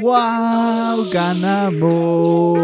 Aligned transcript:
¡Wow! 0.00 1.10
¡Ganamos! 1.12 2.58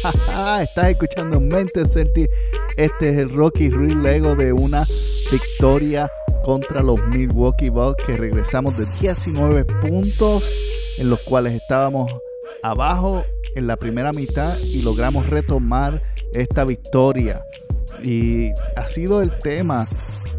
Estás 0.60 0.88
escuchando 0.88 1.38
Mente 1.40 1.84
Celtic. 1.86 2.28
Este 2.76 3.10
es 3.10 3.18
el 3.24 3.30
Rocky 3.30 3.70
Ruiz 3.70 3.94
Lego 3.94 4.34
de 4.34 4.52
una 4.52 4.82
victoria 5.30 6.10
contra 6.44 6.82
los 6.82 7.00
Milwaukee 7.06 7.68
Bucks 7.68 8.02
que 8.04 8.16
regresamos 8.16 8.76
de 8.76 8.86
19 9.00 9.64
puntos 9.66 10.42
en 10.98 11.08
los 11.08 11.20
cuales 11.20 11.54
estábamos 11.54 12.12
abajo 12.64 13.24
en 13.54 13.68
la 13.68 13.76
primera 13.76 14.10
mitad 14.10 14.58
y 14.58 14.82
logramos 14.82 15.28
retomar 15.28 16.02
esta 16.32 16.64
victoria. 16.64 17.44
Y 18.02 18.50
ha 18.74 18.88
sido 18.88 19.22
el 19.22 19.30
tema 19.38 19.88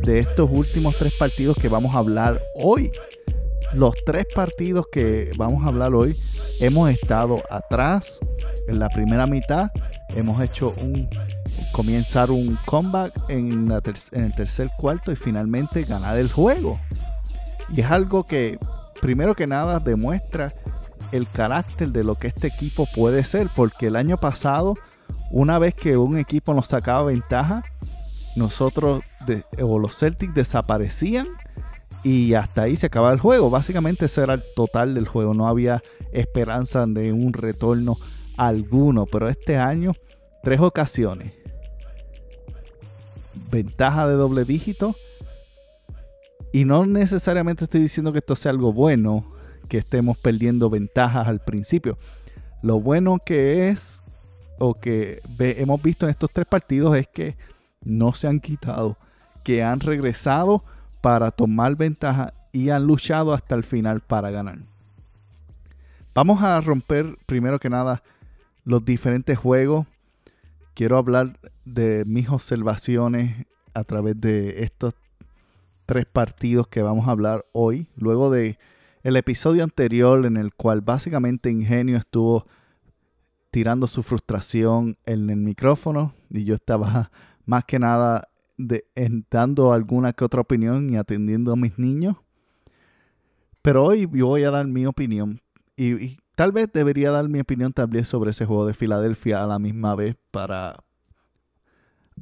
de 0.03 0.19
estos 0.19 0.49
últimos 0.51 0.97
tres 0.97 1.13
partidos 1.13 1.57
que 1.57 1.69
vamos 1.69 1.95
a 1.95 1.99
hablar 1.99 2.41
hoy. 2.55 2.91
Los 3.73 3.95
tres 4.05 4.25
partidos 4.33 4.85
que 4.91 5.31
vamos 5.37 5.63
a 5.63 5.69
hablar 5.69 5.93
hoy 5.93 6.15
hemos 6.59 6.89
estado 6.89 7.35
atrás 7.49 8.19
en 8.67 8.79
la 8.79 8.89
primera 8.89 9.27
mitad. 9.27 9.69
Hemos 10.15 10.41
hecho 10.41 10.73
un 10.81 11.07
comenzar 11.71 12.31
un 12.31 12.57
comeback 12.65 13.29
en, 13.29 13.71
en 14.11 14.23
el 14.23 14.35
tercer 14.35 14.71
cuarto 14.77 15.11
y 15.11 15.15
finalmente 15.15 15.83
ganar 15.83 16.17
el 16.17 16.31
juego. 16.31 16.73
Y 17.69 17.81
es 17.81 17.89
algo 17.89 18.25
que 18.25 18.59
primero 19.01 19.35
que 19.35 19.47
nada 19.47 19.79
demuestra 19.79 20.51
el 21.11 21.29
carácter 21.29 21.89
de 21.89 22.03
lo 22.03 22.15
que 22.15 22.27
este 22.27 22.47
equipo 22.47 22.87
puede 22.93 23.23
ser, 23.23 23.49
porque 23.55 23.87
el 23.87 23.95
año 23.95 24.17
pasado, 24.17 24.73
una 25.29 25.59
vez 25.59 25.73
que 25.73 25.97
un 25.97 26.17
equipo 26.17 26.53
nos 26.53 26.67
sacaba 26.67 27.03
ventaja, 27.03 27.63
nosotros 28.35 29.03
o 29.61 29.79
los 29.79 29.97
Celtics 29.97 30.33
desaparecían 30.33 31.27
y 32.03 32.33
hasta 32.33 32.63
ahí 32.63 32.75
se 32.75 32.87
acababa 32.87 33.13
el 33.13 33.19
juego. 33.19 33.49
Básicamente 33.49 34.05
ese 34.05 34.21
era 34.21 34.35
el 34.35 34.43
total 34.55 34.93
del 34.93 35.07
juego, 35.07 35.33
no 35.33 35.47
había 35.47 35.81
esperanza 36.11 36.85
de 36.85 37.11
un 37.11 37.33
retorno 37.33 37.97
alguno, 38.37 39.05
pero 39.05 39.29
este 39.29 39.57
año 39.57 39.91
tres 40.43 40.59
ocasiones. 40.59 41.35
Ventaja 43.51 44.07
de 44.07 44.15
doble 44.15 44.45
dígito. 44.45 44.95
Y 46.53 46.65
no 46.65 46.85
necesariamente 46.85 47.63
estoy 47.63 47.81
diciendo 47.81 48.11
que 48.11 48.19
esto 48.19 48.35
sea 48.35 48.51
algo 48.51 48.73
bueno, 48.73 49.25
que 49.69 49.77
estemos 49.77 50.17
perdiendo 50.17 50.69
ventajas 50.69 51.27
al 51.27 51.39
principio. 51.39 51.97
Lo 52.61 52.81
bueno 52.81 53.19
que 53.25 53.69
es, 53.69 54.01
o 54.59 54.73
que 54.73 55.21
hemos 55.39 55.81
visto 55.81 56.05
en 56.05 56.09
estos 56.09 56.31
tres 56.33 56.47
partidos, 56.49 56.97
es 56.97 57.07
que 57.07 57.37
no 57.83 58.13
se 58.13 58.27
han 58.27 58.39
quitado, 58.39 58.97
que 59.43 59.63
han 59.63 59.79
regresado 59.79 60.63
para 61.01 61.31
tomar 61.31 61.75
ventaja 61.75 62.33
y 62.51 62.69
han 62.69 62.85
luchado 62.85 63.33
hasta 63.33 63.55
el 63.55 63.63
final 63.63 64.01
para 64.01 64.31
ganar. 64.31 64.59
Vamos 66.13 66.43
a 66.43 66.59
romper 66.61 67.17
primero 67.25 67.59
que 67.59 67.69
nada 67.69 68.03
los 68.65 68.83
diferentes 68.83 69.37
juegos. 69.37 69.87
Quiero 70.73 70.97
hablar 70.97 71.39
de 71.65 72.03
mis 72.05 72.29
observaciones 72.29 73.45
a 73.73 73.83
través 73.83 74.19
de 74.19 74.63
estos 74.63 74.93
tres 75.85 76.05
partidos 76.05 76.67
que 76.67 76.81
vamos 76.81 77.07
a 77.07 77.11
hablar 77.11 77.45
hoy. 77.53 77.87
Luego 77.95 78.29
de 78.29 78.57
el 79.03 79.15
episodio 79.15 79.63
anterior 79.63 80.25
en 80.25 80.37
el 80.37 80.53
cual 80.53 80.81
básicamente 80.81 81.49
Ingenio 81.49 81.97
estuvo 81.97 82.45
tirando 83.49 83.87
su 83.87 84.03
frustración 84.03 84.97
en 85.05 85.29
el 85.29 85.37
micrófono 85.37 86.13
y 86.29 86.43
yo 86.43 86.55
estaba 86.55 87.11
más 87.45 87.65
que 87.65 87.79
nada 87.79 88.27
de, 88.57 88.85
dando 89.29 89.73
alguna 89.73 90.13
que 90.13 90.23
otra 90.23 90.41
opinión 90.41 90.89
y 90.89 90.97
atendiendo 90.97 91.51
a 91.51 91.55
mis 91.55 91.77
niños. 91.79 92.17
Pero 93.61 93.85
hoy 93.85 94.09
yo 94.11 94.27
voy 94.27 94.43
a 94.43 94.51
dar 94.51 94.67
mi 94.67 94.85
opinión 94.85 95.41
y, 95.75 96.17
tal 96.35 96.51
vez 96.51 96.71
debería 96.73 97.11
dar 97.11 97.27
mi 97.29 97.39
opinión 97.39 97.71
también 97.71 98.05
sobre 98.05 98.31
ese 98.31 98.45
juego 98.45 98.65
de 98.65 98.73
Filadelfia 98.73 99.43
a 99.43 99.47
la 99.47 99.59
misma 99.59 99.95
vez 99.95 100.15
para 100.31 100.83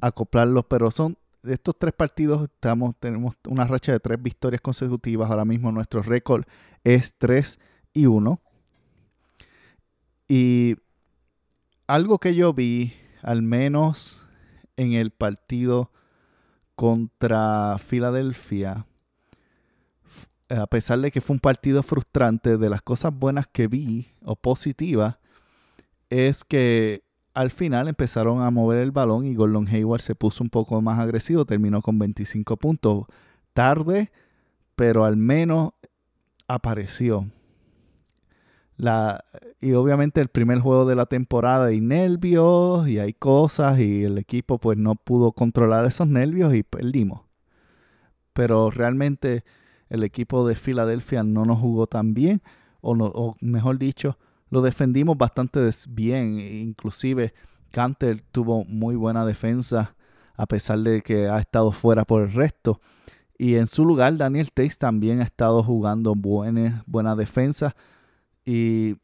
acoplarlos, 0.02 0.66
pero 0.66 0.92
son 0.92 1.18
estos 1.44 1.78
tres 1.78 1.94
partidos 1.94 2.44
estamos, 2.44 2.96
tenemos 3.00 3.36
una 3.48 3.66
racha 3.66 3.94
de 3.94 4.00
tres 4.00 4.22
victorias 4.22 4.62
consecutivas. 4.62 5.30
Ahora 5.30 5.46
mismo 5.46 5.72
nuestro 5.72 6.02
récord 6.02 6.44
es 6.84 7.14
3 7.18 7.60
y 7.94 8.06
1. 8.08 8.42
Y 10.28 10.76
algo 11.88 12.20
que 12.20 12.36
yo 12.36 12.54
vi, 12.54 12.94
al 13.22 13.42
menos 13.42 14.28
en 14.80 14.94
el 14.94 15.12
partido 15.12 15.92
contra 16.76 17.78
Filadelfia, 17.80 18.86
a 20.48 20.68
pesar 20.68 21.00
de 21.00 21.12
que 21.12 21.20
fue 21.20 21.34
un 21.34 21.42
partido 21.42 21.84
frustrante, 21.84 22.58
de 22.58 22.70
las 22.70 22.82
cosas 22.82 23.14
buenas 23.14 23.46
que 23.46 23.68
vi 23.68 24.08
o 24.24 24.38
positivas, 24.38 25.18
es 26.10 26.46
que 26.46 27.04
al 27.34 27.52
final 27.52 27.90
empezaron 27.90 28.42
a 28.42 28.50
mover 28.52 28.80
el 28.80 28.92
balón 28.92 29.26
y 29.26 29.36
Gordon 29.36 29.68
Hayward 29.68 30.02
se 30.02 30.16
puso 30.16 30.46
un 30.46 30.50
poco 30.50 30.82
más 30.82 30.98
agresivo, 30.98 31.44
terminó 31.44 31.82
con 31.82 32.00
25 32.00 32.56
puntos. 32.56 33.04
Tarde, 33.54 34.12
pero 34.78 35.04
al 35.04 35.18
menos 35.18 35.72
apareció. 36.48 37.30
La, 38.80 39.26
y 39.60 39.74
obviamente 39.74 40.22
el 40.22 40.30
primer 40.30 40.60
juego 40.60 40.86
de 40.86 40.96
la 40.96 41.06
temporada 41.06 41.66
hay 41.66 41.82
nervios 41.82 42.88
y 42.88 42.98
hay 42.98 43.12
cosas 43.12 43.78
y 43.78 44.06
el 44.06 44.18
equipo 44.18 44.58
pues 44.58 44.78
no 44.78 44.96
pudo 44.96 45.34
controlar 45.34 45.84
esos 45.84 46.08
nervios 46.08 46.54
y 46.54 46.64
perdimos. 46.64 47.24
Pero 48.32 48.72
realmente 48.72 49.44
el 49.90 50.06
equipo 50.06 50.48
de 50.48 50.56
Filadelfia 50.56 51.24
no 51.24 51.44
nos 51.44 51.60
jugó 51.60 51.88
tan 51.88 52.14
bien 52.14 52.42
o, 52.80 52.94
o 52.94 53.36
mejor 53.42 53.80
dicho, 53.80 54.18
lo 54.50 54.62
defendimos 54.62 55.18
bastante 55.18 55.70
bien. 55.90 56.40
Inclusive 56.40 57.34
Canter 57.72 58.24
tuvo 58.32 58.64
muy 58.64 58.96
buena 58.96 59.26
defensa 59.26 59.94
a 60.38 60.46
pesar 60.46 60.80
de 60.80 61.02
que 61.02 61.28
ha 61.28 61.38
estado 61.40 61.74
fuera 61.74 62.06
por 62.06 62.22
el 62.22 62.32
resto. 62.32 62.80
Y 63.38 63.56
en 63.56 63.68
su 63.68 63.84
lugar, 63.84 64.16
Daniel 64.16 64.54
Tace 64.54 64.78
también 64.80 65.20
ha 65.20 65.26
estado 65.26 65.62
jugando 65.64 66.16
buena, 66.16 66.82
buena 66.88 67.18
defensa. 67.18 67.76
Y 68.46 68.96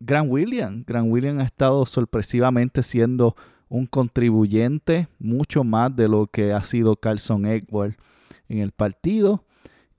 Grant 0.00 0.30
William, 0.30 0.84
Grant 0.86 1.10
William 1.10 1.38
ha 1.40 1.44
estado 1.44 1.84
sorpresivamente 1.86 2.82
siendo 2.82 3.36
un 3.68 3.86
contribuyente 3.86 5.08
mucho 5.18 5.64
más 5.64 5.94
de 5.94 6.08
lo 6.08 6.26
que 6.26 6.52
ha 6.52 6.62
sido 6.62 6.96
Carlson 6.96 7.46
Edward 7.46 7.96
en 8.48 8.58
el 8.58 8.72
partido. 8.72 9.44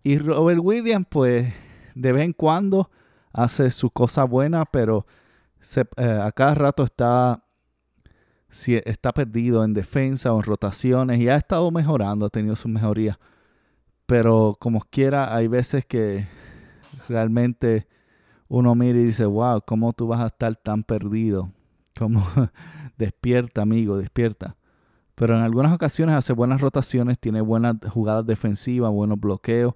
Y 0.03 0.20
Robert 0.20 0.59
Williams, 0.62 1.08
pues 1.09 1.53
de 1.96 2.12
vez 2.12 2.24
en 2.24 2.34
cuando 2.34 2.90
hace 3.34 3.72
su 3.72 3.90
cosa 3.90 4.24
buena, 4.24 4.66
pero 4.66 5.06
eh, 5.76 6.20
a 6.22 6.31
cada 6.31 6.56
rato 6.56 6.84
está, 6.84 7.44
está 8.50 9.14
perdido 9.14 9.64
en 9.64 9.74
defensa 9.74 10.31
o 10.31 10.38
en 10.38 10.44
rotaciones 10.44 11.20
y 11.20 11.28
ha 11.28 11.36
estado 11.36 11.70
mejorando, 11.72 12.28
ha 12.28 12.30
tenido 12.30 12.56
su 12.56 12.68
mejoría. 12.68 13.20
Pero 14.06 14.56
como 14.59 14.81
quiera, 14.90 15.36
hay 15.36 15.47
veces 15.47 15.86
que 15.86 16.28
realmente 17.09 17.88
uno 18.50 18.75
mira 18.75 19.00
y 19.00 19.06
dice, 19.06 19.25
wow, 19.25 19.62
¿cómo 19.66 19.94
tú 19.94 20.08
vas 20.08 20.22
a 20.22 20.28
estar 20.28 20.56
tan 20.56 20.84
perdido? 20.84 21.52
Como 21.97 22.25
despierta, 22.97 23.62
amigo, 23.62 23.97
despierta. 23.97 24.56
Pero 25.16 25.35
en 25.35 25.41
algunas 25.41 25.74
ocasiones 25.74 26.16
hace 26.16 26.31
buenas 26.34 26.62
rotaciones, 26.62 27.19
tiene 27.19 27.41
buenas 27.41 27.78
jugadas 27.90 28.25
defensivas, 28.25 28.91
buenos 28.91 29.19
bloqueos. 29.19 29.74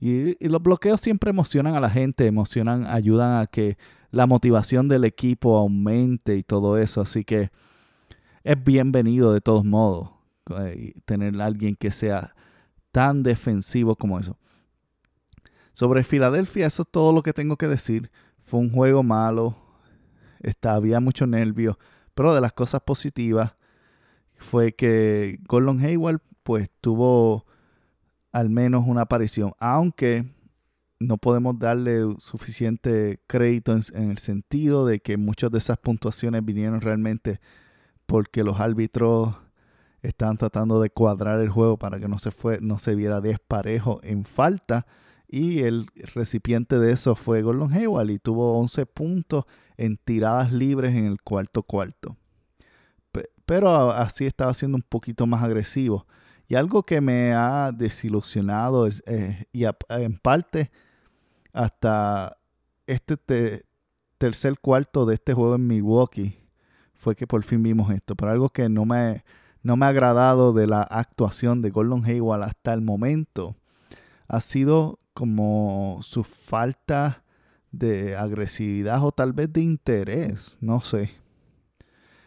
Y, 0.00 0.36
los 0.46 0.62
bloqueos 0.62 1.00
siempre 1.00 1.30
emocionan 1.30 1.74
a 1.74 1.80
la 1.80 1.90
gente, 1.90 2.26
emocionan, 2.26 2.86
ayudan 2.86 3.40
a 3.40 3.46
que 3.46 3.76
la 4.10 4.26
motivación 4.26 4.86
del 4.86 5.04
equipo 5.04 5.56
aumente 5.56 6.36
y 6.36 6.42
todo 6.42 6.78
eso. 6.78 7.00
Así 7.00 7.24
que 7.24 7.50
es 8.44 8.62
bienvenido 8.62 9.32
de 9.32 9.40
todos 9.40 9.64
modos 9.64 10.10
eh, 10.60 10.94
tener 11.06 11.40
a 11.40 11.46
alguien 11.46 11.74
que 11.74 11.90
sea 11.90 12.34
tan 12.92 13.22
defensivo 13.22 13.96
como 13.96 14.20
eso. 14.20 14.38
Sobre 15.74 16.04
Filadelfia, 16.04 16.66
eso 16.66 16.82
es 16.82 16.88
todo 16.90 17.12
lo 17.12 17.22
que 17.22 17.32
tengo 17.32 17.56
que 17.56 17.68
decir. 17.68 18.10
Fue 18.38 18.60
un 18.60 18.70
juego 18.70 19.02
malo, 19.02 19.56
está, 20.40 20.74
había 20.74 21.00
mucho 21.00 21.26
nervio, 21.26 21.78
pero 22.14 22.34
de 22.34 22.40
las 22.40 22.52
cosas 22.52 22.80
positivas 22.80 23.54
fue 24.36 24.72
que 24.72 25.40
Gordon 25.48 25.80
Hayward 25.80 26.20
pues 26.44 26.70
tuvo 26.80 27.44
al 28.32 28.50
menos 28.50 28.84
una 28.86 29.02
aparición, 29.02 29.52
aunque 29.58 30.24
no 31.00 31.18
podemos 31.18 31.58
darle 31.58 32.02
suficiente 32.18 33.20
crédito 33.26 33.76
en, 33.94 34.10
el 34.10 34.18
sentido 34.18 34.86
de 34.86 35.00
que 35.00 35.16
muchas 35.16 35.50
de 35.50 35.58
esas 35.58 35.78
puntuaciones 35.78 36.44
vinieron 36.44 36.80
realmente 36.80 37.40
porque 38.06 38.44
los 38.44 38.60
árbitros 38.60 39.34
estaban 40.02 40.36
tratando 40.36 40.80
de 40.80 40.90
cuadrar 40.90 41.40
el 41.40 41.48
juego 41.48 41.78
para 41.78 41.98
que 41.98 42.06
no 42.06 42.18
se, 42.18 42.30
fue, 42.30 42.58
no 42.60 42.78
se 42.78 42.94
viera 42.94 43.20
desparejo 43.20 43.98
en 44.04 44.24
falta. 44.24 44.86
Y 45.28 45.60
el 45.60 45.86
recipiente 46.14 46.78
de 46.78 46.92
eso 46.92 47.16
fue 47.16 47.42
Gordon 47.42 47.72
Hayward 47.72 48.10
y 48.10 48.18
tuvo 48.18 48.58
11 48.58 48.86
puntos 48.86 49.44
en 49.76 49.96
tiradas 49.96 50.52
libres 50.52 50.94
en 50.94 51.06
el 51.06 51.20
cuarto 51.22 51.62
cuarto. 51.62 52.16
Pero 53.46 53.90
así 53.92 54.26
estaba 54.26 54.54
siendo 54.54 54.76
un 54.76 54.84
poquito 54.88 55.26
más 55.26 55.42
agresivo. 55.42 56.06
Y 56.48 56.54
algo 56.54 56.82
que 56.82 57.00
me 57.00 57.32
ha 57.32 57.72
desilusionado 57.72 58.88
eh, 59.06 59.44
y 59.52 59.64
en 59.64 60.18
parte 60.18 60.70
hasta 61.52 62.36
este 62.86 63.64
tercer 64.18 64.58
cuarto 64.58 65.06
de 65.06 65.14
este 65.14 65.34
juego 65.34 65.54
en 65.56 65.66
Milwaukee 65.66 66.38
fue 66.94 67.14
que 67.14 67.26
por 67.26 67.42
fin 67.42 67.62
vimos 67.62 67.90
esto. 67.92 68.14
Pero 68.14 68.30
algo 68.30 68.50
que 68.50 68.68
no 68.68 68.84
me, 68.84 69.24
no 69.62 69.76
me 69.76 69.86
ha 69.86 69.90
agradado 69.90 70.52
de 70.52 70.66
la 70.66 70.82
actuación 70.82 71.60
de 71.60 71.70
Gordon 71.70 72.04
Hayward 72.04 72.42
hasta 72.42 72.72
el 72.72 72.80
momento 72.80 73.56
ha 74.28 74.40
sido 74.40 74.98
como 75.14 76.00
su 76.02 76.24
falta 76.24 77.22
de 77.70 78.16
agresividad 78.16 79.02
o 79.04 79.12
tal 79.12 79.32
vez 79.32 79.52
de 79.52 79.62
interés, 79.62 80.58
no 80.60 80.80
sé. 80.80 81.10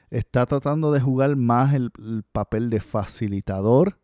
Está 0.09 0.45
tratando 0.45 0.91
de 0.91 1.01
jugar 1.01 1.35
más 1.35 1.73
el, 1.73 1.91
papel 2.31 2.69
de 2.69 2.79
facilitador 2.79 3.99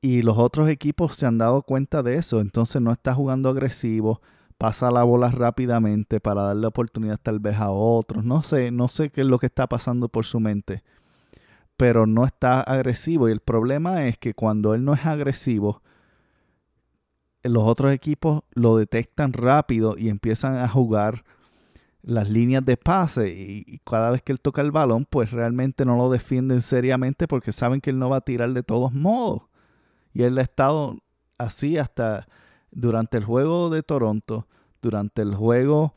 y 0.00 0.22
los 0.22 0.36
otros 0.36 0.68
equipos 0.68 1.14
se 1.14 1.26
han 1.26 1.38
dado 1.38 1.62
cuenta 1.62 2.02
de 2.02 2.16
eso, 2.16 2.40
entonces 2.40 2.82
no 2.82 2.90
está 2.90 3.14
jugando 3.14 3.48
agresivo, 3.48 4.20
pasa 4.58 4.90
la 4.90 5.04
bola 5.04 5.30
rápidamente 5.30 6.20
para 6.20 6.42
darle 6.42 6.66
oportunidad 6.66 7.18
tal 7.22 7.38
vez 7.38 7.56
a 7.56 7.70
otros, 7.70 8.24
no 8.24 8.42
sé, 8.42 8.72
no 8.72 8.88
sé 8.88 9.10
qué 9.10 9.20
es 9.22 9.26
lo 9.26 9.38
que 9.38 9.46
está 9.46 9.68
pasando 9.68 10.08
por 10.08 10.24
su 10.24 10.40
mente, 10.40 10.82
pero 11.76 12.06
no 12.06 12.24
está 12.24 12.60
agresivo. 12.60 13.28
Y 13.28 13.32
el 13.32 13.40
problema 13.40 14.06
es 14.06 14.18
que 14.18 14.34
cuando 14.34 14.74
él 14.74 14.84
no 14.84 14.94
es 14.94 15.06
agresivo, 15.06 15.82
los 17.44 17.64
otros 17.64 17.92
equipos 17.92 18.42
lo 18.52 18.76
detectan 18.76 19.32
rápido 19.32 19.96
y 19.98 20.08
empiezan 20.08 20.56
a 20.56 20.68
jugar 20.68 21.24
las 22.02 22.28
líneas 22.28 22.64
de 22.64 22.76
pase 22.76 23.28
y, 23.28 23.80
cada 23.84 24.10
vez 24.10 24.22
que 24.22 24.32
él 24.32 24.40
toca 24.40 24.62
el 24.62 24.70
balón, 24.70 25.06
pues 25.08 25.30
realmente 25.30 25.84
no 25.84 25.96
lo 25.96 26.10
defienden 26.10 26.60
seriamente 26.62 27.26
porque 27.28 27.52
saben 27.52 27.80
que 27.80 27.90
él 27.90 27.98
no 27.98 28.10
va 28.10 28.18
a 28.18 28.20
tirar 28.22 28.52
de 28.52 28.62
todos 28.62 28.92
modos. 28.92 29.42
Y 30.12 30.22
él 30.22 30.38
ha 30.38 30.42
estado 30.42 30.98
así 31.38 31.78
hasta 31.78 32.26
durante 32.70 33.16
el 33.18 33.24
juego 33.24 33.70
de 33.70 33.82
Toronto, 33.82 34.46
durante 34.82 35.22
el 35.22 35.34
juego 35.34 35.94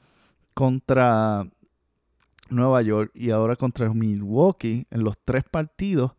contra 0.54 1.48
Nueva 2.50 2.82
York 2.82 3.12
y 3.14 3.32
ahora 3.32 3.56
contra 3.56 3.94
Milwaukee, 3.94 4.88
en 4.90 5.04
los 5.04 5.18
tres 5.24 5.44
partidos, 5.44 6.14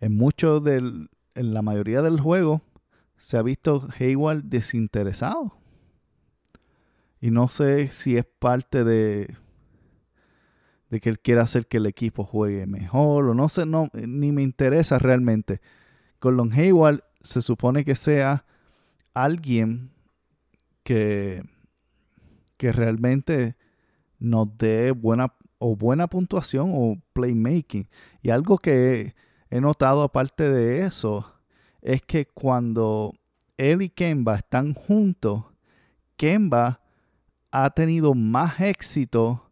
en 0.00 0.16
mucho 0.16 0.60
del, 0.60 1.10
en 1.34 1.54
la 1.54 1.62
mayoría 1.62 2.02
del 2.02 2.20
juego, 2.20 2.62
se 3.24 3.38
ha 3.38 3.42
visto 3.42 3.88
Hayward 3.98 4.42
desinteresado. 4.42 5.56
Y 7.22 7.30
no 7.30 7.48
sé 7.48 7.88
si 7.88 8.18
es 8.18 8.26
parte 8.26 8.84
de, 8.84 9.34
de 10.90 11.00
que 11.00 11.08
él 11.08 11.18
quiere 11.18 11.40
hacer 11.40 11.66
que 11.66 11.78
el 11.78 11.86
equipo 11.86 12.24
juegue 12.24 12.66
mejor 12.66 13.24
o 13.30 13.34
no 13.34 13.48
sé, 13.48 13.64
no, 13.64 13.88
ni 13.94 14.30
me 14.30 14.42
interesa 14.42 14.98
realmente. 14.98 15.62
Gordon 16.20 16.52
Hayward 16.52 17.02
se 17.22 17.40
supone 17.40 17.82
que 17.86 17.94
sea 17.94 18.44
alguien 19.14 19.90
que, 20.82 21.44
que 22.58 22.72
realmente 22.72 23.56
nos 24.18 24.54
dé 24.58 24.90
buena 24.90 25.34
o 25.56 25.76
buena 25.76 26.08
puntuación 26.08 26.72
o 26.74 27.00
playmaking. 27.14 27.88
Y 28.20 28.28
algo 28.28 28.58
que 28.58 29.14
he 29.48 29.62
notado 29.62 30.02
aparte 30.02 30.50
de 30.50 30.84
eso 30.84 31.33
es 31.84 32.00
que 32.02 32.26
cuando 32.26 33.14
él 33.58 33.82
y 33.82 33.90
Kemba 33.90 34.36
están 34.36 34.72
juntos, 34.72 35.44
Kemba 36.16 36.80
ha 37.52 37.70
tenido 37.70 38.14
más 38.14 38.58
éxito 38.60 39.50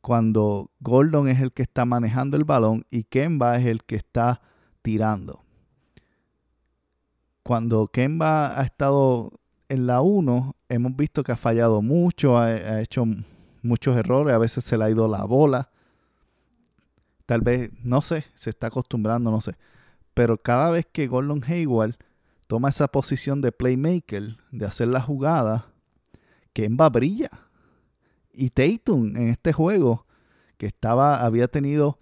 cuando 0.00 0.70
Gordon 0.80 1.28
es 1.28 1.40
el 1.40 1.52
que 1.52 1.62
está 1.62 1.84
manejando 1.84 2.36
el 2.36 2.44
balón 2.44 2.84
y 2.90 3.04
Kemba 3.04 3.56
es 3.56 3.66
el 3.66 3.84
que 3.84 3.94
está 3.94 4.42
tirando. 4.82 5.44
Cuando 7.44 7.86
Kemba 7.86 8.60
ha 8.60 8.64
estado 8.64 9.32
en 9.68 9.86
la 9.86 10.00
1, 10.00 10.56
hemos 10.68 10.96
visto 10.96 11.22
que 11.22 11.32
ha 11.32 11.36
fallado 11.36 11.80
mucho, 11.80 12.36
ha, 12.36 12.46
ha, 12.46 12.82
hecho 12.82 13.04
muchos 13.62 13.96
errores, 13.96 14.34
a 14.34 14.38
veces 14.38 14.64
se 14.64 14.76
le 14.76 14.84
ha 14.84 14.90
ido 14.90 15.06
la 15.06 15.24
bola. 15.24 15.70
Tal 17.24 17.40
vez, 17.40 17.70
no 17.84 18.02
sé, 18.02 18.24
se 18.34 18.50
está 18.50 18.66
acostumbrando, 18.66 19.30
no 19.30 19.40
sé. 19.40 19.54
Pero 20.18 20.36
cada 20.36 20.70
vez 20.70 20.84
que 20.90 21.06
Gordon 21.06 21.44
Hayward 21.46 21.94
toma 22.48 22.70
esa 22.70 22.88
posición 22.88 23.40
de 23.40 23.52
playmaker, 23.52 24.36
de 24.50 24.66
hacer 24.66 24.88
la 24.88 25.00
jugada, 25.00 25.66
Kemba 26.52 26.88
brilla. 26.88 27.30
Y 28.32 28.50
Tatum 28.50 29.16
en 29.16 29.28
este 29.28 29.52
juego, 29.52 30.06
que 30.56 30.66
estaba, 30.66 31.24
había 31.24 31.46
tenido 31.46 32.00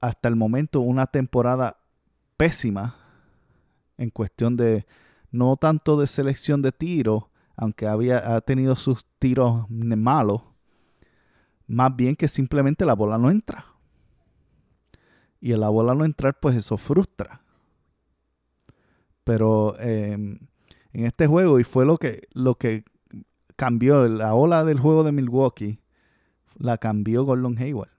hasta 0.00 0.28
el 0.28 0.36
momento 0.36 0.78
una 0.78 1.08
temporada 1.08 1.78
pésima 2.36 2.94
en 3.98 4.10
cuestión 4.10 4.56
de 4.56 4.86
no 5.32 5.56
tanto 5.56 5.98
de 5.98 6.06
selección 6.06 6.62
de 6.62 6.70
tiro, 6.70 7.32
aunque 7.56 7.88
había 7.88 8.36
ha 8.36 8.40
tenido 8.40 8.76
sus 8.76 9.04
tiros 9.18 9.68
malos, 9.68 10.42
más 11.66 11.96
bien 11.96 12.14
que 12.14 12.28
simplemente 12.28 12.84
la 12.84 12.94
bola 12.94 13.18
no 13.18 13.32
entra 13.32 13.75
y 15.46 15.52
el 15.52 15.60
la 15.60 15.68
bola 15.68 15.94
no 15.94 16.04
entrar, 16.04 16.40
pues 16.40 16.56
eso 16.56 16.76
frustra. 16.76 17.40
Pero 19.22 19.78
em, 19.78 20.40
en 20.92 21.04
este 21.04 21.28
juego, 21.28 21.60
y 21.60 21.62
fue 21.62 21.86
lo 21.86 21.98
que, 21.98 22.26
lo 22.32 22.56
que 22.56 22.82
cambió, 23.54 24.08
la 24.08 24.34
ola 24.34 24.64
del 24.64 24.80
juego 24.80 25.04
de 25.04 25.12
Milwaukee, 25.12 25.78
la 26.56 26.78
cambió 26.78 27.22
Gordon 27.22 27.56
Hayward. 27.58 27.92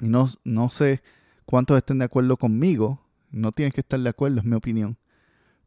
Y 0.00 0.08
no, 0.08 0.30
no 0.42 0.70
sé 0.70 1.02
cuántos 1.44 1.76
estén 1.76 1.98
de 1.98 2.06
acuerdo 2.06 2.38
conmigo, 2.38 3.02
no 3.30 3.52
tienes 3.52 3.74
que 3.74 3.82
estar 3.82 4.00
de 4.00 4.08
acuerdo, 4.08 4.38
es 4.38 4.46
mi 4.46 4.56
opinión. 4.56 4.96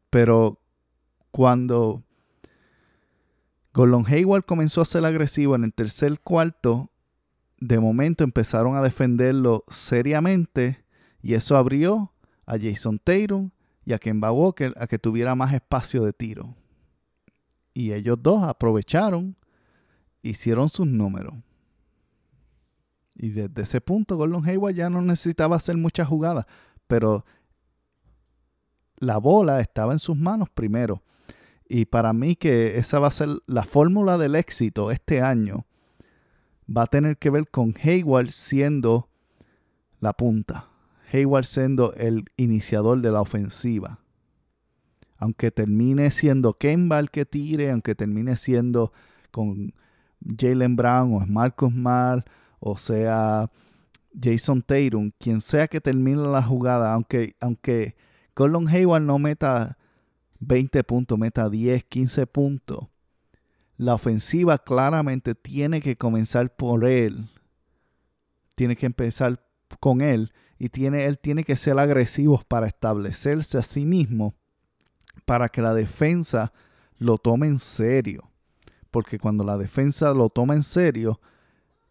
Pero 0.10 0.60
cuando 1.30 2.02
Gordon 3.72 4.04
Hayward 4.08 4.46
comenzó 4.46 4.82
a 4.82 4.86
ser 4.86 5.06
agresivo 5.06 5.54
en 5.54 5.66
el 5.66 5.76
tercer 5.76 6.20
cuarto, 6.22 6.90
de 7.60 7.80
momento 7.80 8.24
empezaron 8.24 8.76
a 8.76 8.82
defenderlo 8.82 9.64
seriamente 9.68 10.84
y 11.22 11.34
eso 11.34 11.58
abrió 11.58 12.14
a 12.46 12.58
Jason 12.58 13.00
Tatum 13.00 13.52
y 13.86 13.94
a 13.94 14.00
Kemba 14.00 14.32
Walker 14.32 14.74
a 14.78 14.88
que 14.88 15.00
tuviera 15.00 15.36
más 15.36 15.54
espacio 15.54 16.04
de 16.04 16.14
tiro. 16.14 16.56
Y 17.74 17.94
ellos 17.94 18.18
dos 18.22 18.44
aprovecharon, 18.44 19.36
hicieron 20.22 20.70
sus 20.70 20.88
números. 20.88 21.34
Y 23.16 23.30
desde 23.30 23.62
ese 23.64 23.82
punto 23.82 24.16
Gordon 24.16 24.46
Hayward 24.46 24.76
ya 24.76 24.90
no 24.90 25.02
necesitaba 25.02 25.58
hacer 25.58 25.76
muchas 25.76 26.08
jugadas, 26.08 26.46
pero 26.88 27.26
la 28.98 29.18
bola 29.18 29.60
estaba 29.60 29.92
en 29.92 30.00
sus 30.00 30.18
manos 30.18 30.50
primero. 30.50 31.04
Y 31.68 31.86
para 31.86 32.14
mí 32.14 32.36
que 32.36 32.78
esa 32.78 33.00
va 33.00 33.08
a 33.08 33.12
ser 33.12 33.30
la 33.46 33.64
fórmula 33.64 34.18
del 34.18 34.36
éxito 34.36 34.92
este 34.92 35.22
año 35.22 35.66
va 36.70 36.84
a 36.84 36.88
tener 36.88 37.18
que 37.18 37.30
ver 37.30 37.50
con 37.50 37.74
Hayward 37.82 38.32
siendo 38.32 39.10
la 40.00 40.14
punta. 40.14 40.68
Hayward 41.12 41.46
siendo 41.46 41.94
el 41.94 42.26
iniciador 42.38 43.02
de 43.02 43.12
la 43.12 43.22
ofensiva. 43.22 44.00
Aunque 45.18 45.52
termine 45.52 46.12
siendo 46.12 46.54
Kemba 46.54 47.00
el 47.00 47.10
que 47.10 47.26
tire, 47.26 47.72
aunque 47.72 47.96
termine 47.96 48.38
siendo 48.38 48.94
con 49.32 49.74
Jalen 50.38 50.76
Brown 50.76 51.14
o 51.16 51.26
Marcus 51.26 51.74
Mal 51.74 52.26
o 52.60 52.78
sea 52.78 53.50
Jason 54.22 54.62
Tatum, 54.62 55.12
quien 55.18 55.40
sea 55.42 55.68
que 55.68 55.82
termine 55.82 56.22
la 56.22 56.44
jugada, 56.44 56.94
aunque, 56.94 57.36
aunque 57.40 57.96
Gordon 58.36 58.68
Hayward 58.68 59.04
no 59.04 59.20
meta 59.20 59.78
20 60.40 60.84
puntos, 60.84 61.18
meta 61.18 61.50
10, 61.50 61.84
15 61.86 62.28
puntos, 62.28 62.88
la 63.80 63.94
ofensiva 63.94 64.58
claramente 64.58 65.36
tiene 65.36 65.82
que 65.82 65.96
comenzar 65.96 66.54
por 66.54 66.84
él. 66.84 67.30
Tiene 68.56 68.76
que 68.76 68.86
empezar 68.86 69.42
con 69.80 70.02
él. 70.02 70.34
Y 70.58 70.68
tiene, 70.68 71.06
él 71.06 71.18
tiene 71.18 71.46
que 71.46 71.56
ser 71.56 71.80
agresivo 71.80 72.44
para 72.46 72.68
establecerse 72.68 73.58
a 73.58 73.64
sí 73.64 73.86
mismo. 73.86 74.36
Para 75.24 75.48
que 75.48 75.62
la 75.62 75.74
defensa 75.74 76.52
lo 76.98 77.20
tome 77.20 77.48
en 77.48 77.58
serio. 77.58 78.30
Porque 78.92 79.18
cuando 79.18 79.46
la 79.46 79.58
defensa 79.58 80.14
lo 80.14 80.28
toma 80.28 80.56
en 80.56 80.64
serio, 80.64 81.22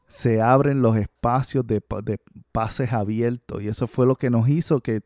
se 0.09 0.43
abren 0.43 0.83
los 0.83 0.95
espacios 0.95 1.67
de, 1.67 1.83
de 2.05 2.21
pases 2.53 2.93
abiertos. 2.93 3.63
Y 3.63 3.69
eso 3.69 3.87
fue 3.87 4.05
lo 4.05 4.17
que 4.17 4.29
nos 4.29 4.47
hizo 4.51 4.83
que 4.83 5.01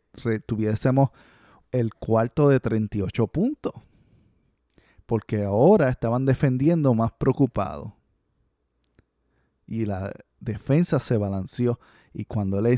tuviésemos 0.47 1.11
el 1.71 1.95
cuarto 1.95 2.49
de 2.49 2.59
38 2.59 3.29
puntos 3.29 3.73
porque 5.13 5.45
ahora 5.45 5.91
estaban 5.91 6.25
defendiendo 6.25 6.95
más 6.95 7.13
preocupados. 7.13 7.93
Y 9.67 9.85
la 9.85 10.11
defensa 10.41 10.99
se 11.01 11.19
balanceó. 11.19 11.79
Y 12.15 12.25
cuando, 12.25 12.63
le 12.63 12.75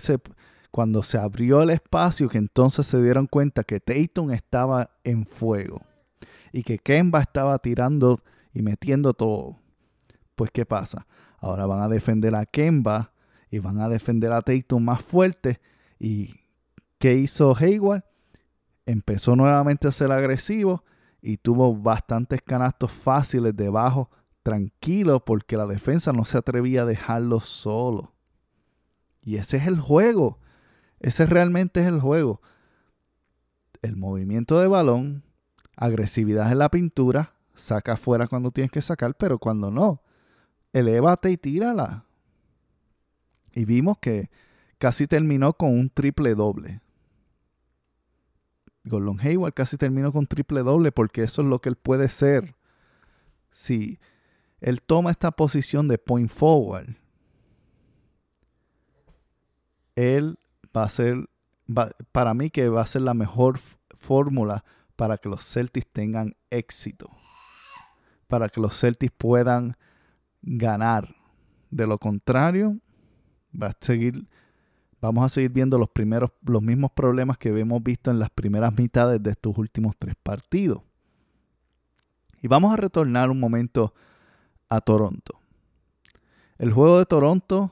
cuando 0.73 1.05
se 1.05 1.17
abrió 1.17 1.63
el 1.63 1.71
espacio, 1.71 2.29
que 2.29 2.39
entonces 2.39 2.87
se 2.87 3.01
dieron 3.01 3.29
cuenta 3.29 3.63
que 3.63 3.79
Tatum 3.79 4.33
estaba 4.33 4.91
en 5.05 5.27
fuego. 5.27 5.81
Y 6.53 6.65
que 6.65 6.77
Kemba 6.77 7.21
estaba 7.21 7.57
tirando 7.61 8.21
y 8.53 8.63
metiendo 8.63 9.15
todo. 9.15 9.61
Pues 10.35 10.51
¿qué 10.51 10.67
pasa? 10.67 11.07
Ahora 11.39 11.67
van 11.67 11.83
a 11.83 11.89
defender 11.89 12.35
a 12.35 12.47
Kemba 12.47 13.13
y 13.49 13.61
van 13.61 13.79
a 13.79 13.89
defender 13.89 14.33
a 14.33 14.43
Tatum 14.43 14.83
más 14.83 15.03
fuerte. 15.03 15.61
¿Y 16.01 16.35
qué 16.99 17.15
hizo 17.15 17.57
Hayward? 17.57 18.03
empezó 18.87 19.37
nuevamente 19.37 19.87
a 19.87 19.93
ser 19.93 20.11
agresivo 20.11 20.83
y 21.27 21.39
tuvo 21.39 21.75
bastantes 21.75 22.43
canastos 22.43 22.93
fáciles 22.93 23.57
debajo, 23.57 24.11
tranquilo, 24.43 25.25
porque 25.25 25.57
la 25.57 25.67
defensa 25.67 26.13
no 26.13 26.27
se 26.27 26.37
atrevía 26.37 26.83
a 26.83 26.85
dejarlo 26.85 27.41
solo. 27.41 28.13
Y 29.23 29.37
ese 29.37 29.57
es 29.57 29.67
el 29.67 29.81
juego. 29.81 30.39
Ese 31.01 31.25
realmente 31.25 31.81
es 31.81 31.87
el 31.87 31.99
juego. 31.99 32.43
El 33.81 33.97
movimiento 33.97 34.61
de 34.61 34.69
balón, 34.69 35.25
agresividad 35.77 36.53
en 36.53 36.59
la 36.59 36.71
pintura, 36.71 37.33
saca 37.55 37.95
afuera 37.95 38.29
cuando 38.29 38.51
tienes 38.51 38.71
que 38.71 38.83
sacar, 38.83 39.17
pero 39.17 39.39
cuando 39.39 39.71
no, 39.71 40.03
elévate 40.75 41.31
y 41.31 41.39
tírala. 41.39 42.05
Y 43.55 43.65
vimos 43.65 43.97
que 43.97 44.29
casi 44.77 45.07
terminó 45.07 45.55
con 45.55 45.71
un 45.71 45.89
triple 45.89 46.35
doble. 46.35 46.83
Gordon 48.85 49.19
Hayward 49.21 49.55
casi 49.55 49.77
terminó 49.77 50.13
con 50.13 50.27
triple 50.27 50.61
doble 50.61 50.93
porque 50.93 51.23
eso 51.23 51.43
es 51.43 51.49
lo 51.49 51.61
que 51.61 51.71
él 51.71 51.77
puede 51.77 52.09
ser. 52.09 52.55
Si 53.51 53.99
él 54.61 54.83
toma 54.83 55.11
esta 55.11 55.31
posición 55.31 55.89
de 55.89 55.99
point 55.99 56.31
forward, 56.31 56.97
él 59.97 60.39
va 60.77 60.85
a 60.85 60.89
ser, 60.89 61.29
para 62.13 62.35
mí 62.35 62.51
que 62.51 62.69
va 62.69 62.83
a 62.83 62.87
ser 62.87 63.03
la 63.03 63.15
mejor 63.15 63.59
fórmula 63.99 64.65
para 64.97 65.19
que 65.19 65.29
los 65.29 65.45
Celtics 65.45 65.87
tengan 65.93 66.37
éxito. 66.51 67.11
Para 68.29 68.49
que 68.49 68.61
los 68.61 68.79
Celtics 68.79 69.15
puedan 69.17 69.77
ganar. 70.43 71.15
De 71.71 71.87
lo 71.87 71.99
contrario, 71.99 72.79
va 73.61 73.69
a 73.69 73.77
seguir 73.81 74.29
vamos 75.05 75.25
a 75.25 75.29
seguir 75.29 75.51
viendo 75.51 75.79
los 75.79 75.91
primeros, 75.91 76.31
los 76.43 76.63
mismos 76.63 76.91
problemas 76.93 77.37
que 77.37 77.51
hemos 77.51 77.83
visto 77.83 78.11
en 78.11 78.19
las 78.19 78.31
primeras 78.31 78.77
mitades 78.77 79.23
de 79.23 79.31
estos 79.31 79.57
últimos 79.59 79.95
tres 79.99 80.15
partidos. 80.23 80.83
Y 82.41 82.49
vamos 82.49 82.73
a 82.73 82.77
retornar 82.77 83.31
un 83.31 83.39
momento 83.39 83.95
a 84.69 84.81
Toronto. 84.81 85.39
El 86.59 86.73
juego 86.73 86.99
de 86.99 87.07
Toronto, 87.07 87.71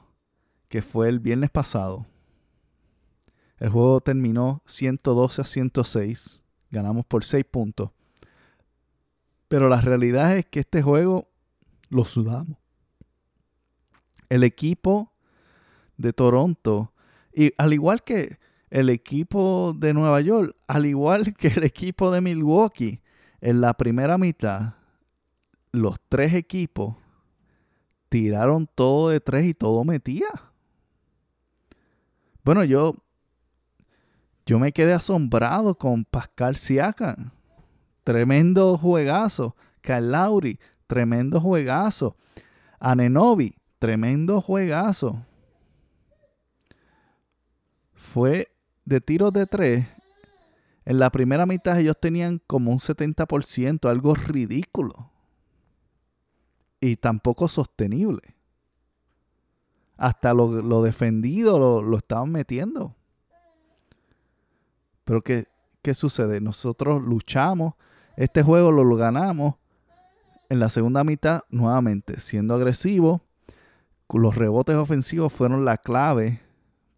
que 0.68 0.82
fue 0.82 1.08
el 1.08 1.20
viernes 1.20 1.50
pasado, 1.50 2.06
el 3.58 3.70
juego 3.70 4.00
terminó 4.00 4.62
112 4.66 5.40
a 5.40 5.44
106, 5.44 6.42
ganamos 6.70 7.06
por 7.06 7.24
6 7.24 7.44
puntos. 7.50 7.90
Pero 9.48 9.68
la 9.68 9.80
realidad 9.80 10.36
es 10.36 10.44
que 10.46 10.60
este 10.60 10.82
juego 10.82 11.28
lo 11.88 12.04
sudamos. 12.04 12.58
El 14.28 14.44
equipo 14.44 15.12
de 15.96 16.12
Toronto 16.12 16.91
y 17.34 17.52
al 17.56 17.72
igual 17.72 18.02
que 18.02 18.38
el 18.70 18.88
equipo 18.88 19.74
de 19.76 19.94
Nueva 19.94 20.20
York, 20.20 20.56
al 20.66 20.86
igual 20.86 21.34
que 21.38 21.48
el 21.48 21.64
equipo 21.64 22.10
de 22.10 22.20
Milwaukee, 22.20 23.00
en 23.40 23.60
la 23.60 23.74
primera 23.74 24.18
mitad, 24.18 24.74
los 25.72 25.96
tres 26.08 26.34
equipos 26.34 26.96
tiraron 28.08 28.68
todo 28.72 29.08
de 29.08 29.20
tres 29.20 29.46
y 29.46 29.54
todo 29.54 29.84
metía. 29.84 30.28
Bueno, 32.44 32.62
yo, 32.64 32.94
yo 34.46 34.58
me 34.58 34.72
quedé 34.72 34.92
asombrado 34.92 35.76
con 35.76 36.04
Pascal 36.04 36.56
Siakam. 36.56 37.30
Tremendo 38.04 38.76
juegazo. 38.76 39.56
Kyle 39.80 40.58
tremendo 40.86 41.40
juegazo. 41.40 42.16
Anenobi, 42.78 43.56
tremendo 43.78 44.40
juegazo 44.40 45.24
fue 48.02 48.52
de 48.84 49.00
tiros 49.00 49.32
de 49.32 49.46
tres. 49.46 49.86
En 50.84 50.98
la 50.98 51.10
primera 51.10 51.46
mitad 51.46 51.78
ellos 51.78 51.96
tenían 51.98 52.42
como 52.46 52.72
un 52.72 52.78
70%, 52.78 53.88
algo 53.88 54.14
ridículo. 54.14 55.10
Y 56.80 56.96
tampoco 56.96 57.48
sostenible. 57.48 58.20
Hasta 59.96 60.34
lo, 60.34 60.82
defendido 60.82 61.80
lo, 61.80 61.96
estaban 61.96 62.32
metiendo. 62.32 62.96
Pero 65.04 65.22
¿qué, 65.22 65.46
¿qué 65.80 65.94
sucede? 65.94 66.40
Nosotros 66.40 67.02
luchamos, 67.02 67.74
este 68.16 68.42
juego 68.42 68.72
lo, 68.72 68.82
lo 68.82 68.96
ganamos. 68.96 69.54
En 70.48 70.58
la 70.58 70.68
segunda 70.68 71.04
mitad, 71.04 71.42
nuevamente, 71.50 72.18
siendo 72.18 72.54
agresivo, 72.54 73.22
los 74.12 74.34
rebotes 74.34 74.76
ofensivos 74.76 75.32
fueron 75.32 75.64
la 75.64 75.78
clave 75.78 76.40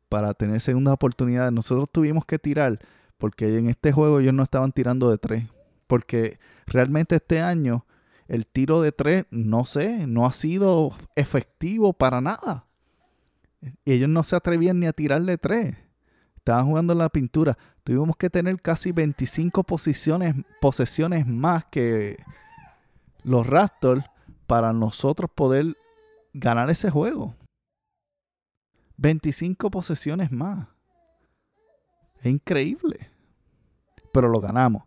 para 0.08 0.34
tener 0.34 0.60
segunda 0.60 0.92
oportunidad. 0.92 1.50
Nosotros 1.52 1.90
tuvimos 1.90 2.24
que 2.24 2.38
tirar 2.38 2.78
porque 3.18 3.58
en 3.58 3.68
este 3.68 3.92
juego 3.92 4.20
ellos 4.20 4.34
no 4.34 4.42
estaban 4.42 4.72
tirando 4.72 5.10
de 5.10 5.18
tres. 5.18 5.44
Porque 5.86 6.38
realmente 6.66 7.16
este 7.16 7.40
año 7.40 7.84
el 8.28 8.46
tiro 8.46 8.80
de 8.80 8.92
tres, 8.92 9.26
no 9.30 9.66
sé, 9.66 10.06
no 10.06 10.26
ha 10.26 10.32
sido 10.32 10.92
efectivo 11.14 11.92
para 11.92 12.20
nada. 12.20 12.66
Y 13.84 13.92
ellos 13.92 14.08
no 14.08 14.22
se 14.24 14.36
atrevían 14.36 14.80
ni 14.80 14.86
a 14.86 14.92
tirar 14.92 15.22
de 15.22 15.38
tres. 15.38 15.76
Estaban 16.36 16.66
jugando 16.66 16.92
en 16.92 16.98
la 16.98 17.08
pintura. 17.08 17.56
Tuvimos 17.82 18.16
que 18.16 18.30
tener 18.30 18.60
casi 18.60 18.92
25 18.92 19.64
posiciones, 19.64 20.34
posesiones 20.60 21.26
más 21.26 21.64
que 21.66 22.18
los 23.22 23.46
Raptors 23.46 24.04
para 24.46 24.72
nosotros 24.72 25.30
poder 25.34 25.76
ganar 26.32 26.68
ese 26.70 26.90
juego. 26.90 27.34
25 28.96 29.70
posesiones 29.70 30.30
más. 30.32 30.68
Es 32.20 32.26
increíble. 32.26 33.10
Pero 34.12 34.28
lo 34.28 34.40
ganamos. 34.40 34.84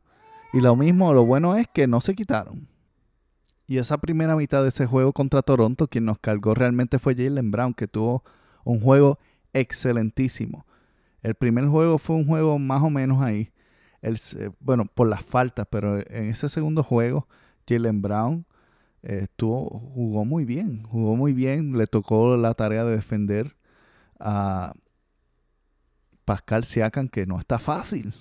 Y 0.54 0.62
lo 0.62 0.76
mismo, 0.76 1.14
lo 1.14 1.26
bueno 1.26 1.56
es 1.56 1.68
que 1.68 1.88
no 1.88 2.02
se 2.02 2.16
quitaron. 2.16 2.68
Y 3.68 3.80
esa 3.80 3.98
primera 3.98 4.36
mitad 4.38 4.64
de 4.64 4.70
ese 4.70 4.86
juego 4.86 5.12
contra 5.12 5.42
Toronto, 5.42 5.88
quien 5.88 6.06
nos 6.06 6.20
cargó 6.20 6.54
realmente 6.54 7.00
fue 7.00 7.16
Jalen 7.16 7.52
Brown, 7.52 7.74
que 7.74 7.88
tuvo 7.88 8.24
un 8.64 8.80
juego 8.80 9.20
excelentísimo. 9.52 10.66
El 11.22 11.36
primer 11.36 11.66
juego 11.66 11.98
fue 11.98 12.16
un 12.16 12.26
juego 12.26 12.58
más 12.60 12.82
o 12.82 12.90
menos 12.90 13.22
ahí. 13.22 13.52
Bueno, 14.62 14.86
por 14.86 15.10
las 15.10 15.22
faltas, 15.22 15.68
pero 15.70 15.98
en 16.00 16.28
ese 16.28 16.48
segundo 16.48 16.82
juego, 16.82 17.28
Jalen 17.68 18.02
Brown 18.02 18.46
eh, 19.04 19.20
estuvo, 19.24 19.68
jugó 19.68 20.24
muy 20.24 20.46
bien. 20.46 20.84
Jugó 20.84 21.18
muy 21.18 21.34
bien. 21.34 21.78
Le 21.78 21.88
tocó 21.88 22.38
la 22.38 22.54
tarea 22.54 22.86
de 22.86 22.96
defender 22.96 23.57
a 24.20 24.74
Pascal 26.26 26.64
Siakam, 26.64 27.08
que 27.08 27.26
no 27.26 27.40
está 27.40 27.60
fácil. 27.60 28.14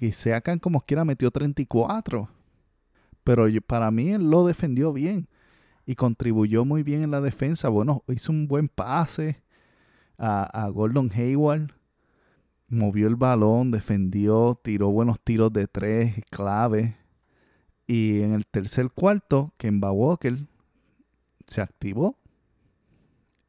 Y, 0.00 0.12
Siakam 0.12 0.58
como 0.58 0.80
quiera 0.80 1.04
metió 1.04 1.30
34. 1.30 2.28
Pero 3.24 3.46
para 3.66 3.90
mí 3.90 4.10
él 4.10 4.30
lo 4.30 4.46
defendió 4.46 4.92
bien. 4.92 5.28
Y 5.86 5.94
contribuyó 5.94 6.64
muy 6.64 6.82
bien 6.82 7.02
en 7.02 7.10
la 7.10 7.20
defensa. 7.20 7.68
Bueno, 7.68 8.02
hizo 8.08 8.32
un 8.32 8.46
buen 8.46 8.68
pase 8.68 9.42
a, 10.18 10.44
a 10.64 10.68
Gordon 10.68 11.10
Hayward. 11.14 11.72
Movió 12.68 13.08
el 13.08 13.16
balón, 13.16 13.70
defendió, 13.70 14.60
tiró 14.62 14.90
buenos 14.90 15.18
tiros 15.20 15.52
de 15.52 15.66
tres, 15.66 16.16
clave. 16.30 16.96
Y 17.86 18.20
en 18.20 18.34
el 18.34 18.46
tercer 18.46 18.90
cuarto, 18.90 19.54
Kemba 19.56 19.92
Walker 19.92 20.36
se 21.46 21.62
activó 21.62 22.18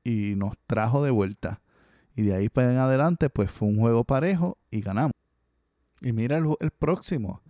y 0.04 0.36
nos 0.36 0.58
trajo 0.66 1.04
de 1.04 1.12
vuelta. 1.12 1.62
Y 2.20 2.24
de 2.24 2.36
ahí 2.36 2.50
para 2.50 2.70
en 2.74 2.78
adelante, 2.78 3.30
pues 3.30 3.50
fue 3.50 3.70
un 3.70 3.78
juego 3.78 4.04
parejo 4.04 4.58
y 4.72 4.82
ganamos. 4.82 5.14
Y 6.02 6.12
mira 6.12 6.36
el, 6.36 6.72
próximo, 6.72 7.42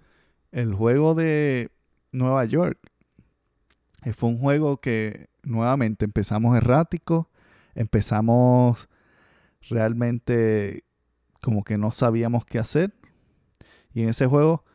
el 0.52 0.76
juego 0.76 1.16
de 1.16 1.72
Nueva 2.12 2.46
York. 2.46 2.78
Eh, 4.04 4.14
fue 4.14 4.30
un 4.30 4.38
juego 4.38 4.80
que 4.80 5.32
nuevamente 5.42 6.06
empezamos 6.06 6.56
errático, 6.56 7.32
empezamos 7.74 8.90
realmente 9.68 10.84
como 11.42 11.64
que 11.64 11.80
no 11.80 11.92
sabíamos 11.92 12.46
qué 12.46 12.60
hacer. 12.60 12.94
Y 13.92 14.04
en 14.04 14.10
ese 14.10 14.28
juego, 14.28 14.66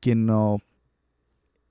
quien 0.00 0.26
nos 0.26 0.60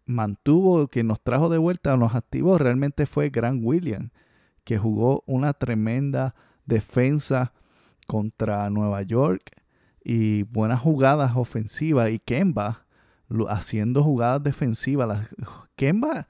mantuvo, 0.07 0.87
quien 0.87 1.05
nos 1.05 1.21
trajo 1.21 1.47
de 1.49 1.59
vuelta, 1.59 1.95
nos 1.95 2.15
activó, 2.15 2.57
realmente 2.57 3.05
fue 3.05 3.29
Grant 3.29 3.61
Williams, 3.63 4.09
que 4.63 4.79
jugó 4.79 5.23
una 5.27 5.53
tremenda 5.53 6.33
defensa 6.65 7.53
contra 8.07 8.69
Nueva 8.69 9.01
York 9.03 9.51
y 10.03 10.43
buenas 10.43 10.79
jugadas 10.79 11.35
ofensivas 11.35 12.11
y 12.11 12.19
Kemba 12.19 12.85
haciendo 13.47 14.03
jugadas 14.03 14.43
defensivas. 14.43 15.27
Kemba 15.75 16.27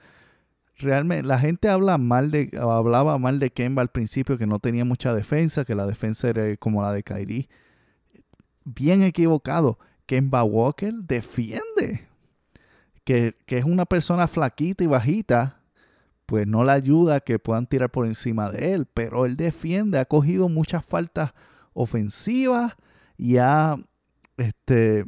realmente 0.77 1.27
la 1.27 1.39
gente 1.39 1.69
habla 1.69 1.97
mal 1.97 2.31
de 2.31 2.51
hablaba 2.59 3.17
mal 3.17 3.39
de 3.39 3.51
Kemba 3.51 3.81
al 3.81 3.89
principio 3.89 4.37
que 4.37 4.47
no 4.47 4.59
tenía 4.59 4.85
mucha 4.85 5.13
defensa, 5.13 5.65
que 5.65 5.75
la 5.75 5.85
defensa 5.85 6.29
era 6.29 6.55
como 6.57 6.81
la 6.81 6.93
de 6.93 7.03
Kyrie. 7.03 7.49
Bien 8.63 9.03
equivocado. 9.03 9.79
Kemba 10.05 10.43
Walker 10.43 10.93
defiende. 10.93 12.07
Que, 13.03 13.35
que 13.47 13.57
es 13.57 13.65
una 13.65 13.85
persona 13.85 14.27
flaquita 14.27 14.83
y 14.83 14.87
bajita, 14.87 15.60
pues 16.31 16.47
no 16.47 16.63
le 16.63 16.71
ayuda 16.71 17.19
que 17.19 17.39
puedan 17.39 17.65
tirar 17.65 17.91
por 17.91 18.05
encima 18.05 18.49
de 18.51 18.71
él, 18.71 18.85
pero 18.85 19.25
él 19.25 19.35
defiende, 19.35 19.99
ha 19.99 20.05
cogido 20.05 20.47
muchas 20.47 20.85
faltas 20.85 21.33
ofensivas 21.73 22.77
y 23.17 23.35
ha 23.35 23.75
este, 24.37 25.05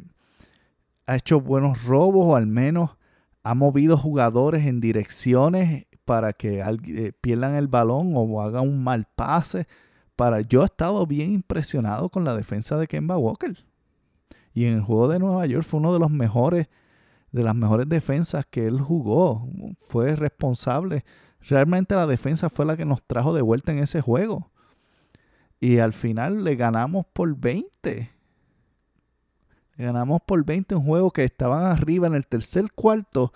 ha 1.06 1.16
hecho 1.16 1.40
buenos 1.40 1.84
robos 1.84 2.26
o 2.26 2.36
al 2.36 2.46
menos 2.46 2.98
ha 3.42 3.54
movido 3.54 3.96
jugadores 3.96 4.66
en 4.66 4.82
direcciones 4.82 5.86
para 6.04 6.34
que 6.34 6.60
eh, 6.60 7.12
pierdan 7.18 7.54
el 7.54 7.68
balón 7.68 8.12
o 8.14 8.42
hagan 8.42 8.68
un 8.68 8.84
mal 8.84 9.06
pase. 9.16 9.66
Para, 10.16 10.42
yo 10.42 10.60
he 10.60 10.66
estado 10.66 11.06
bien 11.06 11.32
impresionado 11.32 12.10
con 12.10 12.24
la 12.24 12.36
defensa 12.36 12.76
de 12.76 12.86
Kemba 12.86 13.16
Walker. 13.16 13.56
Y 14.52 14.66
en 14.66 14.74
el 14.74 14.82
juego 14.82 15.08
de 15.08 15.20
Nueva 15.20 15.46
York 15.46 15.64
fue 15.64 15.80
uno 15.80 15.94
de 15.94 16.00
los 16.00 16.10
mejores, 16.10 16.68
de 17.34 17.42
las 17.42 17.56
mejores 17.56 17.88
defensas 17.88 18.46
que 18.48 18.64
él 18.64 18.80
jugó. 18.80 19.48
Fue 19.80 20.14
responsable. 20.14 21.04
Realmente 21.40 21.96
la 21.96 22.06
defensa 22.06 22.48
fue 22.48 22.64
la 22.64 22.76
que 22.76 22.84
nos 22.84 23.02
trajo 23.02 23.34
de 23.34 23.42
vuelta 23.42 23.72
en 23.72 23.80
ese 23.80 24.00
juego. 24.00 24.52
Y 25.58 25.80
al 25.80 25.92
final 25.92 26.44
le 26.44 26.54
ganamos 26.54 27.06
por 27.12 27.36
20. 27.36 28.08
Le 29.74 29.84
ganamos 29.84 30.20
por 30.24 30.44
20 30.44 30.76
un 30.76 30.84
juego 30.84 31.10
que 31.10 31.24
estaban 31.24 31.64
arriba 31.64 32.06
en 32.06 32.14
el 32.14 32.24
tercer 32.24 32.70
cuarto. 32.72 33.32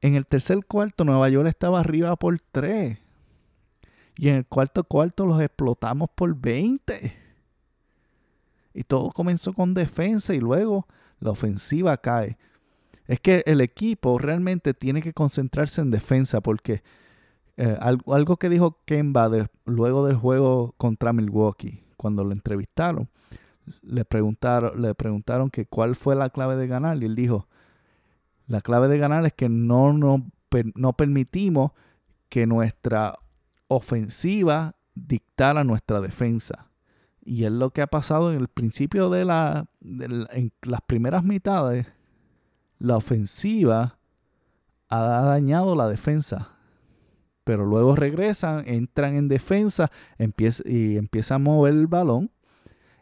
En 0.00 0.16
el 0.16 0.26
tercer 0.26 0.66
cuarto 0.66 1.04
Nueva 1.04 1.28
York 1.28 1.46
estaba 1.46 1.78
arriba 1.78 2.16
por 2.16 2.40
3. 2.40 2.98
Y 4.16 4.28
en 4.28 4.34
el 4.34 4.46
cuarto 4.46 4.82
cuarto 4.82 5.24
los 5.24 5.40
explotamos 5.40 6.08
por 6.16 6.34
20. 6.34 7.16
Y 8.74 8.82
todo 8.82 9.12
comenzó 9.12 9.52
con 9.52 9.72
defensa 9.72 10.34
y 10.34 10.40
luego 10.40 10.88
la 11.20 11.30
ofensiva 11.30 11.96
cae. 11.96 12.36
Es 13.06 13.20
que 13.20 13.42
el 13.46 13.60
equipo 13.60 14.18
realmente 14.18 14.74
tiene 14.74 15.02
que 15.02 15.12
concentrarse 15.12 15.80
en 15.80 15.90
defensa 15.90 16.40
porque 16.40 16.82
eh, 17.56 17.76
algo, 17.80 18.36
que 18.36 18.48
dijo 18.48 18.80
Kemba 18.84 19.30
luego 19.64 20.06
del 20.06 20.16
juego 20.16 20.74
contra 20.76 21.12
Milwaukee, 21.12 21.84
cuando 21.96 22.24
lo 22.24 22.32
entrevistaron, 22.32 23.08
le 23.82 24.04
preguntaron, 24.04 24.80
le 24.80 24.94
preguntaron 24.94 25.50
que 25.50 25.66
cuál 25.66 25.94
fue 25.94 26.16
la 26.16 26.30
clave 26.30 26.56
de 26.56 26.66
ganar 26.66 27.00
y 27.02 27.06
él 27.06 27.14
dijo, 27.14 27.48
la 28.46 28.60
clave 28.60 28.88
de 28.88 28.98
ganar 28.98 29.24
es 29.24 29.32
que 29.32 29.48
no, 29.48 29.92
no, 29.92 30.26
no 30.74 30.92
permitimos 30.94 31.72
que 32.28 32.46
nuestra 32.46 33.18
ofensiva 33.68 34.74
dictara 34.94 35.64
nuestra 35.64 36.00
defensa. 36.00 36.70
Y 37.24 37.44
es 37.44 37.52
lo 37.52 37.70
que 37.70 37.80
ha 37.80 37.86
pasado 37.86 38.32
en 38.32 38.40
el 38.40 38.48
principio 38.48 39.08
de 39.08 39.24
la, 39.24 39.66
en 39.80 40.52
las 40.62 40.80
primeras 40.82 41.24
mitades. 41.24 41.86
La 42.84 42.98
ofensiva 42.98 43.98
ha 44.90 45.22
dañado 45.22 45.74
la 45.74 45.88
defensa. 45.88 46.50
Pero 47.44 47.64
luego 47.64 47.96
regresan, 47.96 48.64
entran 48.66 49.16
en 49.16 49.28
defensa 49.28 49.90
y 50.18 50.96
empiezan 50.98 51.34
a 51.36 51.38
mover 51.38 51.72
el 51.72 51.86
balón. 51.86 52.30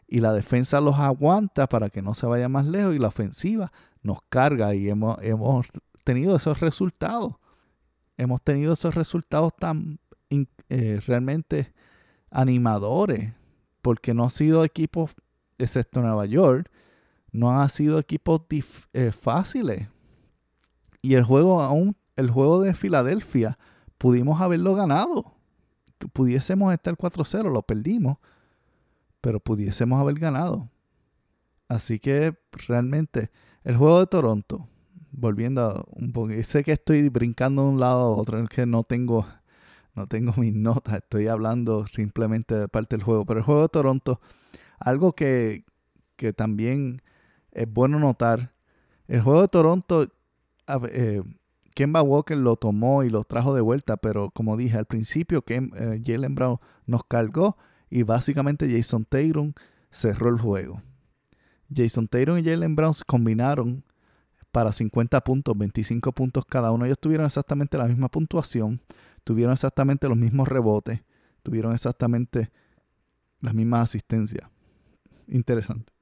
Y 0.07 0.21
la 0.21 0.31
defensa 0.31 0.79
los 0.79 0.99
aguanta 0.99 1.67
para 1.67 1.89
que 1.89 2.01
no 2.01 2.13
se 2.13 2.25
vaya 2.25 2.47
más 2.47 2.65
lejos. 2.65 2.95
Y 2.95 2.99
la 2.99 3.09
ofensiva 3.09 3.73
nos 4.01 4.19
carga. 4.29 4.73
Y 4.73 4.89
hemos, 4.89 5.17
hemos 5.21 5.67
tenido 6.05 6.37
esos 6.37 6.61
resultados. 6.61 7.35
Hemos 8.15 8.41
tenido 8.41 8.73
esos 8.73 8.95
resultados 8.95 9.53
tan 9.57 9.99
eh, 10.69 11.01
realmente 11.05 11.73
animadores 12.31 13.33
porque 13.81 14.13
no 14.13 14.23
ha 14.23 14.29
sido 14.29 14.63
equipos, 14.63 15.11
excepto 15.57 16.01
Nueva 16.01 16.25
York, 16.25 16.71
no 17.33 17.59
han 17.59 17.69
sido 17.69 17.99
equipos 17.99 18.43
eh, 18.93 19.11
fáciles. 19.11 19.89
Y 21.01 21.15
el 21.15 21.23
juego, 21.23 21.61
aún 21.61 21.97
el 22.15 22.31
juego 22.31 22.61
de 22.61 22.73
Filadelfia, 22.73 23.59
pudimos 23.97 24.39
haberlo 24.39 24.75
ganado. 24.75 25.33
Pudiésemos 26.13 26.73
estar 26.73 26.95
4-0, 26.95 27.51
lo 27.51 27.63
perdimos, 27.63 28.17
pero 29.19 29.41
pudiésemos 29.41 29.99
haber 29.99 30.15
ganado. 30.15 30.69
Así 31.67 31.99
que 31.99 32.37
realmente, 32.67 33.31
el 33.65 33.75
juego 33.75 33.99
de 33.99 34.07
Toronto, 34.07 34.67
volviendo 35.11 35.85
un 35.91 36.13
poco, 36.13 36.31
sé 36.43 36.63
que 36.63 36.73
estoy 36.73 37.09
brincando 37.09 37.63
de 37.63 37.69
un 37.69 37.79
lado 37.79 38.01
a 38.01 38.09
otro, 38.09 38.39
es 38.39 38.49
que 38.49 38.65
no 38.65 38.83
tengo 38.83 39.25
no 39.95 40.07
tengo 40.07 40.33
mis 40.37 40.53
notas, 40.53 40.95
estoy 40.95 41.27
hablando 41.27 41.85
simplemente 41.87 42.55
de 42.55 42.67
parte 42.67 42.95
del 42.95 43.03
juego. 43.03 43.25
Pero 43.25 43.39
el 43.39 43.45
juego 43.45 43.61
de 43.63 43.69
Toronto, 43.69 44.21
algo 44.79 45.13
que, 45.13 45.65
también 46.35 47.01
es 47.53 47.71
bueno 47.71 47.99
notar, 47.99 48.53
el 49.07 49.21
juego 49.21 49.41
de 49.41 49.47
Toronto, 49.47 50.07
eh, 50.91 51.21
Kemba 51.73 52.01
Walker 52.01 52.37
lo 52.37 52.55
tomó 52.55 53.03
y 53.03 53.09
lo 53.09 53.23
trajo 53.23 53.53
de 53.53 53.61
vuelta, 53.61 53.97
pero 53.97 54.31
como 54.31 54.57
dije 54.57 54.77
al 54.77 54.85
principio, 54.85 55.43
Ken, 55.43 55.71
eh, 55.75 56.01
Jalen 56.05 56.35
Brown 56.35 56.57
nos 56.85 57.03
cargó 57.03 57.57
y 57.89 58.03
básicamente 58.03 58.69
Jason 58.69 59.05
Tatum 59.05 59.53
cerró 59.91 60.29
el 60.29 60.39
juego. 60.39 60.81
Jason 61.73 62.07
Tatum 62.07 62.37
y 62.37 62.43
Jalen 62.43 62.75
Brown 62.75 62.93
se 62.93 63.03
combinaron 63.05 63.83
para 64.51 64.71
50 64.71 65.21
puntos, 65.21 65.57
25 65.57 66.11
puntos 66.11 66.45
cada 66.45 66.71
uno. 66.71 66.85
Ellos 66.85 66.99
tuvieron 66.99 67.25
exactamente 67.25 67.77
la 67.77 67.87
misma 67.87 68.09
puntuación 68.09 68.81
tuvieron 69.23 69.53
exactamente 69.53 70.07
los 70.07 70.17
mismos 70.17 70.47
rebotes, 70.47 71.01
tuvieron 71.43 71.73
exactamente 71.73 72.51
las 73.39 73.53
mismas 73.53 73.89
asistencias. 73.89 74.49
Interesante. 75.27 75.92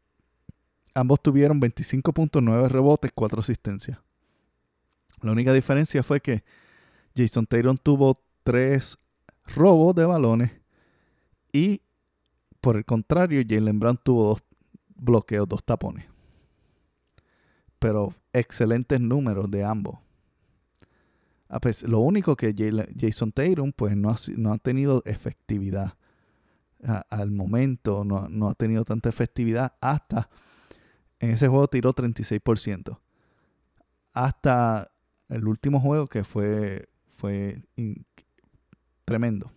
Ambos 0.93 1.21
tuvieron 1.21 1.61
25.9 1.61 2.67
rebotes, 2.67 3.11
4 3.13 3.39
asistencias. 3.41 3.99
La 5.21 5.31
única 5.31 5.53
diferencia 5.53 6.03
fue 6.03 6.19
que 6.19 6.43
Jason 7.15 7.45
Taylor 7.45 7.77
tuvo 7.77 8.21
3 8.43 8.97
robos 9.47 9.95
de 9.95 10.05
balones 10.05 10.51
y 11.51 11.81
por 12.59 12.77
el 12.77 12.85
contrario 12.85 13.43
Jalen 13.47 13.79
Brown 13.79 13.99
tuvo 14.03 14.29
2 14.29 14.43
bloqueos, 14.95 15.47
2 15.47 15.63
tapones. 15.63 16.05
Pero 17.79 18.13
excelentes 18.33 18.99
números 18.99 19.49
de 19.49 19.63
ambos. 19.63 19.99
Lo 21.83 21.99
único 21.99 22.35
que 22.35 22.53
Jason 22.97 23.31
Tatum 23.31 23.73
pues 23.73 23.97
no 23.97 24.09
ha, 24.09 24.15
no 24.37 24.53
ha 24.53 24.57
tenido 24.57 25.01
efectividad 25.05 25.95
al 27.09 27.31
momento, 27.31 28.03
no, 28.03 28.49
ha 28.49 28.53
tenido 28.55 28.85
tanta 28.85 29.09
efectividad 29.09 29.73
hasta 29.81 30.29
en 31.21 31.31
ese 31.31 31.47
juego 31.47 31.67
tiró 31.69 31.93
36%. 31.93 32.99
Hasta 34.11 34.91
el 35.29 35.47
último 35.47 35.79
juego 35.79 36.07
que 36.07 36.25
fue, 36.25 36.89
fue 37.05 37.63
tremendo. 39.05 39.49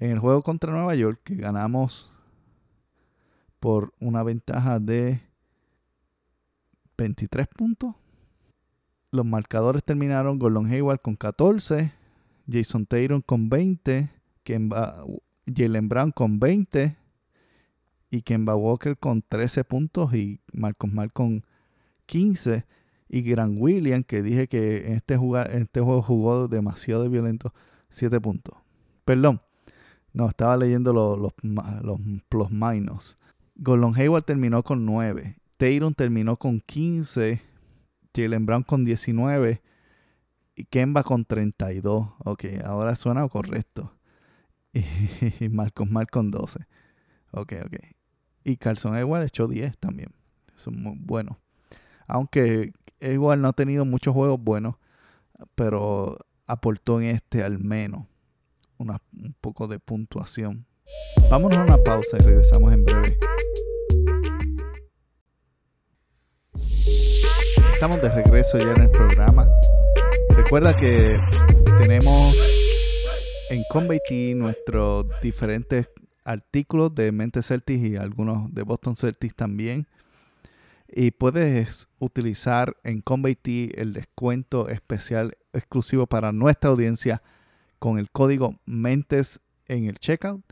En 0.00 0.10
el 0.10 0.18
juego 0.18 0.42
contra 0.42 0.72
Nueva 0.72 0.96
York 0.96 1.20
que 1.22 1.36
ganamos 1.36 2.12
por 3.60 3.94
una 4.00 4.24
ventaja 4.24 4.80
de 4.80 5.22
23 6.96 7.46
puntos 7.46 7.94
los 9.14 9.24
marcadores 9.24 9.84
terminaron 9.84 10.40
Gordon 10.40 10.66
Hayward 10.66 11.00
con 11.00 11.14
14, 11.14 11.92
Jason 12.50 12.84
Taylor 12.84 13.24
con 13.24 13.48
20, 13.48 14.10
Kemba, 14.42 15.04
Jalen 15.46 15.88
Brown 15.88 16.10
con 16.10 16.40
20 16.40 16.96
y 18.14 18.22
Kemba 18.22 18.54
Walker 18.54 18.96
con 18.96 19.22
13 19.22 19.64
puntos 19.64 20.14
y 20.14 20.40
Marcos 20.52 20.92
Mal 20.92 21.12
con 21.12 21.44
15 22.06 22.64
y 23.08 23.22
Grant 23.22 23.56
William 23.58 24.04
que 24.04 24.22
dije 24.22 24.46
que 24.46 24.86
en 24.86 24.92
este, 24.94 25.14
este 25.58 25.80
juego 25.80 26.00
jugó 26.00 26.46
demasiado 26.46 27.10
violento 27.10 27.52
7 27.90 28.20
puntos. 28.20 28.56
Perdón, 29.04 29.40
no, 30.12 30.28
estaba 30.28 30.56
leyendo 30.56 30.92
los, 30.92 31.18
los, 31.18 31.32
los 31.82 31.98
plus 32.28 32.50
minus. 32.50 33.18
Gordon 33.56 33.94
Hayward 33.96 34.24
terminó 34.24 34.62
con 34.62 34.86
9. 34.86 35.36
Taylor 35.56 35.92
terminó 35.94 36.36
con 36.36 36.60
15 36.60 37.42
Jalen 38.14 38.46
Brown 38.46 38.62
con 38.62 38.84
19 38.84 39.60
y 40.54 40.64
Kemba 40.66 41.02
con 41.02 41.24
32. 41.24 42.10
Ok, 42.24 42.44
ahora 42.64 42.94
suena 42.94 43.28
correcto. 43.28 43.92
Y 45.40 45.48
Marcos 45.48 45.90
Mal 45.90 46.08
con 46.08 46.30
12. 46.30 46.60
Ok, 47.32 47.54
ok. 47.64 48.03
Y 48.44 48.56
Carlson 48.56 48.96
Edwards 48.96 49.26
echó 49.26 49.48
10 49.48 49.78
también. 49.78 50.10
Es 50.56 50.68
muy 50.68 50.96
bueno. 50.98 51.40
Aunque 52.06 52.72
igual 53.00 53.40
no 53.40 53.48
ha 53.48 53.52
tenido 53.52 53.84
muchos 53.84 54.14
juegos 54.14 54.38
buenos, 54.40 54.76
pero 55.54 56.18
aportó 56.46 57.00
en 57.00 57.08
este 57.08 57.42
al 57.42 57.58
menos 57.58 58.06
un 58.78 59.34
poco 59.40 59.66
de 59.66 59.78
puntuación. 59.78 60.66
Vámonos 61.30 61.58
a 61.58 61.62
una 61.62 61.82
pausa 61.82 62.18
y 62.20 62.24
regresamos 62.24 62.72
en 62.72 62.84
breve. 62.84 63.18
estamos 67.84 68.00
de 68.00 68.08
regreso 68.08 68.56
ya 68.56 68.72
en 68.72 68.82
el 68.82 68.90
programa. 68.90 69.46
Recuerda 70.34 70.74
que 70.74 71.18
tenemos 71.82 72.34
en 73.50 73.62
Convey 73.68 74.00
nuestros 74.34 75.04
diferentes 75.20 75.88
artículos 76.24 76.94
de 76.94 77.12
Mente 77.12 77.42
Celtics 77.42 77.84
y 77.84 77.96
algunos 77.96 78.52
de 78.52 78.62
Boston 78.62 78.96
Celtics 78.96 79.34
también. 79.34 79.86
Y 80.88 81.10
puedes 81.10 81.88
utilizar 81.98 82.76
en 82.84 83.00
Convey 83.00 83.36
el 83.74 83.92
descuento 83.92 84.68
especial 84.68 85.36
exclusivo 85.52 86.06
para 86.06 86.32
nuestra 86.32 86.70
audiencia 86.70 87.22
con 87.78 87.98
el 87.98 88.10
código 88.10 88.60
Mentes 88.64 89.40
en 89.66 89.86
el 89.86 89.98
checkout. 89.98 90.44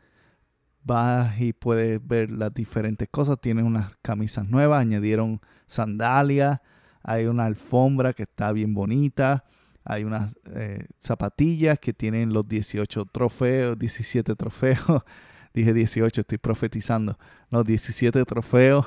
Vas 0.85 1.41
y 1.41 1.53
puedes 1.53 2.05
ver 2.07 2.31
las 2.31 2.53
diferentes 2.53 3.09
cosas. 3.09 3.41
Tienen 3.41 3.67
unas 3.67 3.93
camisas 4.03 4.49
nuevas, 4.49 4.81
añadieron 4.81 5.41
sandalias, 5.67 6.61
Hay 7.05 7.27
una 7.27 7.47
alfombra 7.47 8.13
que 8.13 8.25
está 8.25 8.53
bien 8.53 8.75
bonita. 8.75 9.45
Hay 9.85 10.05
unas 10.05 10.35
eh, 10.55 10.87
zapatillas 11.01 11.79
que 11.79 11.93
tienen 11.93 12.33
los 12.33 12.47
18 12.49 13.07
trofeos, 13.07 13.79
17 13.79 14.35
trofeos. 14.35 15.03
Dije 15.55 15.73
18, 15.75 16.23
estoy 16.23 16.39
profetizando. 16.39 17.19
Los 17.51 17.67
17 17.67 18.25
trofeos. 18.25 18.87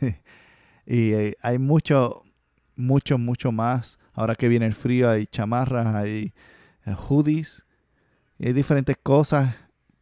y 0.86 1.12
eh, 1.12 1.36
hay 1.42 1.58
mucho, 1.58 2.22
mucho, 2.74 3.18
mucho 3.18 3.52
más. 3.52 3.98
Ahora 4.14 4.34
que 4.34 4.48
viene 4.48 4.64
el 4.66 4.74
frío, 4.74 5.10
hay 5.10 5.26
chamarras, 5.26 5.94
hay 5.94 6.32
eh, 6.86 6.94
hoodies. 6.94 7.66
Y 8.38 8.46
hay 8.46 8.54
diferentes 8.54 8.96
cosas. 9.02 9.54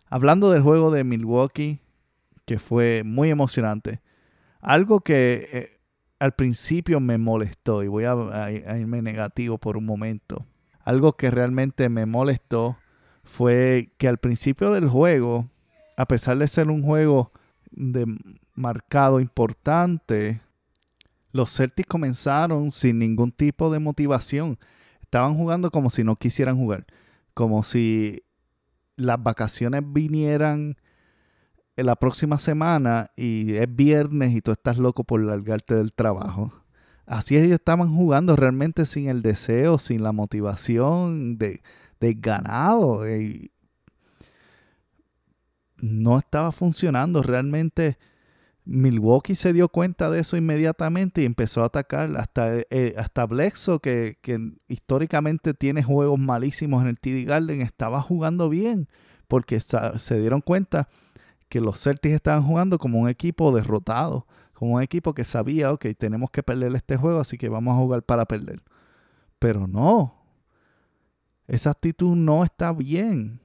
Hablando 0.07 0.51
del 0.51 0.63
juego 0.63 0.91
de 0.91 1.05
Milwaukee, 1.05 1.79
que 2.45 2.59
fue 2.59 3.03
muy 3.05 3.31
emocionante. 3.31 4.01
Algo 4.61 4.99
que 4.99 5.49
eh, 5.53 5.79
al 6.19 6.33
principio 6.33 6.99
me 6.99 7.17
molestó, 7.17 7.85
y 7.85 7.87
voy 7.87 8.07
a, 8.07 8.51
irme 8.51 9.03
negativo 9.03 9.59
por 9.59 9.77
un 9.77 9.85
momento. 9.85 10.45
Algo 10.81 11.13
que 11.13 11.31
realmente 11.31 11.89
me 11.89 12.07
molestó 12.07 12.77
fue 13.23 13.91
que 13.99 14.09
al 14.09 14.19
principio 14.19 14.73
del 14.73 14.89
juego, 14.89 15.49
a 15.97 16.07
pesar 16.07 16.39
de 16.39 16.49
ser 16.49 16.71
un 16.71 16.83
juego 16.83 17.31
de 17.71 18.05
marcado 18.57 19.21
importante, 19.21 20.41
los 21.37 21.55
Celtics 21.55 21.89
comenzaron 21.89 22.73
sin 22.73 22.99
ningún 22.99 23.31
tipo 23.31 23.71
de 23.71 23.79
motivación. 23.79 24.59
Estaban 25.03 25.37
jugando 25.37 25.71
como 25.71 25.91
si 25.91 26.03
no 26.03 26.17
quisieran 26.17 26.57
jugar. 26.57 26.87
Como 27.35 27.63
si 27.63 28.25
las 28.97 29.23
vacaciones 29.23 29.83
vinieran 29.85 30.77
la 31.77 31.97
próxima 31.97 32.39
semana 32.39 33.11
y 33.17 33.55
es 33.55 33.75
viernes 33.75 34.35
y 34.35 34.41
tú 34.41 34.51
estás 34.53 34.79
loco 34.79 35.05
por 35.05 35.23
largarte 35.23 35.75
del 35.75 35.93
trabajo. 35.93 36.53
Así 37.05 37.37
ellos 37.37 37.53
estaban 37.53 37.95
jugando 37.95 38.35
realmente 38.35 38.87
sin 38.87 39.09
el 39.09 39.23
deseo, 39.23 39.79
sin 39.79 40.03
la 40.03 40.13
motivación 40.13 41.39
de, 41.39 41.63
de 42.01 42.15
ganado. 42.15 43.05
no 45.77 46.19
estaba 46.19 46.51
funcionando. 46.51 47.23
Realmente 47.23 47.99
Milwaukee 48.67 49.37
se 49.37 49.53
dio 49.53 49.69
cuenta 49.69 50.11
de 50.11 50.21
eso 50.21 50.37
inmediatamente 50.37 51.23
y 51.23 51.25
empezó 51.25 51.63
a 51.63 51.67
atacar 51.67 52.15
hasta, 52.17 52.59
eh, 52.71 52.95
hasta 52.99 53.25
Blexo, 53.25 53.79
que, 53.79 54.19
que, 54.21 54.53
históricamente 54.69 55.55
tiene 55.55 55.83
juegos 55.83 56.19
malísimos 56.19 56.83
en 56.83 56.89
el 56.89 56.99
TD 56.99 57.27
Garden, 57.27 57.63
estaba 57.63 58.03
jugando 58.03 58.49
bien 58.49 58.89
porque 59.29 59.61
se 59.61 60.21
dieron 60.21 60.41
cuenta 60.41 60.89
que 61.49 61.61
los 61.61 61.81
Celtics 61.81 62.15
estaban 62.15 62.43
jugando 62.43 62.79
como 62.79 62.99
un 62.99 63.09
equipo 63.09 63.55
derrotado, 63.55 64.27
como 64.53 64.75
un 64.75 64.83
equipo 64.83 65.15
que 65.15 65.25
sabía, 65.25 65.73
ok, 65.73 65.87
tenemos 65.99 66.31
que 66.31 66.43
perder 66.43 66.75
este 66.75 66.97
juego, 66.97 67.21
así 67.21 67.39
que 67.39 67.49
vamos 67.49 67.75
a 67.75 67.79
jugar 67.79 68.03
para 68.03 68.25
perder. 68.25 68.63
Pero 69.39 69.67
no, 69.67 70.15
esa 71.47 71.71
actitud 71.71 72.17
no 72.17 72.43
está 72.43 72.73
bien. 72.73 73.41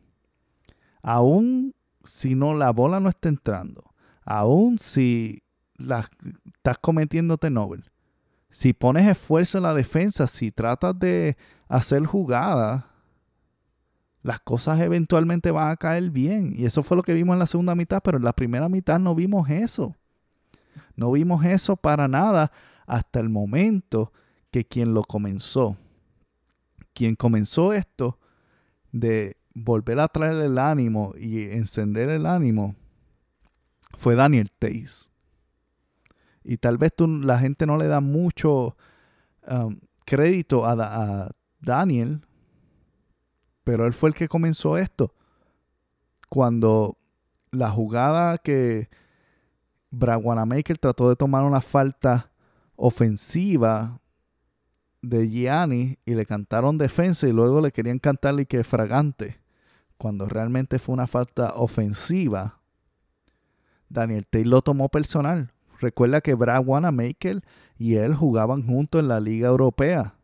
Aún 1.03 1.75
si 2.03 2.35
no 2.35 2.55
la 2.55 2.71
bola 2.71 2.99
no 2.99 3.09
está 3.09 3.29
entrando, 3.29 3.90
aún 4.25 4.79
si 4.79 5.43
la, 5.75 6.07
estás 6.55 6.77
cometiéndote 6.79 7.49
Nobel, 7.49 7.83
si 8.49 8.73
pones 8.73 9.07
esfuerzo 9.07 9.57
en 9.57 9.63
la 9.63 9.73
defensa, 9.73 10.27
si 10.27 10.51
tratas 10.51 10.97
de 10.99 11.37
hacer 11.67 12.05
jugadas, 12.05 12.83
las 14.23 14.39
cosas 14.41 14.79
eventualmente 14.81 15.51
van 15.51 15.69
a 15.69 15.77
caer 15.77 16.11
bien. 16.11 16.53
Y 16.55 16.65
eso 16.65 16.83
fue 16.83 16.97
lo 16.97 17.03
que 17.03 17.13
vimos 17.13 17.33
en 17.33 17.39
la 17.39 17.47
segunda 17.47 17.75
mitad, 17.75 18.01
pero 18.03 18.17
en 18.17 18.23
la 18.23 18.33
primera 18.33 18.69
mitad 18.69 18.99
no 18.99 19.15
vimos 19.15 19.49
eso. 19.49 19.95
No 20.95 21.11
vimos 21.11 21.43
eso 21.45 21.77
para 21.77 22.07
nada 22.07 22.51
hasta 22.85 23.19
el 23.19 23.29
momento 23.29 24.11
que 24.51 24.65
quien 24.65 24.93
lo 24.93 25.03
comenzó, 25.03 25.77
quien 26.93 27.15
comenzó 27.15 27.73
esto 27.73 28.19
de 28.91 29.37
volver 29.53 29.99
a 29.99 30.07
traer 30.09 30.43
el 30.43 30.57
ánimo 30.57 31.13
y 31.17 31.43
encender 31.43 32.09
el 32.09 32.25
ánimo, 32.25 32.75
fue 34.01 34.15
Daniel 34.15 34.49
Tays. 34.57 35.11
Y 36.43 36.57
tal 36.57 36.79
vez 36.79 36.91
tú, 36.95 37.07
la 37.07 37.37
gente 37.37 37.67
no 37.67 37.77
le 37.77 37.85
da 37.85 38.01
mucho 38.01 38.75
um, 39.47 39.79
crédito 40.05 40.65
a, 40.65 41.29
Daniel 41.59 42.25
pero 43.63 43.85
él 43.85 43.93
fue 43.93 44.09
el 44.09 44.15
que 44.15 44.27
comenzó 44.27 44.75
esto. 44.75 45.13
Cuando 46.29 46.97
la 47.51 47.69
jugada 47.69 48.39
que 48.39 48.89
Brad 49.91 50.19
Wanamaker 50.23 50.79
trató 50.79 51.07
de 51.07 51.15
tomar 51.15 51.43
una 51.43 51.61
falta 51.61 52.31
ofensiva 52.75 54.01
de 55.03 55.29
Gianni 55.29 55.99
y 56.05 56.15
le 56.15 56.25
cantaron 56.25 56.79
defensa 56.79 57.27
y 57.27 57.33
luego 57.33 57.61
le 57.61 57.71
querían 57.71 57.99
cantarle 57.99 58.47
que 58.47 58.63
fragante. 58.63 59.39
Cuando 59.99 60.27
realmente 60.27 60.79
fue 60.79 60.93
una 60.93 61.05
falta 61.05 61.53
ofensiva, 61.53 62.60
Daniel 63.91 64.25
Taylor 64.27 64.51
lo 64.51 64.61
tomó 64.61 64.89
personal. 64.89 65.51
Recuerda 65.79 66.21
que 66.21 66.33
Brad 66.33 66.63
Wanamaker 66.65 67.41
y 67.77 67.95
él 67.95 68.15
jugaban 68.15 68.65
juntos 68.65 69.01
en 69.01 69.07
la 69.07 69.19
Liga 69.19 69.49
Europea. 69.49 70.15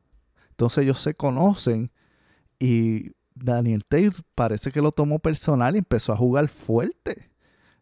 Entonces 0.51 0.83
ellos 0.83 0.99
se 0.99 1.15
conocen 1.15 1.91
y 2.59 3.11
Daniel 3.35 3.83
Tate 3.83 4.11
parece 4.35 4.71
que 4.71 4.81
lo 4.81 4.91
tomó 4.91 5.19
personal 5.19 5.75
y 5.75 5.79
empezó 5.79 6.13
a 6.13 6.17
jugar 6.17 6.47
fuerte. 6.47 7.29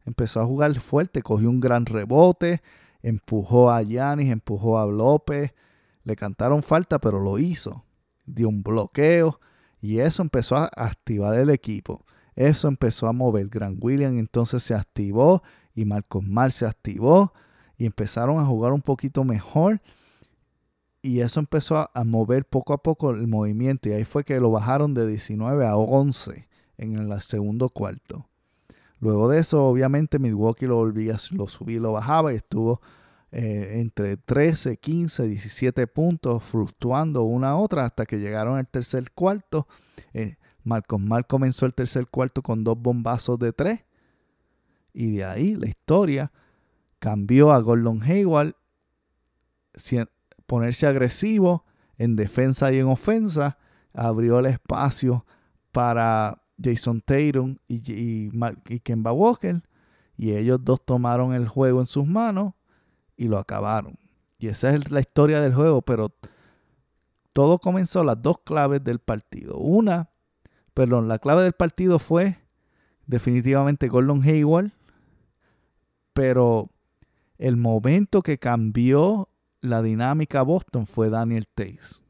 Empezó 0.05 0.39
a 0.39 0.45
jugar 0.45 0.79
fuerte, 0.79 1.21
cogió 1.21 1.49
un 1.49 1.59
gran 1.59 1.85
rebote, 1.85 2.61
empujó 3.01 3.71
a 3.71 3.81
Yanis, 3.81 4.29
empujó 4.29 4.79
a 4.79 4.85
López. 4.85 5.53
Le 6.03 6.15
cantaron 6.15 6.61
falta, 6.63 6.99
pero 6.99 7.19
lo 7.19 7.39
hizo. 7.39 7.83
Dio 8.25 8.49
un 8.49 8.61
bloqueo 8.63 9.39
y 9.81 9.99
eso 9.99 10.21
empezó 10.21 10.57
a 10.57 10.65
activar 10.65 11.37
el 11.37 11.49
equipo. 11.49 12.05
Eso 12.35 12.67
empezó 12.67 13.07
a 13.07 13.13
mover. 13.13 13.47
Grant 13.47 13.83
William 13.83 14.17
entonces 14.17 14.63
se 14.63 14.73
activó 14.73 15.41
y 15.75 15.85
Marcos 15.85 16.23
Mar 16.23 16.51
se 16.51 16.65
activó 16.65 17.33
y 17.77 17.85
empezaron 17.85 18.39
a 18.39 18.45
jugar 18.45 18.71
un 18.71 18.81
poquito 18.81 19.23
mejor 19.23 19.81
y 21.01 21.19
eso 21.19 21.39
empezó 21.39 21.77
a, 21.77 22.03
mover 22.03 22.45
poco 22.45 22.73
a 22.73 22.81
poco 22.81 23.11
el 23.11 23.27
movimiento 23.27 23.89
y 23.89 23.91
ahí 23.91 24.05
fue 24.05 24.23
que 24.23 24.39
lo 24.39 24.49
bajaron 24.49 24.95
de 24.95 25.05
19 25.05 25.63
a 25.67 25.77
11 25.77 26.47
en 26.77 26.95
el 26.95 27.21
segundo 27.21 27.69
cuarto. 27.69 28.25
Luego 28.99 29.29
de 29.29 29.39
eso, 29.39 29.63
obviamente, 29.65 30.17
Milwaukee 30.17 30.65
lo 30.65 30.77
volvía, 30.77 31.17
lo 31.31 31.47
subía 31.47 31.77
y 31.77 31.79
lo 31.79 31.91
bajaba 31.91 32.33
y 32.33 32.37
estuvo 32.37 32.81
eh, 33.31 33.81
entre 33.81 34.17
13, 34.17 34.77
15, 34.77 35.27
17 35.27 35.85
puntos, 35.85 36.41
fluctuando 36.41 37.21
una 37.21 37.49
a 37.49 37.55
otra 37.57 37.85
hasta 37.85 38.07
que 38.07 38.17
llegaron 38.17 38.57
al 38.57 38.67
tercer 38.67 39.11
cuarto. 39.11 39.67
Eh, 40.13 40.37
Marcos 40.63 40.99
Mal 40.99 41.27
comenzó 41.27 41.67
el 41.67 41.75
tercer 41.75 42.07
cuarto 42.07 42.41
con 42.41 42.63
dos 42.63 42.79
bombazos 42.79 43.37
de 43.37 43.53
tres. 43.53 43.81
Y 44.97 45.17
de 45.17 45.25
ahí 45.25 45.55
la 45.55 45.67
historia 45.67 46.31
cambió 46.99 47.51
a 47.51 47.59
Gordon 47.59 48.01
Hayward 48.01 48.55
ponerse 50.47 50.87
agresivo 50.87 51.65
en 51.97 52.15
defensa 52.15 52.71
y 52.71 52.79
en 52.79 52.87
ofensa, 52.87 53.57
abrió 53.93 54.39
el 54.39 54.45
espacio 54.45 55.25
para 55.73 56.41
Jason 56.61 57.01
Tatum 57.01 57.57
y, 57.67 57.75
y, 57.91 58.31
y 58.69 58.79
Kemba 58.79 59.11
Walker. 59.11 59.61
Y 60.15 60.31
ellos 60.31 60.59
dos 60.63 60.85
tomaron 60.85 61.33
el 61.33 61.49
juego 61.49 61.81
en 61.81 61.87
sus 61.87 62.07
manos 62.07 62.53
y 63.17 63.27
lo 63.27 63.37
acabaron. 63.37 63.97
Y 64.39 64.47
esa 64.47 64.73
es 64.73 64.91
la 64.91 65.01
historia 65.01 65.41
del 65.41 65.53
juego, 65.53 65.81
pero 65.81 66.15
todo 67.33 67.59
comenzó 67.59 68.05
las 68.05 68.21
dos 68.21 68.39
claves 68.45 68.81
del 68.81 68.99
partido. 68.99 69.57
Una, 69.57 70.09
perdón, 70.73 71.09
la 71.09 71.19
clave 71.19 71.43
del 71.43 71.51
partido 71.51 71.99
fue 71.99 72.37
definitivamente 73.07 73.87
Gordon 73.87 74.23
Hayward, 74.23 74.71
pero 76.15 76.71
el 77.37 77.57
momento 77.57 78.21
que 78.23 78.39
cambió 78.39 79.27
la 79.59 79.81
dinámica 79.81 80.43
Boston 80.43 80.87
fue 80.87 81.09
Daniel 81.09 81.45
Tays. 81.53 82.01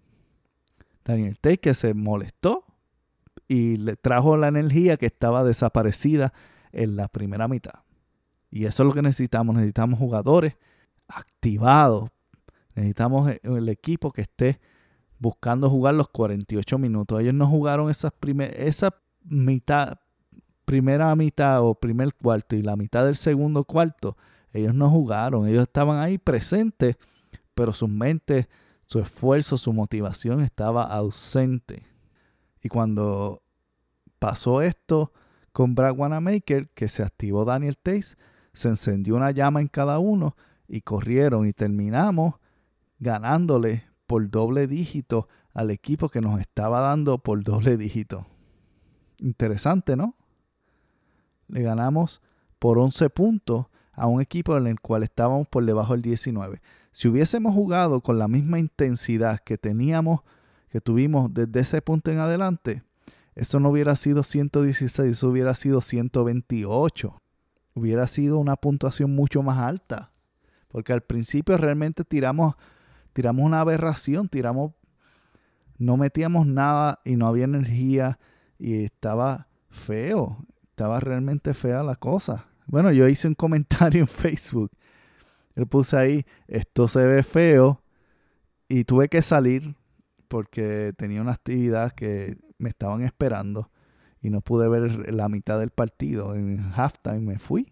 Daniel 1.03 1.39
Tays 1.39 1.57
que 1.57 1.73
se 1.73 1.95
molestó 1.95 2.65
y 3.47 3.77
le 3.77 3.95
trajo 3.95 4.37
la 4.37 4.49
energía 4.49 4.97
que 4.97 5.07
estaba 5.07 5.43
desaparecida 5.43 6.33
en 6.71 6.95
la 6.95 7.07
primera 7.07 7.47
mitad. 7.47 7.81
Y 8.51 8.65
eso 8.65 8.83
es 8.83 8.87
lo 8.87 8.93
que 8.93 9.01
necesitamos. 9.01 9.55
Necesitamos 9.55 9.97
jugadores 9.97 10.55
activados. 11.07 12.11
Necesitamos 12.75 13.31
el 13.41 13.69
equipo 13.69 14.11
que 14.11 14.21
esté 14.21 14.59
buscando 15.17 15.67
jugar 15.67 15.95
los 15.95 16.09
48 16.09 16.77
minutos. 16.77 17.19
Ellos 17.19 17.33
no 17.33 17.47
jugaron 17.47 17.89
esas 17.89 18.13
esa 18.55 18.95
mitad 19.23 19.97
primera 20.65 21.15
mitad 21.15 21.63
o 21.63 21.75
primer 21.75 22.13
cuarto 22.13 22.55
y 22.55 22.61
la 22.61 22.75
mitad 22.75 23.05
del 23.05 23.15
segundo 23.15 23.63
cuarto, 23.63 24.17
ellos 24.51 24.73
no 24.73 24.89
jugaron, 24.89 25.47
ellos 25.47 25.63
estaban 25.63 25.99
ahí 25.99 26.17
presentes, 26.17 26.97
pero 27.53 27.73
sus 27.73 27.89
mentes, 27.89 28.47
su 28.85 28.99
esfuerzo, 28.99 29.57
su 29.57 29.73
motivación 29.73 30.41
estaba 30.41 30.83
ausente. 30.83 31.85
Y 32.61 32.69
cuando 32.69 33.43
pasó 34.19 34.61
esto 34.61 35.13
con 35.51 35.75
Brad 35.75 35.97
Wanamaker, 35.97 36.69
que 36.69 36.87
se 36.87 37.03
activó 37.03 37.45
Daniel 37.45 37.77
Tace, 37.77 38.17
se 38.53 38.69
encendió 38.69 39.15
una 39.15 39.31
llama 39.31 39.61
en 39.61 39.67
cada 39.67 39.99
uno 39.99 40.35
y 40.67 40.81
corrieron 40.81 41.47
y 41.47 41.53
terminamos 41.53 42.35
ganándole 42.99 43.85
por 44.07 44.29
doble 44.29 44.67
dígito 44.67 45.27
al 45.53 45.71
equipo 45.71 46.09
que 46.09 46.21
nos 46.21 46.39
estaba 46.39 46.79
dando 46.81 47.19
por 47.19 47.43
doble 47.43 47.77
dígito. 47.77 48.25
Interesante, 49.17 49.95
¿no? 49.95 50.14
Le 51.47 51.61
ganamos 51.61 52.21
por 52.59 52.79
11 52.79 53.09
puntos 53.09 53.67
a 53.93 54.07
un 54.07 54.21
equipo 54.21 54.57
en 54.57 54.67
el 54.67 54.79
cual 54.79 55.03
estábamos 55.03 55.47
por 55.47 55.65
debajo 55.65 55.93
del 55.93 56.01
19. 56.01 56.61
Si 56.91 57.07
hubiésemos 57.07 57.53
jugado 57.53 58.01
con 58.01 58.17
la 58.19 58.27
misma 58.27 58.59
intensidad 58.59 59.39
que 59.39 59.57
teníamos, 59.57 60.21
que 60.69 60.81
tuvimos 60.81 61.33
desde 61.33 61.59
ese 61.61 61.81
punto 61.81 62.11
en 62.11 62.19
adelante, 62.19 62.83
eso 63.35 63.59
no 63.59 63.69
hubiera 63.69 63.95
sido 63.95 64.23
116, 64.23 65.11
eso 65.11 65.29
hubiera 65.29 65.53
sido 65.55 65.81
128. 65.81 67.21
Hubiera 67.73 68.07
sido 68.07 68.37
una 68.37 68.55
puntuación 68.55 69.13
mucho 69.13 69.43
más 69.43 69.59
alta. 69.59 70.11
Porque 70.69 70.93
al 70.93 71.01
principio 71.01 71.57
realmente 71.57 72.03
tiramos, 72.05 72.55
tiramos 73.13 73.45
una 73.45 73.59
aberración, 73.59 74.29
tiramos, 74.29 74.71
no 75.77 75.97
metíamos 75.97 76.47
nada 76.47 76.99
y 77.03 77.17
no 77.17 77.27
había 77.27 77.43
energía 77.43 78.19
y 78.57 78.85
estaba 78.85 79.47
feo, 79.69 80.37
estaba 80.75 80.99
realmente 80.99 81.53
fea 81.53 81.83
la 81.83 81.95
cosa. 81.95 82.47
Bueno, 82.65 82.91
yo 82.91 83.07
hice 83.07 83.29
un 83.29 83.33
comentario 83.33 84.01
en 84.01 84.07
Facebook. 84.09 84.71
Le 85.55 85.65
puse 85.65 85.95
ahí, 85.95 86.25
esto 86.49 86.89
se 86.89 86.99
ve 87.05 87.23
feo 87.23 87.81
y 88.67 88.83
tuve 88.83 89.07
que 89.07 89.21
salir 89.21 89.77
porque 90.27 90.91
tenía 90.97 91.21
una 91.21 91.31
actividad 91.31 91.93
que 91.93 92.37
me 92.57 92.67
estaban 92.67 93.03
esperando 93.03 93.71
y 94.21 94.29
no 94.31 94.41
pude 94.41 94.67
ver 94.67 95.13
la 95.13 95.29
mitad 95.29 95.61
del 95.61 95.69
partido. 95.69 96.35
En 96.35 96.59
halftime 96.75 97.21
me 97.21 97.39
fui 97.39 97.71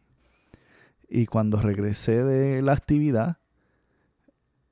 y 1.10 1.26
cuando 1.26 1.60
regresé 1.60 2.24
de 2.24 2.62
la 2.62 2.72
actividad, 2.72 3.40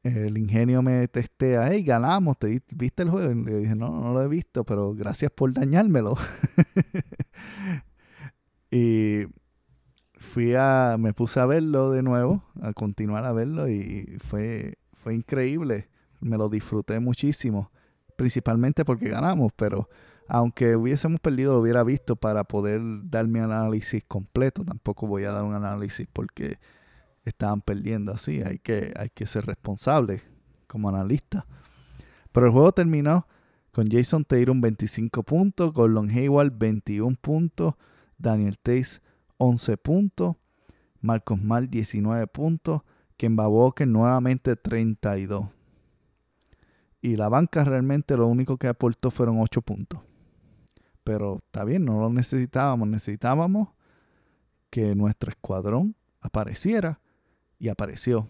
el 0.04 0.38
ingenio 0.38 0.82
me 0.82 1.06
testea, 1.10 1.70
hey, 1.70 1.84
ganamos, 1.84 2.39
¿te 2.39 2.62
viste 2.76 3.04
el 3.04 3.10
juego? 3.10 3.30
Y 3.30 3.44
le 3.44 3.58
dije, 3.58 3.76
no, 3.76 4.00
no 4.00 4.13
lo 4.13 4.22
he 4.22 4.30
visto, 4.30 4.63
pero 4.63 4.94
gracias 4.94 5.32
por 5.32 5.54
dañármelo. 5.54 6.15
y 8.71 9.25
fui 10.15 10.55
a, 10.55 10.95
me 10.97 11.13
puse 11.13 11.39
a 11.39 11.45
verlo 11.45 11.91
de 11.91 12.01
nuevo, 12.01 12.43
a 12.62 12.73
continuar 12.73 13.25
a 13.25 13.34
verlo 13.34 13.67
y 13.67 14.17
fue, 14.19 14.77
fue 14.93 15.13
increíble. 15.13 15.89
Me 16.21 16.38
lo 16.38 16.49
disfruté 16.49 16.99
muchísimo, 16.99 17.71
principalmente 18.15 18.86
porque 18.86 19.10
ganamos, 19.10 19.51
pero 19.55 19.89
aunque 20.27 20.77
hubiésemos 20.77 21.19
perdido, 21.19 21.53
lo 21.53 21.60
hubiera 21.60 21.84
visto 21.84 22.15
para 22.15 22.45
poder 22.45 22.81
dar 23.03 23.27
mi 23.27 23.39
análisis 23.39 24.03
completo. 24.07 24.63
Tampoco 24.63 25.05
voy 25.05 25.25
a 25.25 25.31
dar 25.31 25.43
un 25.43 25.53
análisis 25.53 26.07
porque 26.13 26.57
estaban 27.25 27.60
perdiendo 27.60 28.13
así. 28.13 28.41
Hay 28.41 28.60
que, 28.60 28.93
hay 28.95 29.10
que 29.10 29.25
ser 29.25 29.45
responsable 29.45 30.21
como 30.67 30.88
analista. 30.88 31.45
Pero 32.31 32.45
el 32.45 32.53
juego 32.53 32.71
terminó 32.71 33.27
con 33.71 33.89
Jason 33.89 34.23
Tatum 34.23 34.62
25 34.62 35.23
puntos, 35.23 35.73
Gordon 35.73 36.10
Hayward 36.10 36.53
21 36.57 37.17
puntos, 37.19 37.73
Daniel 38.21 38.57
Tace 38.60 39.01
11 39.38 39.77
puntos, 39.77 40.36
Marcos 40.99 41.41
Mal 41.41 41.69
19 41.69 42.27
puntos, 42.27 42.81
Kemba 43.17 43.47
Walker 43.47 43.88
nuevamente 43.88 44.55
32. 44.55 45.47
Y 47.01 47.15
la 47.15 47.29
banca 47.29 47.63
realmente 47.63 48.15
lo 48.15 48.27
único 48.27 48.57
que 48.57 48.67
aportó 48.67 49.10
fueron 49.10 49.39
8 49.39 49.62
puntos. 49.63 50.01
Pero 51.03 51.38
está 51.45 51.63
bien, 51.63 51.86
no 51.86 51.99
lo 51.99 52.10
necesitábamos. 52.12 52.88
Necesitábamos 52.88 53.69
que 54.69 54.95
nuestro 54.95 55.31
escuadrón 55.31 55.95
apareciera 56.21 57.01
y 57.57 57.69
apareció. 57.69 58.27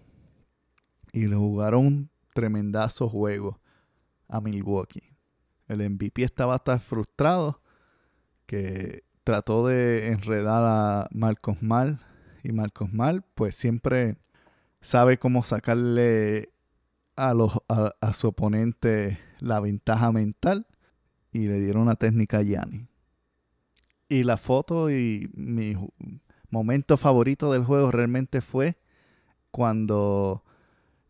Y 1.12 1.27
le 1.27 1.36
jugaron 1.36 1.86
un 1.86 2.10
tremendazo 2.34 3.10
juego 3.10 3.60
a 4.30 4.39
Milwaukee. 4.39 5.17
El 5.67 5.89
MVP 5.89 6.23
estaba 6.23 6.60
tan 6.60 6.80
frustrado 6.80 7.62
que 8.45 9.04
trató 9.24 9.68
de 9.68 10.08
enredar 10.08 10.64
a 10.64 11.08
Marcos 11.12 11.62
Mal. 11.62 12.00
Y 12.44 12.52
Marcos 12.52 12.92
Mal, 12.92 13.24
pues 13.36 13.56
siempre 13.56 14.18
sabe 14.82 15.20
cómo 15.20 15.44
sacarle 15.44 16.54
a, 17.16 17.34
los, 17.34 17.60
a 17.68 18.14
su 18.14 18.30
oponente 18.30 19.20
la 19.40 19.60
ventaja 19.60 20.12
mental 20.12 20.66
y 21.32 21.48
le 21.48 21.60
dieron 21.60 21.84
una 21.84 21.96
técnica 21.96 22.38
a 22.38 22.42
Yanni. 22.42 22.88
Y 24.10 24.24
la 24.24 24.38
foto 24.38 24.90
y 24.90 25.30
mi 25.34 25.76
momento 26.50 26.98
favorito 26.98 27.52
del 27.52 27.64
juego 27.64 27.92
realmente 27.92 28.42
fue 28.42 28.78
cuando 29.52 30.44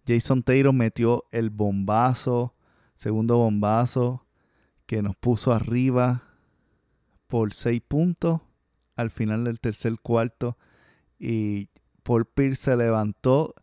Jason 0.05 0.43
Taylor 0.43 0.73
metió 0.73 1.25
el 1.31 1.49
bombazo, 1.49 2.55
segundo 2.95 3.37
bombazo, 3.37 4.25
que 4.85 5.01
nos 5.01 5.15
puso 5.15 5.53
arriba 5.53 6.30
por 7.31 7.53
seis 7.53 7.81
puntos 7.81 8.41
al 8.97 9.09
final 9.09 9.45
del 9.45 9.61
tercer 9.61 9.95
cuarto. 10.01 10.57
Y 11.17 11.69
Paul 12.03 12.25
Pierce 12.25 12.61
se 12.61 12.75
levantó, 12.75 13.55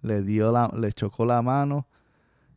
le 0.00 0.22
dio 0.22 0.50
le 0.74 0.92
chocó 0.94 1.26
la 1.26 1.42
mano 1.42 1.86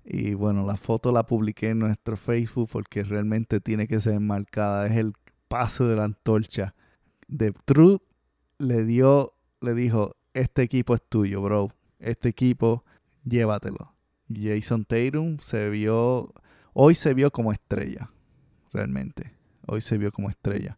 y 0.05 0.33
bueno, 0.33 0.65
la 0.65 0.77
foto 0.77 1.11
la 1.11 1.27
publiqué 1.27 1.71
en 1.71 1.79
nuestro 1.79 2.15
Facebook 2.15 2.69
porque 2.71 3.03
realmente 3.03 3.59
tiene 3.59 3.85
que 3.85 3.99
ser 3.99 4.17
marcada. 4.21 4.87
Es 4.87 4.93
el 4.93 5.13
paso 5.49 5.89
de 5.89 5.97
la 5.97 6.05
antorcha. 6.05 6.73
De 7.27 7.51
Truth 7.51 8.01
le 8.57 8.85
dio, 8.85 9.33
le 9.59 9.73
dijo, 9.73 10.15
este 10.33 10.61
equipo 10.61 10.95
es 10.95 11.01
tuyo, 11.03 11.41
bro. 11.41 11.69
Este 11.99 12.29
equipo, 12.29 12.85
llévatelo. 13.25 13.93
Jason 14.33 14.85
Tatum 14.85 15.39
se 15.39 15.69
vio, 15.69 16.33
hoy 16.71 16.95
se 16.95 17.13
vio 17.13 17.29
como 17.31 17.51
estrella, 17.51 18.09
realmente. 18.71 19.34
Hoy 19.67 19.81
se 19.81 19.97
vio 19.97 20.11
como 20.11 20.29
estrella. 20.29 20.77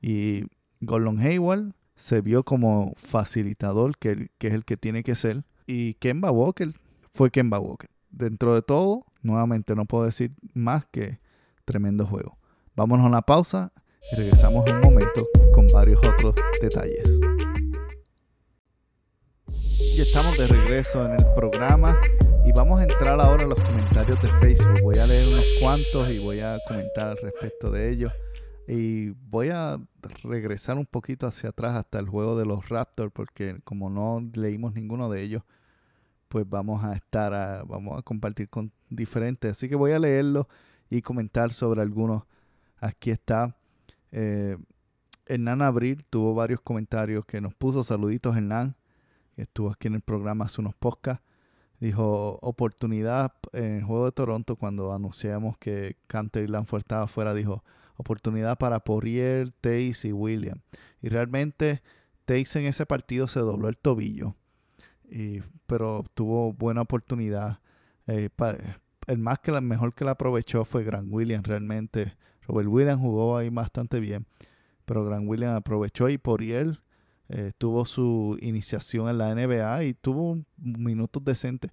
Y 0.00 0.44
Gordon 0.80 1.18
Hayward 1.20 1.74
se 1.96 2.20
vio 2.20 2.44
como 2.44 2.94
facilitador, 2.96 3.96
que, 3.98 4.30
es 4.40 4.52
el 4.52 4.64
que 4.64 4.76
tiene 4.76 5.02
que 5.02 5.14
ser. 5.14 5.44
Y 5.66 5.94
Kemba 5.94 6.30
Walker 6.30 6.72
fue 7.12 7.30
Kemba 7.30 7.58
Walker 7.58 7.90
dentro 8.10 8.54
de 8.54 8.62
todo, 8.62 9.04
nuevamente 9.22 9.74
no 9.74 9.86
puedo 9.86 10.04
decir 10.04 10.32
más 10.52 10.84
que 10.90 11.18
tremendo 11.64 12.06
juego. 12.06 12.38
Vámonos 12.76 13.04
a 13.04 13.08
una 13.08 13.22
pausa 13.22 13.72
y 14.12 14.16
regresamos 14.16 14.68
en 14.68 14.76
un 14.76 14.82
momento 14.82 15.26
con 15.54 15.66
varios 15.72 15.98
otros 16.06 16.34
detalles. 16.60 17.10
Y 19.96 20.00
estamos 20.00 20.36
de 20.38 20.46
regreso 20.46 21.04
en 21.04 21.12
el 21.12 21.24
programa 21.34 21.96
y 22.44 22.52
vamos 22.52 22.78
a 22.78 22.82
entrar 22.82 23.18
ahora 23.20 23.42
en 23.42 23.48
los 23.48 23.62
comentarios 23.62 24.20
de 24.20 24.28
Facebook. 24.28 24.80
Voy 24.82 24.98
a 24.98 25.06
leer 25.06 25.26
unos 25.28 25.46
cuantos 25.60 26.10
y 26.10 26.18
voy 26.18 26.40
a 26.40 26.58
comentar 26.68 27.08
al 27.08 27.16
respecto 27.16 27.70
de 27.70 27.90
ellos. 27.90 28.12
Y 28.68 29.10
voy 29.10 29.48
a 29.48 29.78
regresar 30.22 30.76
un 30.76 30.86
poquito 30.86 31.26
hacia 31.26 31.50
atrás 31.50 31.74
hasta 31.74 31.98
el 31.98 32.08
juego 32.08 32.36
de 32.38 32.44
los 32.44 32.68
Raptors 32.68 33.12
porque 33.12 33.60
como 33.64 33.88
no 33.88 34.22
leímos 34.34 34.74
ninguno 34.74 35.08
de 35.08 35.22
ellos, 35.22 35.42
pues 36.28 36.48
vamos 36.48 36.84
a 36.84 36.94
estar, 36.94 37.66
vamos 37.66 37.98
a 37.98 38.02
compartir 38.02 38.50
con 38.50 38.72
diferentes. 38.90 39.52
Así 39.52 39.68
que 39.68 39.74
voy 39.74 39.92
a 39.92 39.98
leerlo 39.98 40.48
y 40.90 41.00
comentar 41.00 41.52
sobre 41.52 41.80
algunos. 41.80 42.24
Aquí 42.78 43.10
está. 43.10 43.56
Eh, 44.12 44.58
Hernán 45.26 45.62
Abril 45.62 46.04
tuvo 46.10 46.34
varios 46.34 46.60
comentarios 46.60 47.24
que 47.24 47.40
nos 47.40 47.54
puso. 47.54 47.82
Saluditos, 47.82 48.36
Hernán. 48.36 48.76
Estuvo 49.36 49.70
aquí 49.70 49.88
en 49.88 49.94
el 49.94 50.02
programa 50.02 50.44
hace 50.44 50.60
unos 50.60 50.74
podcasts. 50.74 51.24
Dijo 51.84 52.38
oportunidad 52.40 53.32
en 53.52 53.76
el 53.76 53.84
juego 53.84 54.06
de 54.06 54.12
Toronto 54.12 54.56
cuando 54.56 54.92
anunciamos 54.92 55.58
que 55.58 55.96
Canter 56.06 56.44
y 56.44 56.46
Lanford 56.46 56.78
estaba 56.78 57.02
afuera. 57.02 57.34
Dijo 57.34 57.62
oportunidad 57.96 58.56
para 58.58 58.80
Porrier, 58.80 59.52
Tace 59.60 60.08
y 60.08 60.12
William. 60.12 60.60
Y 61.02 61.08
realmente 61.10 61.82
Tace 62.24 62.60
en 62.60 62.66
ese 62.66 62.86
partido 62.86 63.28
se 63.28 63.40
dobló 63.40 63.68
el 63.68 63.76
tobillo 63.76 64.34
pero 65.66 66.04
tuvo 66.14 66.52
buena 66.52 66.82
oportunidad. 66.82 67.60
Eh, 68.06 68.30
el 69.06 69.18
más 69.18 69.38
que 69.40 69.52
la 69.52 69.60
mejor 69.60 69.94
que 69.94 70.04
la 70.04 70.12
aprovechó 70.12 70.64
fue 70.64 70.84
Grant 70.84 71.08
Williams 71.10 71.46
realmente. 71.46 72.16
Robert 72.46 72.68
Williams 72.68 73.00
jugó 73.00 73.36
ahí 73.36 73.48
bastante 73.48 74.00
bien, 74.00 74.26
pero 74.84 75.04
Grant 75.04 75.28
Williams 75.28 75.56
aprovechó 75.56 76.08
y 76.08 76.18
por 76.18 76.42
él 76.42 76.80
eh, 77.28 77.52
tuvo 77.56 77.86
su 77.86 78.36
iniciación 78.40 79.08
en 79.08 79.18
la 79.18 79.34
NBA 79.34 79.84
y 79.84 79.94
tuvo 79.94 80.44
minutos 80.56 81.24
decentes. 81.24 81.70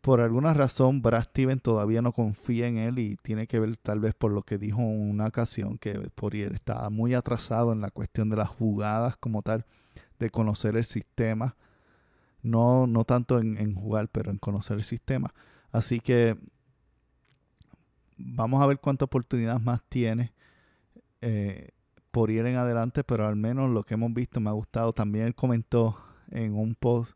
por 0.00 0.20
alguna 0.20 0.54
razón 0.54 1.02
Brad 1.02 1.22
Steven 1.24 1.60
todavía 1.60 2.02
no 2.02 2.12
confía 2.12 2.66
en 2.66 2.78
él 2.78 2.98
y 2.98 3.16
tiene 3.22 3.46
que 3.46 3.60
ver 3.60 3.76
tal 3.76 4.00
vez 4.00 4.14
por 4.14 4.32
lo 4.32 4.42
que 4.42 4.58
dijo 4.58 4.80
en 4.80 5.10
una 5.10 5.26
ocasión 5.26 5.78
que 5.78 5.94
por 6.14 6.34
él 6.34 6.52
estaba 6.54 6.90
muy 6.90 7.14
atrasado 7.14 7.72
en 7.72 7.80
la 7.80 7.90
cuestión 7.90 8.28
de 8.28 8.36
las 8.36 8.48
jugadas 8.48 9.16
como 9.16 9.42
tal, 9.42 9.64
de 10.18 10.30
conocer 10.30 10.76
el 10.76 10.84
sistema, 10.84 11.56
no, 12.42 12.86
no 12.88 13.04
tanto 13.04 13.38
en, 13.38 13.74
jugar, 13.74 14.08
pero 14.08 14.32
en 14.32 14.38
conocer 14.38 14.76
el 14.78 14.84
sistema. 14.84 15.32
Así 15.70 16.00
que 16.00 16.36
vamos 18.18 18.62
a 18.62 18.66
ver 18.66 18.78
cuántas 18.78 19.06
oportunidades 19.06 19.62
más 19.62 19.80
tiene 19.88 20.32
eh, 21.20 21.68
por 22.12 22.30
ir 22.30 22.46
en 22.46 22.56
adelante, 22.56 23.02
pero 23.02 23.26
al 23.26 23.34
menos 23.34 23.70
lo 23.70 23.82
que 23.82 23.94
hemos 23.94 24.12
visto 24.12 24.38
me 24.38 24.50
ha 24.50 24.52
gustado. 24.52 24.92
También 24.92 25.32
comentó 25.32 25.98
en 26.30 26.54
un 26.54 26.74
post, 26.74 27.14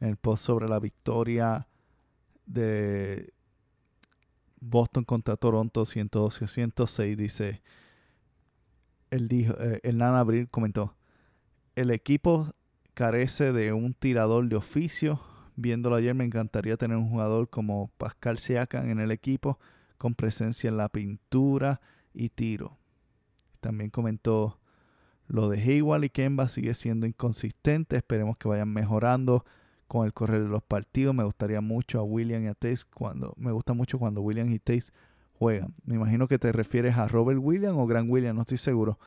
en 0.00 0.08
el 0.08 0.16
post 0.16 0.44
sobre 0.44 0.68
la 0.68 0.78
victoria 0.78 1.66
de 2.46 3.34
Boston 4.60 5.04
contra 5.04 5.36
Toronto 5.36 5.84
112-106 5.84 7.16
dice, 7.16 7.62
él 9.10 9.28
dijo, 9.28 9.54
eh, 9.58 9.80
Nana 9.92 10.20
Abril 10.20 10.48
comentó, 10.48 10.94
el 11.74 11.90
equipo 11.90 12.54
carece 12.94 13.52
de 13.52 13.72
un 13.72 13.92
tirador 13.92 14.48
de 14.48 14.56
oficio. 14.56 15.20
Viéndolo 15.56 15.96
ayer 15.96 16.14
me 16.14 16.24
encantaría 16.24 16.76
tener 16.76 16.96
un 16.96 17.10
jugador 17.10 17.50
como 17.50 17.90
Pascal 17.98 18.38
Siakam 18.38 18.88
en 18.88 19.00
el 19.00 19.10
equipo 19.10 19.58
con 19.98 20.14
presencia 20.14 20.68
en 20.68 20.76
la 20.76 20.88
pintura 20.88 21.80
y 22.14 22.28
tiro. 22.28 22.78
También 23.62 23.90
comentó 23.90 24.58
lo 25.28 25.48
de 25.48 25.62
Hayward 25.62 26.04
y 26.04 26.10
Kemba 26.10 26.48
sigue 26.48 26.74
siendo 26.74 27.06
inconsistente. 27.06 27.96
Esperemos 27.96 28.36
que 28.36 28.48
vayan 28.48 28.72
mejorando 28.72 29.44
con 29.86 30.04
el 30.04 30.12
correr 30.12 30.42
de 30.42 30.48
los 30.48 30.62
partidos. 30.62 31.14
Me 31.14 31.24
gustaría 31.24 31.60
mucho 31.60 32.00
a 32.00 32.02
William 32.02 32.42
y 32.42 32.48
a 32.48 32.54
Tace 32.54 32.84
cuando 32.92 33.32
me 33.36 33.52
gusta 33.52 33.72
mucho 33.72 33.98
cuando 33.98 34.20
William 34.20 34.50
y 34.50 34.58
Tace 34.58 34.92
juegan. 35.38 35.74
Me 35.84 35.94
imagino 35.94 36.28
que 36.28 36.38
te 36.38 36.52
refieres 36.52 36.96
a 36.96 37.08
Robert 37.08 37.38
Williams 37.40 37.78
o 37.78 37.86
Grant 37.86 38.10
Williams, 38.10 38.34
no 38.34 38.42
estoy 38.42 38.58
seguro, 38.58 38.98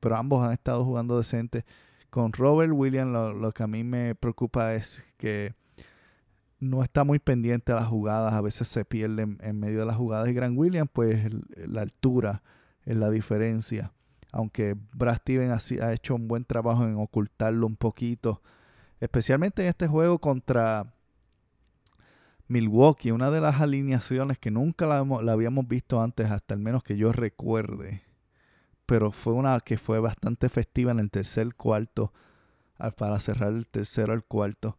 pero 0.00 0.16
ambos 0.16 0.44
han 0.44 0.52
estado 0.52 0.84
jugando 0.84 1.16
decente. 1.16 1.64
Con 2.10 2.32
Robert 2.32 2.72
Williams 2.72 3.12
lo, 3.12 3.52
que 3.52 3.62
a 3.62 3.66
mí 3.66 3.84
me 3.84 4.14
preocupa 4.14 4.74
es 4.74 5.04
que 5.16 5.54
no 6.58 6.82
está 6.82 7.04
muy 7.04 7.20
pendiente 7.20 7.72
a 7.72 7.76
las 7.76 7.86
jugadas, 7.86 8.34
a 8.34 8.40
veces 8.40 8.66
se 8.68 8.84
pierde 8.84 9.22
en, 9.22 9.60
medio 9.60 9.80
de 9.80 9.86
las 9.86 9.96
jugadas 9.96 10.28
y 10.28 10.32
Grant 10.32 10.58
Williams 10.58 10.90
pues 10.92 11.28
la 11.56 11.82
altura 11.82 12.42
es 12.84 12.96
la 12.96 13.10
diferencia. 13.10 13.92
Aunque 14.32 14.76
Brad 14.92 15.16
Stevens 15.16 15.72
ha 15.80 15.92
hecho 15.92 16.14
un 16.14 16.28
buen 16.28 16.44
trabajo 16.44 16.84
en 16.84 16.96
ocultarlo 16.96 17.66
un 17.66 17.76
poquito 17.76 18.40
especialmente 19.00 19.62
en 19.62 19.68
este 19.68 19.88
juego 19.88 20.18
contra 20.18 20.92
Milwaukee, 22.48 23.10
una 23.10 23.30
de 23.30 23.40
las 23.40 23.60
alineaciones 23.60 24.38
que 24.38 24.50
nunca 24.50 24.86
la, 24.86 24.98
habíamos 25.32 25.66
visto 25.66 26.02
antes, 26.02 26.30
hasta 26.30 26.54
el 26.54 26.60
menos 26.60 26.82
que 26.82 26.96
yo 26.96 27.12
recuerde, 27.12 28.02
pero 28.86 29.10
fue 29.10 29.32
una 29.32 29.58
que 29.60 29.78
fue 29.78 30.00
bastante 30.00 30.48
festiva 30.48 30.92
en 30.92 30.98
el 30.98 31.10
tercer 31.10 31.54
cuarto, 31.54 32.12
para 32.96 33.20
cerrar 33.20 33.52
el 33.52 33.66
tercero 33.66 34.14
al 34.14 34.24
cuarto. 34.24 34.78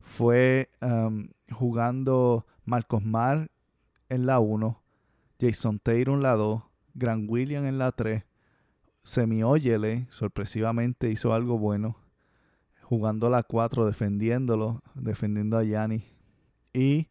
Fue 0.00 0.70
um, 0.80 1.28
jugando 1.52 2.46
Marcos 2.64 3.04
Mar 3.04 3.50
en 4.08 4.24
la 4.24 4.40
1, 4.40 4.82
Jason 5.38 5.78
Taylor 5.78 6.14
en 6.14 6.22
la 6.22 6.36
2, 6.36 6.62
Grant 6.94 7.30
William 7.30 7.66
en 7.66 7.76
la 7.76 7.92
3, 7.92 8.24
Semi 9.08 9.42
Oyele 9.42 10.06
sorpresivamente 10.10 11.08
hizo 11.10 11.32
algo 11.32 11.58
bueno 11.58 11.96
jugando 12.82 13.30
la 13.30 13.42
4, 13.42 13.86
defendiéndolo, 13.86 14.82
defendiendo 14.94 15.56
a 15.56 15.64
Yanni. 15.64 16.04
Y 16.74 17.08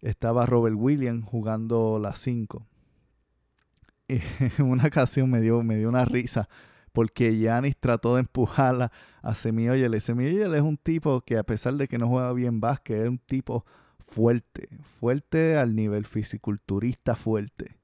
estaba 0.00 0.46
Robert 0.46 0.76
Williams 0.78 1.26
jugando 1.28 1.98
la 1.98 2.14
5. 2.14 2.64
Y 4.08 4.20
en 4.58 4.70
una 4.70 4.84
ocasión 4.86 5.28
me 5.28 5.40
dio, 5.40 5.64
me 5.64 5.74
dio 5.76 5.88
una 5.88 6.04
risa 6.04 6.48
porque 6.92 7.36
Yanis 7.36 7.76
trató 7.76 8.14
de 8.14 8.20
empujarla 8.20 8.92
a 9.20 9.34
Semioyele. 9.34 9.98
Semioyele 9.98 10.58
es 10.58 10.62
un 10.62 10.76
tipo 10.76 11.22
que 11.22 11.38
a 11.38 11.42
pesar 11.42 11.74
de 11.74 11.88
que 11.88 11.98
no 11.98 12.06
juega 12.06 12.32
bien 12.34 12.60
básquet, 12.60 13.02
es 13.02 13.08
un 13.08 13.18
tipo 13.18 13.66
fuerte, 14.06 14.68
fuerte 14.84 15.56
al 15.56 15.74
nivel 15.74 16.06
fisiculturista 16.06 17.16
fuerte. 17.16 17.75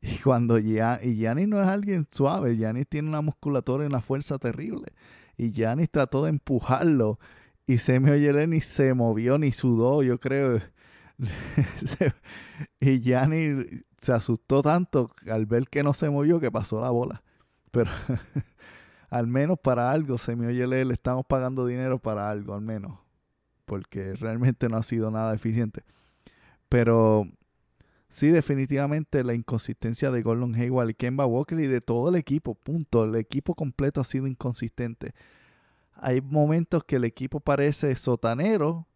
Y 0.00 0.18
cuando 0.18 0.58
ya, 0.58 1.00
y 1.02 1.16
no 1.46 1.60
es 1.60 1.68
alguien 1.68 2.06
suave, 2.10 2.56
Yanis 2.56 2.86
tiene 2.88 3.08
una 3.08 3.20
musculatura 3.20 3.84
y 3.84 3.88
una 3.88 4.00
fuerza 4.00 4.38
terrible 4.38 4.92
y 5.38 5.52
Yanis 5.52 5.88
trató 5.90 6.24
de 6.24 6.30
empujarlo 6.30 7.18
y 7.66 7.78
se 7.78 8.00
me 8.00 8.10
oye 8.10 8.46
ni 8.46 8.60
se 8.60 8.92
movió 8.92 9.38
ni 9.38 9.52
sudó, 9.52 10.02
yo 10.02 10.18
creo. 10.18 10.60
y 12.80 13.00
Yanis 13.00 13.84
se 14.00 14.12
asustó 14.12 14.62
tanto 14.62 15.14
al 15.30 15.46
ver 15.46 15.68
que 15.68 15.82
no 15.82 15.94
se 15.94 16.10
movió 16.10 16.40
que 16.40 16.50
pasó 16.50 16.80
la 16.80 16.90
bola. 16.90 17.22
Pero 17.70 17.90
al 19.10 19.28
menos 19.28 19.58
para 19.62 19.92
algo, 19.92 20.18
se 20.18 20.34
me 20.34 20.48
oye 20.48 20.66
le 20.66 20.92
estamos 20.92 21.24
pagando 21.26 21.66
dinero 21.66 21.98
para 21.98 22.28
algo, 22.28 22.54
al 22.54 22.62
menos. 22.62 22.98
Porque 23.64 24.14
realmente 24.14 24.68
no 24.68 24.78
ha 24.78 24.82
sido 24.82 25.10
nada 25.10 25.34
eficiente. 25.34 25.84
Pero 26.68 27.26
sí, 28.08 28.28
definitivamente 28.28 29.24
la 29.24 29.34
inconsistencia 29.34 30.10
de 30.10 30.22
Gordon 30.22 30.54
Hayward 30.54 30.90
y 30.90 30.94
Kemba 30.94 31.26
Walker 31.26 31.58
y 31.58 31.66
de 31.66 31.80
todo 31.80 32.08
el 32.08 32.16
equipo, 32.16 32.54
punto. 32.54 33.04
El 33.04 33.14
equipo 33.16 33.54
completo 33.54 34.00
ha 34.00 34.04
sido 34.04 34.26
inconsistente. 34.26 35.14
Hay 35.94 36.20
momentos 36.20 36.84
que 36.84 36.96
el 36.96 37.04
equipo 37.04 37.40
parece 37.40 37.94
sotanero, 37.96 38.86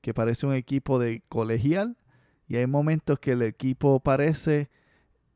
que 0.00 0.12
parece 0.12 0.46
un 0.46 0.54
equipo 0.54 0.98
de 0.98 1.22
colegial, 1.28 1.96
y 2.46 2.56
hay 2.56 2.66
momentos 2.66 3.18
que 3.18 3.32
el 3.32 3.42
equipo 3.42 4.00
parece 4.00 4.70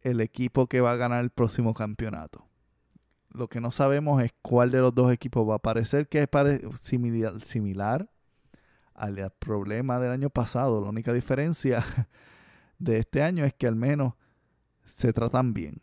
el 0.02 0.20
equipo 0.20 0.66
que 0.66 0.80
va 0.80 0.92
a 0.92 0.96
ganar 0.96 1.24
el 1.24 1.30
próximo 1.30 1.74
campeonato. 1.74 2.46
Lo 3.30 3.48
que 3.48 3.60
no 3.60 3.70
sabemos 3.70 4.22
es 4.22 4.32
cuál 4.42 4.70
de 4.70 4.80
los 4.80 4.94
dos 4.94 5.12
equipos 5.12 5.48
va 5.48 5.56
a 5.56 5.58
parecer 5.58 6.08
que 6.08 6.22
es 6.22 6.28
similar, 6.80 7.40
similar 7.40 8.08
al 8.94 9.30
problema 9.38 9.98
del 10.00 10.10
año 10.10 10.30
pasado. 10.30 10.80
La 10.80 10.88
única 10.88 11.12
diferencia 11.12 11.84
de 12.78 12.98
este 12.98 13.22
año 13.22 13.44
es 13.44 13.54
que 13.54 13.66
al 13.66 13.76
menos 13.76 14.14
se 14.84 15.12
tratan 15.12 15.54
bien. 15.54 15.82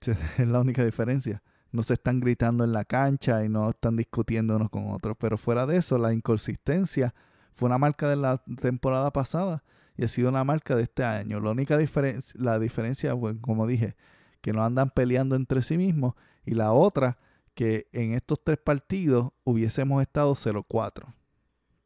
Es 0.38 0.48
la 0.48 0.60
única 0.60 0.84
diferencia. 0.84 1.42
No 1.72 1.82
se 1.82 1.94
están 1.94 2.20
gritando 2.20 2.64
en 2.64 2.72
la 2.72 2.84
cancha 2.84 3.44
y 3.44 3.48
no 3.48 3.70
están 3.70 3.96
discutiendo 3.96 4.56
unos 4.56 4.70
con 4.70 4.90
otros. 4.90 5.16
Pero 5.18 5.36
fuera 5.36 5.66
de 5.66 5.76
eso, 5.76 5.98
la 5.98 6.12
inconsistencia 6.12 7.14
fue 7.52 7.66
una 7.66 7.78
marca 7.78 8.08
de 8.08 8.16
la 8.16 8.38
temporada 8.60 9.12
pasada 9.12 9.62
y 9.96 10.04
ha 10.04 10.08
sido 10.08 10.30
una 10.30 10.42
marca 10.42 10.74
de 10.74 10.84
este 10.84 11.04
año. 11.04 11.40
La 11.40 11.50
única 11.50 11.76
diferencia, 11.76 12.40
la 12.42 12.58
diferencia, 12.58 13.14
como 13.40 13.66
dije, 13.66 13.96
que 14.40 14.52
no 14.52 14.64
andan 14.64 14.90
peleando 14.90 15.36
entre 15.36 15.62
sí 15.62 15.76
mismos. 15.76 16.14
Y 16.44 16.54
la 16.54 16.72
otra, 16.72 17.18
que 17.54 17.88
en 17.92 18.14
estos 18.14 18.42
tres 18.42 18.58
partidos 18.58 19.32
hubiésemos 19.44 20.02
estado 20.02 20.34
0-4. 20.34 21.14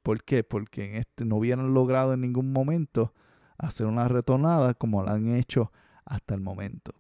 ¿Por 0.03 0.23
qué? 0.23 0.45
Porque 0.45 0.89
en 0.89 0.97
este 0.97 1.25
no 1.25 1.37
hubieran 1.37 1.75
logrado 1.75 2.15
en 2.15 2.21
ningún 2.21 2.53
momento 2.53 3.13
hacer 3.59 3.87
una 3.87 4.09
retornada 4.09 4.75
como 4.75 5.03
la 5.03 5.13
han 5.13 5.35
hecho 5.35 5.73
hasta 6.05 6.35
el 6.35 6.41
momento. 6.41 6.95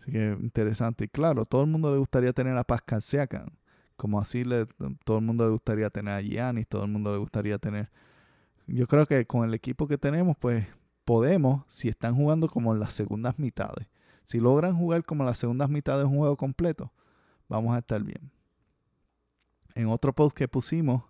Así 0.00 0.12
que 0.12 0.36
interesante. 0.40 1.04
Y 1.04 1.08
claro, 1.08 1.44
todo 1.44 1.62
el 1.62 1.70
mundo 1.70 1.90
le 1.92 1.98
gustaría 1.98 2.32
tener 2.32 2.56
a 2.56 2.64
Pascal 2.64 3.02
Siakam. 3.02 3.50
Como 3.96 4.20
así 4.20 4.44
le, 4.44 4.66
todo 5.04 5.18
el 5.18 5.24
mundo 5.24 5.44
le 5.44 5.52
gustaría 5.52 5.90
tener 5.90 6.14
a 6.14 6.20
Giannis, 6.20 6.68
todo 6.68 6.84
el 6.84 6.90
mundo 6.90 7.12
le 7.12 7.18
gustaría 7.18 7.58
tener... 7.58 7.90
Yo 8.66 8.86
creo 8.86 9.06
que 9.06 9.26
con 9.26 9.44
el 9.44 9.54
equipo 9.54 9.86
que 9.86 9.96
tenemos, 9.96 10.36
pues 10.36 10.66
podemos, 11.04 11.62
si 11.68 11.88
están 11.88 12.14
jugando 12.16 12.48
como 12.48 12.74
en 12.74 12.80
las 12.80 12.92
segundas 12.92 13.38
mitades, 13.38 13.86
si 14.24 14.40
logran 14.40 14.76
jugar 14.76 15.04
como 15.04 15.22
en 15.22 15.26
las 15.26 15.38
segundas 15.38 15.70
mitades 15.70 16.00
de 16.00 16.10
un 16.10 16.18
juego 16.18 16.36
completo, 16.36 16.92
vamos 17.48 17.74
a 17.74 17.78
estar 17.78 18.02
bien. 18.02 18.32
En 19.74 19.86
otro 19.86 20.12
post 20.12 20.36
que 20.36 20.48
pusimos, 20.48 21.04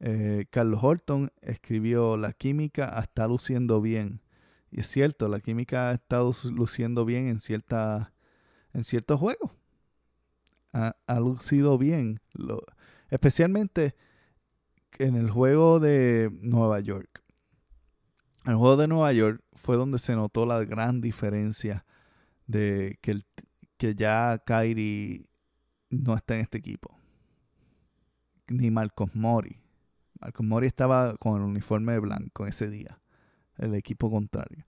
eh, 0.00 0.46
Carlos 0.50 0.82
Horton 0.82 1.30
escribió, 1.40 2.16
la 2.16 2.32
química 2.32 2.98
está 3.00 3.26
luciendo 3.26 3.80
bien. 3.80 4.20
Y 4.70 4.80
es 4.80 4.88
cierto, 4.88 5.28
la 5.28 5.40
química 5.40 5.90
ha 5.90 5.94
estado 5.94 6.32
luciendo 6.50 7.04
bien 7.04 7.28
en, 7.28 7.40
cierta, 7.40 8.12
en 8.72 8.84
ciertos 8.84 9.20
juegos. 9.20 9.52
Ha, 10.72 11.20
lucido 11.20 11.78
bien. 11.78 12.20
especialmente 13.08 13.94
en 14.98 15.14
el 15.14 15.30
juego 15.30 15.78
de 15.78 16.30
Nueva 16.40 16.80
York. 16.80 17.22
El 18.44 18.56
juego 18.56 18.76
de 18.76 18.88
Nueva 18.88 19.12
York 19.12 19.42
fue 19.52 19.76
donde 19.76 19.98
se 19.98 20.16
notó 20.16 20.44
la 20.46 20.64
gran 20.64 21.00
diferencia 21.00 21.86
de 22.46 22.98
que, 23.00 23.22
que 23.76 23.94
ya 23.94 24.42
Kyrie 24.44 25.26
no 25.90 26.16
está 26.16 26.34
en 26.34 26.42
este 26.42 26.58
equipo. 26.58 26.98
Ni 28.48 28.70
Marcos 28.70 29.14
Mori. 29.14 29.63
Marcos 30.24 30.46
Mori 30.46 30.66
estaba 30.66 31.16
con 31.18 31.36
el 31.36 31.42
uniforme 31.42 31.98
blanco 31.98 32.46
ese 32.46 32.70
día, 32.70 32.98
el 33.58 33.74
equipo 33.74 34.10
contrario. 34.10 34.64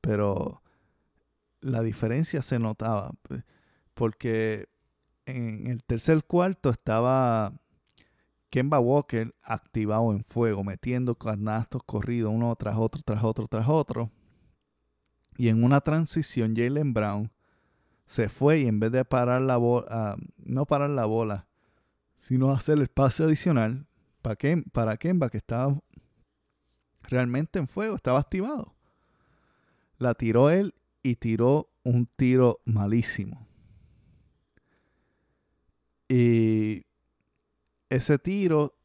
Pero 0.00 0.62
la 1.60 1.80
diferencia 1.82 2.42
se 2.42 2.58
notaba, 2.58 3.12
porque 3.94 4.68
en 5.26 5.68
el 5.68 5.84
tercer 5.84 6.24
cuarto 6.24 6.70
estaba 6.70 7.52
Kemba 8.50 8.80
Walker 8.80 9.32
activado 9.42 10.10
en 10.10 10.24
fuego, 10.24 10.64
metiendo 10.64 11.14
canastos 11.14 11.84
corridos 11.84 12.32
uno 12.34 12.56
tras 12.56 12.74
otro, 12.76 13.00
tras 13.04 13.22
otro, 13.22 13.46
tras 13.46 13.68
otro. 13.68 14.10
Y 15.36 15.48
en 15.48 15.62
una 15.62 15.80
transición, 15.82 16.56
Jalen 16.56 16.92
Brown 16.92 17.30
se 18.06 18.28
fue 18.28 18.58
y 18.58 18.66
en 18.66 18.80
vez 18.80 18.90
de 18.90 19.04
parar 19.04 19.40
la 19.42 19.56
bola, 19.56 19.86
ah, 19.88 20.16
no 20.36 20.66
parar 20.66 20.90
la 20.90 21.04
bola, 21.04 21.46
sino 22.16 22.50
hacer 22.50 22.80
el 22.80 22.88
pase 22.88 23.22
adicional 23.22 23.86
para, 24.22 24.36
para 24.72 24.96
Kemba, 24.96 25.28
que 25.28 25.38
estaba 25.38 25.78
realmente 27.02 27.58
en 27.58 27.68
fuego, 27.68 27.96
estaba 27.96 28.20
activado. 28.20 28.74
La 29.98 30.14
tiró 30.14 30.50
él 30.50 30.74
y 31.02 31.16
tiró 31.16 31.68
un 31.84 32.06
tiro 32.06 32.60
malísimo. 32.64 33.46
Y 36.08 36.86
ese 37.88 38.18
tiro 38.18 38.76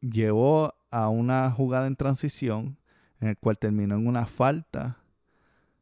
llevó 0.00 0.74
a 0.90 1.08
una 1.08 1.50
jugada 1.50 1.86
en 1.86 1.96
transición 1.96 2.78
en 3.20 3.28
el 3.28 3.38
cual 3.38 3.58
terminó 3.58 3.96
en 3.96 4.06
una 4.06 4.26
falta 4.26 4.98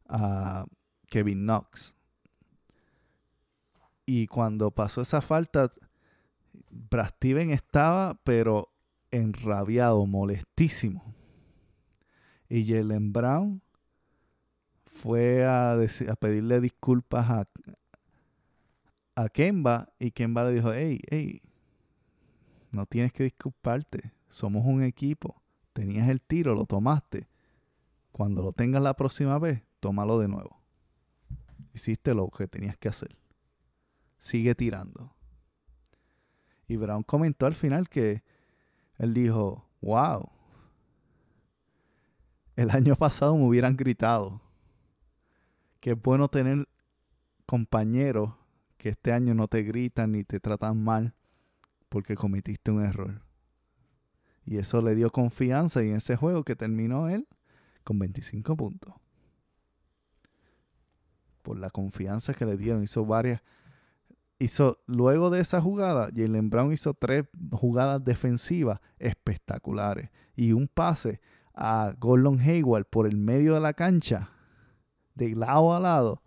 a 0.08 0.66
Kevin 1.08 1.44
Knox. 1.44 1.96
Y 4.06 4.26
cuando 4.26 4.70
pasó 4.70 5.02
esa 5.02 5.20
falta, 5.20 5.70
Brad 6.70 7.10
Steven 7.10 7.50
estaba, 7.50 8.18
pero 8.24 8.71
enrabiado, 9.12 10.04
molestísimo. 10.06 11.14
Y 12.48 12.66
Jalen 12.66 13.12
Brown 13.12 13.62
fue 14.84 15.44
a, 15.44 15.72
a 15.72 16.16
pedirle 16.16 16.60
disculpas 16.60 17.30
a, 17.30 17.48
a 19.14 19.28
Kemba 19.28 19.92
y 19.98 20.10
Kemba 20.10 20.44
le 20.44 20.54
dijo, 20.54 20.72
hey, 20.72 21.00
hey, 21.08 21.40
no 22.70 22.86
tienes 22.86 23.12
que 23.12 23.24
disculparte, 23.24 24.12
somos 24.30 24.66
un 24.66 24.82
equipo, 24.82 25.42
tenías 25.72 26.08
el 26.08 26.20
tiro, 26.20 26.54
lo 26.54 26.66
tomaste, 26.66 27.28
cuando 28.10 28.42
lo 28.42 28.52
tengas 28.52 28.82
la 28.82 28.94
próxima 28.94 29.38
vez, 29.38 29.62
tómalo 29.80 30.18
de 30.18 30.28
nuevo. 30.28 30.60
Hiciste 31.74 32.14
lo 32.14 32.28
que 32.28 32.46
tenías 32.46 32.76
que 32.76 32.88
hacer. 32.88 33.16
Sigue 34.18 34.54
tirando. 34.54 35.14
Y 36.68 36.76
Brown 36.76 37.02
comentó 37.02 37.46
al 37.46 37.54
final 37.54 37.88
que 37.88 38.22
él 39.02 39.14
dijo, 39.14 39.68
wow, 39.80 40.30
el 42.54 42.70
año 42.70 42.94
pasado 42.94 43.36
me 43.36 43.44
hubieran 43.44 43.76
gritado. 43.76 44.40
Que 45.80 45.94
bueno 45.94 46.28
tener 46.28 46.68
compañeros 47.44 48.32
que 48.76 48.90
este 48.90 49.12
año 49.12 49.34
no 49.34 49.48
te 49.48 49.64
gritan 49.64 50.12
ni 50.12 50.22
te 50.22 50.38
tratan 50.38 50.84
mal 50.84 51.16
porque 51.88 52.14
cometiste 52.14 52.70
un 52.70 52.84
error. 52.84 53.22
Y 54.44 54.58
eso 54.58 54.80
le 54.80 54.94
dio 54.94 55.10
confianza 55.10 55.82
y 55.82 55.88
en 55.88 55.96
ese 55.96 56.14
juego 56.14 56.44
que 56.44 56.54
terminó 56.54 57.08
él 57.08 57.26
con 57.82 57.98
25 57.98 58.56
puntos. 58.56 58.94
Por 61.42 61.58
la 61.58 61.70
confianza 61.70 62.34
que 62.34 62.46
le 62.46 62.56
dieron, 62.56 62.84
hizo 62.84 63.04
varias. 63.04 63.42
Hizo, 64.42 64.82
luego 64.86 65.30
de 65.30 65.40
esa 65.40 65.60
jugada, 65.60 66.10
Jalen 66.12 66.50
Brown 66.50 66.72
hizo 66.72 66.94
tres 66.94 67.26
jugadas 67.52 68.04
defensivas 68.04 68.80
espectaculares 68.98 70.10
y 70.34 70.50
un 70.50 70.66
pase 70.66 71.20
a 71.54 71.94
Gordon 71.96 72.40
Hayward 72.40 72.86
por 72.86 73.06
el 73.06 73.16
medio 73.16 73.54
de 73.54 73.60
la 73.60 73.72
cancha, 73.72 74.30
de 75.14 75.36
lado 75.36 75.72
a 75.72 75.78
lado, 75.78 76.22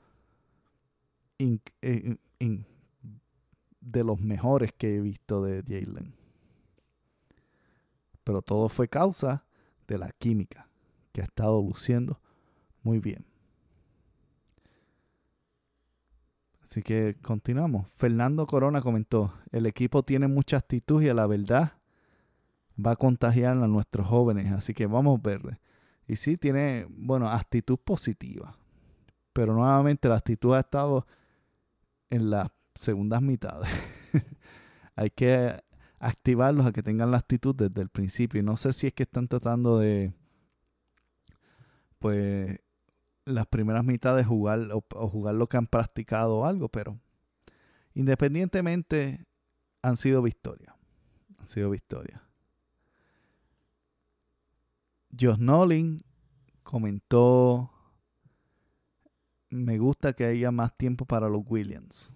eh, 1.40 2.16
de 3.82 4.04
los 4.06 4.22
mejores 4.22 4.72
que 4.72 4.96
he 4.96 5.02
visto 5.02 5.44
de 5.44 5.62
Jalen. 5.68 6.16
Pero 8.24 8.42
todo 8.42 8.70
fue 8.70 8.88
causa 8.88 9.46
de 9.90 9.98
la 9.98 10.12
química 10.12 10.70
que 11.12 11.20
ha 11.20 11.26
estado 11.26 11.62
luciendo 11.62 12.22
muy 12.82 13.00
bien. 13.00 13.26
Así 16.76 16.84
que 16.84 17.16
continuamos. 17.22 17.88
Fernando 17.96 18.46
Corona 18.46 18.82
comentó, 18.82 19.34
el 19.54 19.66
equipo 19.66 20.04
tiene 20.04 20.28
mucha 20.28 20.58
actitud 20.58 21.02
y 21.02 21.08
a 21.08 21.14
la 21.14 21.26
verdad 21.26 21.72
va 22.78 22.92
a 22.92 22.96
contagiar 22.98 23.56
a 23.56 23.68
nuestros 23.68 24.06
jóvenes. 24.06 24.52
Así 24.52 24.74
que 24.74 24.86
vamos 24.86 25.18
a 25.18 25.22
verle. 25.24 25.62
Y 26.06 26.18
sí, 26.18 26.36
tiene, 26.36 26.86
bueno, 26.90 27.30
actitud 27.30 27.78
positiva. 27.78 28.58
Pero 29.32 29.54
nuevamente 29.54 30.10
la 30.10 30.18
actitud 30.18 30.54
ha 30.54 30.60
estado 30.60 31.08
en 32.10 32.30
las 32.30 32.50
segundas 32.74 33.22
mitades. 33.22 33.70
Hay 34.98 35.12
que 35.12 35.64
activarlos 35.98 36.66
a 36.66 36.74
que 36.74 36.84
tengan 36.84 37.10
la 37.10 37.20
actitud 37.20 37.56
desde 37.56 37.84
el 37.84 37.88
principio. 37.88 38.42
Y 38.42 38.44
no 38.44 38.58
sé 38.58 38.74
si 38.74 38.88
es 38.88 38.94
que 38.94 39.04
están 39.04 39.30
tratando 39.30 39.80
de, 39.80 40.12
pues, 42.00 42.60
las 43.26 43.48
primeras 43.48 43.84
mitades 43.84 44.26
jugar 44.26 44.70
o, 44.72 45.10
jugar 45.10 45.36
lo 45.36 45.48
que 45.50 45.58
han 45.58 45.68
practicado 45.68 46.38
o 46.38 46.46
algo, 46.46 46.70
pero 46.70 47.00
independientemente 47.94 49.26
han 49.82 49.98
sido 49.98 50.22
victorias. 50.22 50.74
Han 51.40 51.48
sido 51.48 51.70
victorias. 51.70 52.22
Josh 55.20 55.38
Nolin 55.40 56.02
comentó, 56.64 57.72
me 59.50 59.78
gusta 59.78 60.14
que 60.14 60.26
haya 60.26 60.52
más 60.52 60.76
tiempo 60.78 61.06
para 61.06 61.30
los 61.30 61.44
Williams. 61.48 62.14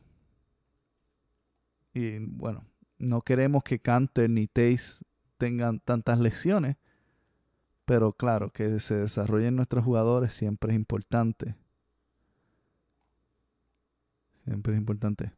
Y 1.93 2.19
bueno, 2.19 2.65
no 2.97 3.21
queremos 3.21 3.63
que 3.63 3.79
Canter 3.79 4.29
ni 4.29 4.47
Taze 4.47 5.03
tengan 5.37 5.79
tantas 5.79 6.19
lesiones, 6.19 6.75
pero 7.89 8.13
claro, 8.13 8.51
que 8.51 8.79
se 8.79 8.97
desarrollen 8.97 9.55
nuestros 9.55 9.83
jugadores 9.83 10.31
siempre 10.31 10.73
es 10.73 10.75
importante. 10.75 11.55
Siempre 14.45 14.73
es 14.73 14.79
importante. 14.79 15.31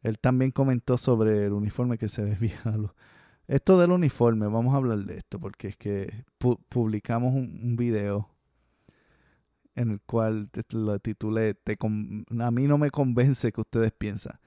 Él 0.00 0.18
también 0.18 0.50
comentó 0.50 0.96
sobre 0.96 1.44
el 1.44 1.52
uniforme 1.52 1.98
que 1.98 2.08
se 2.08 2.24
desvía 2.24 2.58
esto 3.48 3.78
del 3.78 3.90
uniforme, 3.90 4.46
vamos 4.46 4.72
a 4.72 4.78
hablar 4.78 5.00
de 5.00 5.18
esto, 5.18 5.38
porque 5.38 5.68
es 5.68 5.76
que 5.76 6.24
publicamos 6.70 7.34
un, 7.34 7.76
video 7.76 8.30
en 9.74 9.90
el 9.90 10.00
cual 10.00 10.48
lo 10.70 10.98
titulé 11.00 11.54
A 12.40 12.50
mí 12.50 12.66
no 12.66 12.78
me 12.78 12.90
convence 12.90 13.52
que 13.52 13.60
ustedes 13.60 13.92
piensan. 13.92 14.40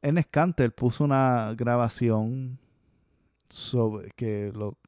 En 0.00 0.22
Scanter 0.22 0.74
puso 0.74 1.04
una 1.04 1.52
grabación 1.54 2.58
sobre 3.50 4.10
que 4.12 4.50
lo, 4.54 4.78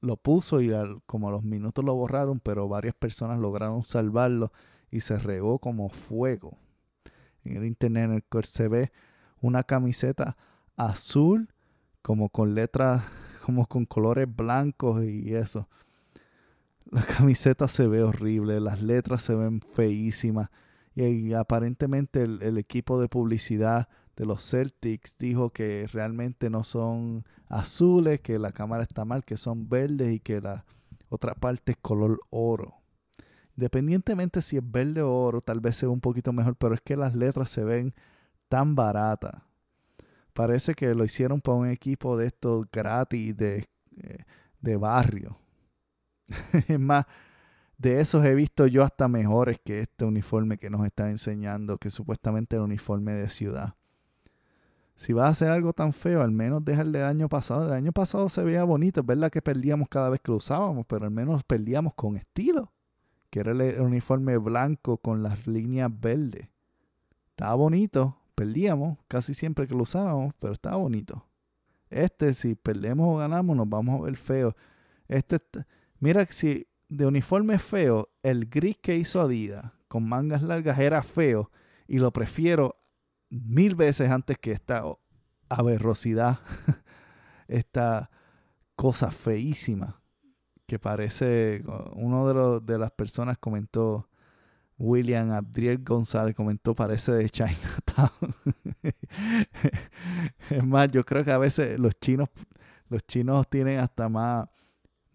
lo 0.00 0.16
puso 0.16 0.60
y 0.60 0.72
como 1.06 1.28
a 1.28 1.32
los 1.32 1.42
minutos 1.42 1.84
lo 1.84 1.94
borraron, 1.94 2.40
pero 2.40 2.68
varias 2.68 2.94
personas 2.94 3.38
lograron 3.38 3.84
salvarlo 3.84 4.52
y 4.90 5.00
se 5.00 5.16
regó 5.16 5.58
como 5.58 5.88
fuego. 5.88 6.56
En 7.44 7.56
el 7.56 7.66
internet 7.66 8.24
el 8.32 8.44
se 8.44 8.68
ve 8.68 8.92
una 9.40 9.62
camiseta 9.62 10.36
azul 10.76 11.48
como 12.02 12.28
con 12.28 12.54
letras, 12.54 13.04
como 13.44 13.66
con 13.66 13.84
colores 13.84 14.28
blancos 14.34 15.04
y 15.04 15.34
eso. 15.34 15.68
La 16.90 17.02
camiseta 17.02 17.68
se 17.68 17.86
ve 17.86 18.02
horrible, 18.02 18.60
las 18.60 18.82
letras 18.82 19.22
se 19.22 19.34
ven 19.34 19.60
feísimas. 19.60 20.50
Y, 20.96 21.34
aparentemente 21.34 22.22
el, 22.22 22.58
equipo 22.58 23.00
de 23.00 23.08
publicidad 23.08 23.88
de 24.20 24.26
los 24.26 24.42
Celtics 24.42 25.16
dijo 25.16 25.48
que 25.48 25.88
realmente 25.90 26.50
no 26.50 26.62
son 26.62 27.24
azules, 27.48 28.20
que 28.20 28.38
la 28.38 28.52
cámara 28.52 28.82
está 28.82 29.06
mal, 29.06 29.24
que 29.24 29.38
son 29.38 29.66
verdes 29.70 30.12
y 30.12 30.20
que 30.20 30.42
la 30.42 30.66
otra 31.08 31.34
parte 31.34 31.72
es 31.72 31.78
color 31.78 32.20
oro. 32.28 32.74
Independientemente 33.56 34.42
si 34.42 34.58
es 34.58 34.70
verde 34.70 35.00
o 35.00 35.10
oro, 35.10 35.40
tal 35.40 35.60
vez 35.60 35.76
sea 35.76 35.88
un 35.88 36.00
poquito 36.00 36.34
mejor, 36.34 36.54
pero 36.56 36.74
es 36.74 36.82
que 36.82 36.96
las 36.96 37.14
letras 37.14 37.48
se 37.48 37.64
ven 37.64 37.94
tan 38.50 38.74
baratas 38.74 39.42
parece 40.34 40.74
que 40.74 40.94
lo 40.94 41.04
hicieron 41.04 41.40
para 41.40 41.56
un 41.56 41.68
equipo 41.68 42.16
de 42.16 42.26
estos 42.26 42.66
gratis 42.70 43.34
de, 43.36 43.66
eh, 44.02 44.24
de 44.60 44.76
barrio. 44.76 45.38
es 46.68 46.78
más, 46.78 47.06
de 47.78 48.00
esos 48.00 48.22
he 48.24 48.34
visto 48.34 48.66
yo 48.66 48.82
hasta 48.82 49.08
mejores 49.08 49.58
que 49.64 49.80
este 49.80 50.04
uniforme 50.04 50.58
que 50.58 50.70
nos 50.70 50.86
está 50.86 51.10
enseñando, 51.10 51.78
que 51.78 51.90
supuestamente 51.90 52.56
el 52.56 52.62
uniforme 52.62 53.12
de 53.12 53.28
ciudad. 53.30 53.74
Si 55.00 55.14
vas 55.14 55.24
a 55.24 55.28
hacer 55.30 55.48
algo 55.48 55.72
tan 55.72 55.94
feo, 55.94 56.20
al 56.20 56.30
menos 56.30 56.62
dejarle 56.62 56.98
el 56.98 57.06
año 57.06 57.30
pasado. 57.30 57.64
El 57.64 57.72
año 57.72 57.90
pasado 57.90 58.28
se 58.28 58.44
veía 58.44 58.64
bonito, 58.64 59.00
es 59.00 59.06
verdad 59.06 59.30
que 59.30 59.40
perdíamos 59.40 59.88
cada 59.88 60.10
vez 60.10 60.20
que 60.20 60.30
lo 60.30 60.36
usábamos, 60.36 60.84
pero 60.84 61.06
al 61.06 61.10
menos 61.10 61.42
perdíamos 61.42 61.94
con 61.94 62.18
estilo. 62.18 62.70
Que 63.30 63.40
era 63.40 63.52
el 63.52 63.80
uniforme 63.80 64.36
blanco 64.36 64.98
con 64.98 65.22
las 65.22 65.46
líneas 65.46 65.90
verdes. 65.90 66.48
Estaba 67.30 67.54
bonito, 67.54 68.18
perdíamos 68.34 68.98
casi 69.08 69.32
siempre 69.32 69.66
que 69.66 69.74
lo 69.74 69.84
usábamos, 69.84 70.34
pero 70.38 70.52
estaba 70.52 70.76
bonito. 70.76 71.24
Este, 71.88 72.34
si 72.34 72.54
perdemos 72.54 73.08
o 73.08 73.16
ganamos, 73.16 73.56
nos 73.56 73.70
vamos 73.70 73.98
a 73.98 74.04
ver 74.04 74.18
feo. 74.18 74.54
Este, 75.08 75.38
mira, 75.98 76.26
si 76.28 76.66
de 76.90 77.06
uniforme 77.06 77.58
feo, 77.58 78.10
el 78.22 78.50
gris 78.50 78.76
que 78.76 78.98
hizo 78.98 79.22
Adidas 79.22 79.72
con 79.88 80.06
mangas 80.06 80.42
largas 80.42 80.78
era 80.78 81.02
feo 81.02 81.50
y 81.88 82.00
lo 82.00 82.12
prefiero 82.12 82.76
mil 83.30 83.74
veces 83.74 84.10
antes 84.10 84.38
que 84.38 84.52
esta 84.52 84.84
aberrosidad. 85.48 86.40
esta 87.50 88.10
cosa 88.76 89.10
feísima 89.10 90.00
que 90.66 90.78
parece, 90.78 91.64
uno 91.94 92.28
de, 92.28 92.34
los, 92.34 92.64
de 92.64 92.78
las 92.78 92.92
personas 92.92 93.36
comentó, 93.38 94.08
William 94.78 95.32
Abdiel 95.32 95.82
González 95.82 96.34
comentó, 96.34 96.74
parece 96.74 97.12
de 97.12 97.28
Chinatown. 97.28 98.34
es 100.50 100.64
más, 100.64 100.90
yo 100.92 101.04
creo 101.04 101.24
que 101.24 101.32
a 101.32 101.38
veces 101.38 101.78
los 101.78 101.98
chinos, 101.98 102.28
los 102.88 103.04
chinos 103.04 103.50
tienen 103.50 103.80
hasta 103.80 104.08
más, 104.08 104.48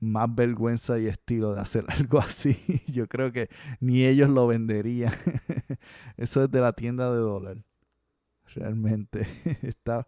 más 0.02 0.36
vergüenza 0.36 1.00
y 1.00 1.08
estilo 1.08 1.56
de 1.56 1.62
hacer 1.62 1.86
algo 1.88 2.20
así. 2.20 2.84
Yo 2.88 3.08
creo 3.08 3.32
que 3.32 3.50
ni 3.80 4.04
ellos 4.04 4.30
lo 4.30 4.46
venderían. 4.46 5.14
Eso 6.18 6.44
es 6.44 6.52
de 6.52 6.60
la 6.60 6.74
tienda 6.74 7.10
de 7.12 7.18
dólar. 7.18 7.64
Realmente 8.54 9.26
está, 9.62 10.08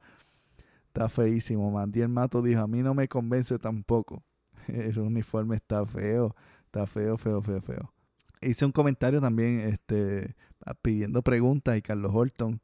está 0.88 1.10
feísimo. 1.10 1.72
Mandiel 1.72 2.10
Mato 2.10 2.42
dijo, 2.42 2.62
a 2.62 2.68
mí 2.68 2.82
no 2.82 2.94
me 2.94 3.08
convence 3.08 3.58
tampoco. 3.60 4.24
Ese 4.68 5.00
uniforme 5.00 5.56
está 5.56 5.86
feo. 5.86 6.36
Está 6.66 6.86
feo, 6.86 7.18
feo, 7.18 7.42
feo, 7.42 7.62
feo. 7.62 7.94
Hice 8.42 8.66
un 8.66 8.72
comentario 8.72 9.20
también 9.20 9.62
este, 9.62 10.36
pidiendo 10.82 11.24
preguntas 11.24 11.78
y 11.78 11.82
Carlos 11.82 12.12
Horton, 12.14 12.62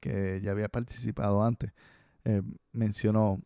que 0.00 0.40
ya 0.42 0.52
había 0.52 0.68
participado 0.68 1.44
antes, 1.44 1.72
eh, 2.24 2.42
mencionó 2.72 3.40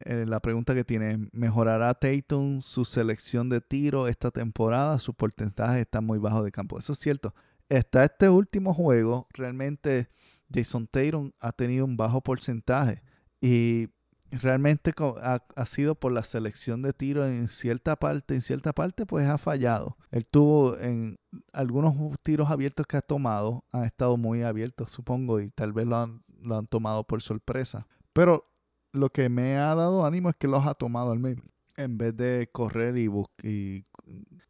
eh, 0.00 0.24
la 0.26 0.40
pregunta 0.40 0.74
que 0.74 0.84
tiene, 0.84 1.28
¿mejorará 1.32 1.94
Tatum 1.94 2.60
su 2.60 2.84
selección 2.84 3.48
de 3.48 3.60
tiro 3.60 4.08
esta 4.08 4.30
temporada? 4.30 4.98
Su 4.98 5.14
porcentaje 5.14 5.80
está 5.80 6.00
muy 6.00 6.18
bajo 6.18 6.42
de 6.42 6.50
campo. 6.50 6.78
Eso 6.78 6.92
es 6.92 6.98
cierto. 6.98 7.34
Hasta 7.70 8.04
este 8.04 8.28
último 8.28 8.74
juego, 8.74 9.28
realmente 9.32 10.08
Jason 10.52 10.86
Tatum 10.86 11.32
ha 11.40 11.52
tenido 11.52 11.84
un 11.84 11.96
bajo 11.96 12.20
porcentaje 12.20 13.02
y 13.40 13.88
realmente 14.30 14.92
ha, 15.20 15.66
sido 15.66 15.94
por 15.94 16.12
la 16.12 16.24
selección 16.24 16.82
de 16.82 16.92
tiro 16.92 17.26
en 17.26 17.48
cierta 17.48 17.96
parte, 17.96 18.34
en 18.34 18.40
cierta 18.40 18.72
parte 18.72 19.04
pues 19.04 19.26
ha 19.26 19.38
fallado. 19.38 19.96
Él 20.10 20.26
tuvo 20.26 20.78
en 20.78 21.18
algunos 21.52 21.94
tiros 22.22 22.50
abiertos 22.50 22.86
que 22.86 22.96
ha 22.96 23.02
tomado, 23.02 23.64
han 23.72 23.84
estado 23.84 24.16
muy 24.16 24.42
abiertos 24.42 24.90
supongo 24.90 25.40
y 25.40 25.50
tal 25.50 25.72
vez 25.72 25.86
lo 25.86 25.96
han, 25.96 26.22
tomado 26.68 27.04
por 27.04 27.22
sorpresa. 27.22 27.86
Pero 28.12 28.50
lo 28.92 29.10
que 29.10 29.28
me 29.28 29.56
ha 29.56 29.74
dado 29.74 30.04
ánimo 30.04 30.30
es 30.30 30.36
que 30.36 30.48
los 30.48 30.66
ha 30.66 30.74
tomado 30.74 31.12
al 31.12 31.18
menos. 31.18 31.44
En 31.76 31.96
vez 31.96 32.14
de 32.14 32.50
correr 32.52 32.98
y, 32.98 33.08
y 33.42 33.84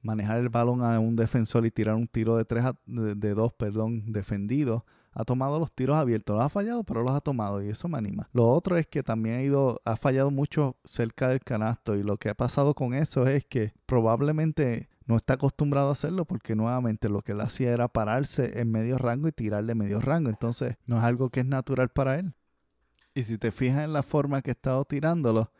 manejar 0.03 0.40
el 0.40 0.48
balón 0.48 0.82
a 0.82 0.98
un 0.98 1.16
defensor 1.16 1.64
y 1.66 1.70
tirar 1.70 1.94
un 1.94 2.09
tiro 2.09 2.36
de 2.36 2.44
tres 2.44 2.64
de, 2.86 3.34
dos, 3.34 3.53
perdón, 3.53 4.12
defendido, 4.12 4.84
ha 5.13 5.25
tomado 5.25 5.59
los 5.59 5.73
tiros 5.73 5.97
abiertos. 5.97 6.37
Los 6.37 6.45
ha 6.45 6.49
fallado, 6.49 6.85
pero 6.85 7.03
los 7.03 7.13
ha 7.15 7.21
tomado 7.21 7.63
y 7.63 7.69
eso 7.69 7.89
me 7.89 7.99
anima. 7.99 8.29
Lo 8.33 8.49
otro 8.49 8.77
es 8.77 8.87
que 8.87 9.03
también 9.03 9.37
ha 9.37 9.43
ido, 9.43 9.81
ha 9.85 9.97
fallado 9.97 10.31
mucho 10.31 10.77
cerca 10.85 11.29
del 11.29 11.41
canasto 11.41 11.97
y 11.97 12.03
lo 12.03 12.17
que 12.17 12.31
ha 12.31 12.35
pasado 12.35 12.75
con 12.75 12.95
eso 12.95 13.27
es 13.27 13.45
que 13.45 13.73
probablemente 13.87 14.89
no 15.07 15.17
está 15.17 15.35
acostumbrado 15.35 15.91
a 15.91 15.93
hacerlo 15.93 16.25
porque 16.25 16.55
nuevamente 16.55 17.09
lo 17.09 17.23
que 17.23 17.33
él 17.33 17.41
hacía 17.41 17.73
era 17.73 17.89
pararse 17.89 18.61
en 18.61 18.71
medio 18.71 18.99
rango 18.99 19.29
y 19.29 19.33
tirarle 19.33 19.75
medio 19.75 20.01
rango. 20.01 20.31
Entonces 20.31 20.77
no 20.87 20.97
es 20.99 21.05
algo 21.05 21.31
que 21.31 21.41
es 21.41 21.47
natural 21.47 21.91
para 21.91 22.19
él. 22.19 22.35
Y 23.15 23.25
si 23.25 23.37
te 23.37 23.51
fijas 23.51 23.85
en 23.85 23.93
la 23.93 24.03
forma 24.03 24.41
que 24.41 24.51
he 24.51 24.53
estado 24.53 24.85
tirándolo, 24.85 25.53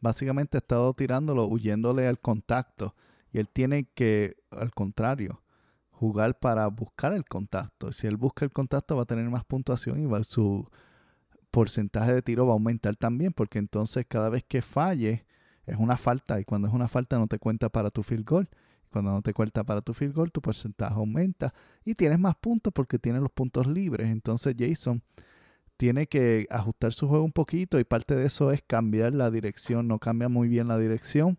básicamente 0.00 0.56
he 0.56 0.60
estado 0.60 0.94
tirándolo 0.94 1.46
huyéndole 1.46 2.06
al 2.06 2.18
contacto. 2.18 2.94
Y 3.30 3.38
él 3.38 3.48
tiene 3.48 3.90
que, 3.94 4.36
al 4.50 4.72
contrario, 4.72 5.42
jugar 6.04 6.38
para 6.38 6.66
buscar 6.68 7.14
el 7.14 7.24
contacto. 7.24 7.90
Si 7.90 8.06
él 8.06 8.18
busca 8.18 8.44
el 8.44 8.52
contacto 8.52 8.94
va 8.94 9.02
a 9.02 9.06
tener 9.06 9.28
más 9.30 9.44
puntuación 9.44 10.02
y 10.02 10.06
va, 10.06 10.22
su 10.22 10.68
porcentaje 11.50 12.12
de 12.12 12.20
tiro 12.20 12.44
va 12.46 12.52
a 12.52 12.54
aumentar 12.54 12.96
también, 12.96 13.32
porque 13.32 13.58
entonces 13.58 14.04
cada 14.06 14.28
vez 14.28 14.44
que 14.44 14.60
falle 14.60 15.24
es 15.64 15.78
una 15.78 15.96
falta 15.96 16.38
y 16.40 16.44
cuando 16.44 16.68
es 16.68 16.74
una 16.74 16.88
falta 16.88 17.18
no 17.18 17.26
te 17.26 17.38
cuenta 17.38 17.70
para 17.70 17.90
tu 17.90 18.02
field 18.02 18.28
goal. 18.28 18.48
Cuando 18.90 19.12
no 19.12 19.22
te 19.22 19.32
cuenta 19.32 19.64
para 19.64 19.80
tu 19.80 19.94
field 19.94 20.14
goal, 20.14 20.30
tu 20.30 20.42
porcentaje 20.42 20.94
aumenta 20.94 21.54
y 21.84 21.94
tienes 21.94 22.18
más 22.18 22.36
puntos 22.36 22.72
porque 22.72 22.98
tienes 22.98 23.22
los 23.22 23.32
puntos 23.32 23.66
libres. 23.66 24.08
Entonces 24.08 24.54
Jason 24.58 25.02
tiene 25.78 26.06
que 26.06 26.46
ajustar 26.50 26.92
su 26.92 27.08
juego 27.08 27.24
un 27.24 27.32
poquito 27.32 27.80
y 27.80 27.84
parte 27.84 28.14
de 28.14 28.26
eso 28.26 28.52
es 28.52 28.62
cambiar 28.62 29.14
la 29.14 29.30
dirección. 29.30 29.88
No 29.88 29.98
cambia 29.98 30.28
muy 30.28 30.48
bien 30.48 30.68
la 30.68 30.76
dirección 30.76 31.38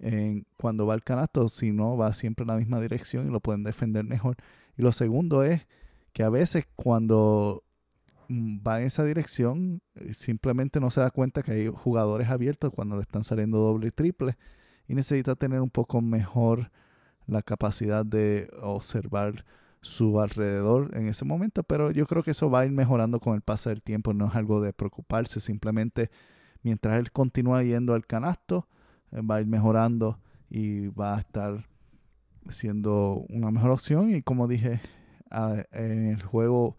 en, 0.00 0.46
cuando 0.56 0.86
va 0.86 0.94
al 0.94 1.04
canasto, 1.04 1.48
si 1.48 1.72
no 1.72 1.96
va 1.96 2.12
siempre 2.14 2.44
en 2.44 2.48
la 2.48 2.56
misma 2.56 2.80
dirección 2.80 3.28
y 3.28 3.30
lo 3.30 3.40
pueden 3.40 3.62
defender 3.62 4.04
mejor. 4.04 4.36
Y 4.76 4.82
lo 4.82 4.92
segundo 4.92 5.42
es 5.42 5.66
que 6.12 6.22
a 6.22 6.30
veces 6.30 6.66
cuando 6.76 7.64
mm, 8.28 8.58
va 8.66 8.80
en 8.80 8.86
esa 8.86 9.04
dirección 9.04 9.82
eh, 9.94 10.14
simplemente 10.14 10.80
no 10.80 10.90
se 10.90 11.00
da 11.00 11.10
cuenta 11.10 11.42
que 11.42 11.52
hay 11.52 11.68
jugadores 11.68 12.28
abiertos 12.28 12.72
cuando 12.74 12.96
le 12.96 13.02
están 13.02 13.24
saliendo 13.24 13.58
doble 13.58 13.88
y 13.88 13.90
triple 13.90 14.36
y 14.88 14.94
necesita 14.94 15.36
tener 15.36 15.60
un 15.60 15.70
poco 15.70 16.00
mejor 16.00 16.70
la 17.26 17.42
capacidad 17.42 18.04
de 18.04 18.50
observar 18.60 19.44
su 19.82 20.20
alrededor 20.20 20.90
en 20.94 21.08
ese 21.08 21.24
momento, 21.24 21.62
pero 21.62 21.90
yo 21.90 22.06
creo 22.06 22.22
que 22.22 22.32
eso 22.32 22.50
va 22.50 22.60
a 22.60 22.66
ir 22.66 22.72
mejorando 22.72 23.20
con 23.20 23.34
el 23.34 23.40
paso 23.40 23.70
del 23.70 23.82
tiempo, 23.82 24.12
no 24.12 24.26
es 24.26 24.34
algo 24.34 24.60
de 24.60 24.72
preocuparse, 24.72 25.40
simplemente 25.40 26.10
mientras 26.62 26.98
él 26.98 27.12
continúa 27.12 27.62
yendo 27.62 27.94
al 27.94 28.06
canasto, 28.06 28.68
va 29.12 29.36
a 29.36 29.40
ir 29.40 29.46
mejorando 29.46 30.18
y 30.48 30.88
va 30.88 31.16
a 31.16 31.20
estar 31.20 31.66
siendo 32.48 33.24
una 33.28 33.50
mejor 33.50 33.70
opción 33.70 34.14
y 34.14 34.22
como 34.22 34.48
dije 34.48 34.80
en 35.72 36.06
el 36.08 36.22
juego 36.22 36.76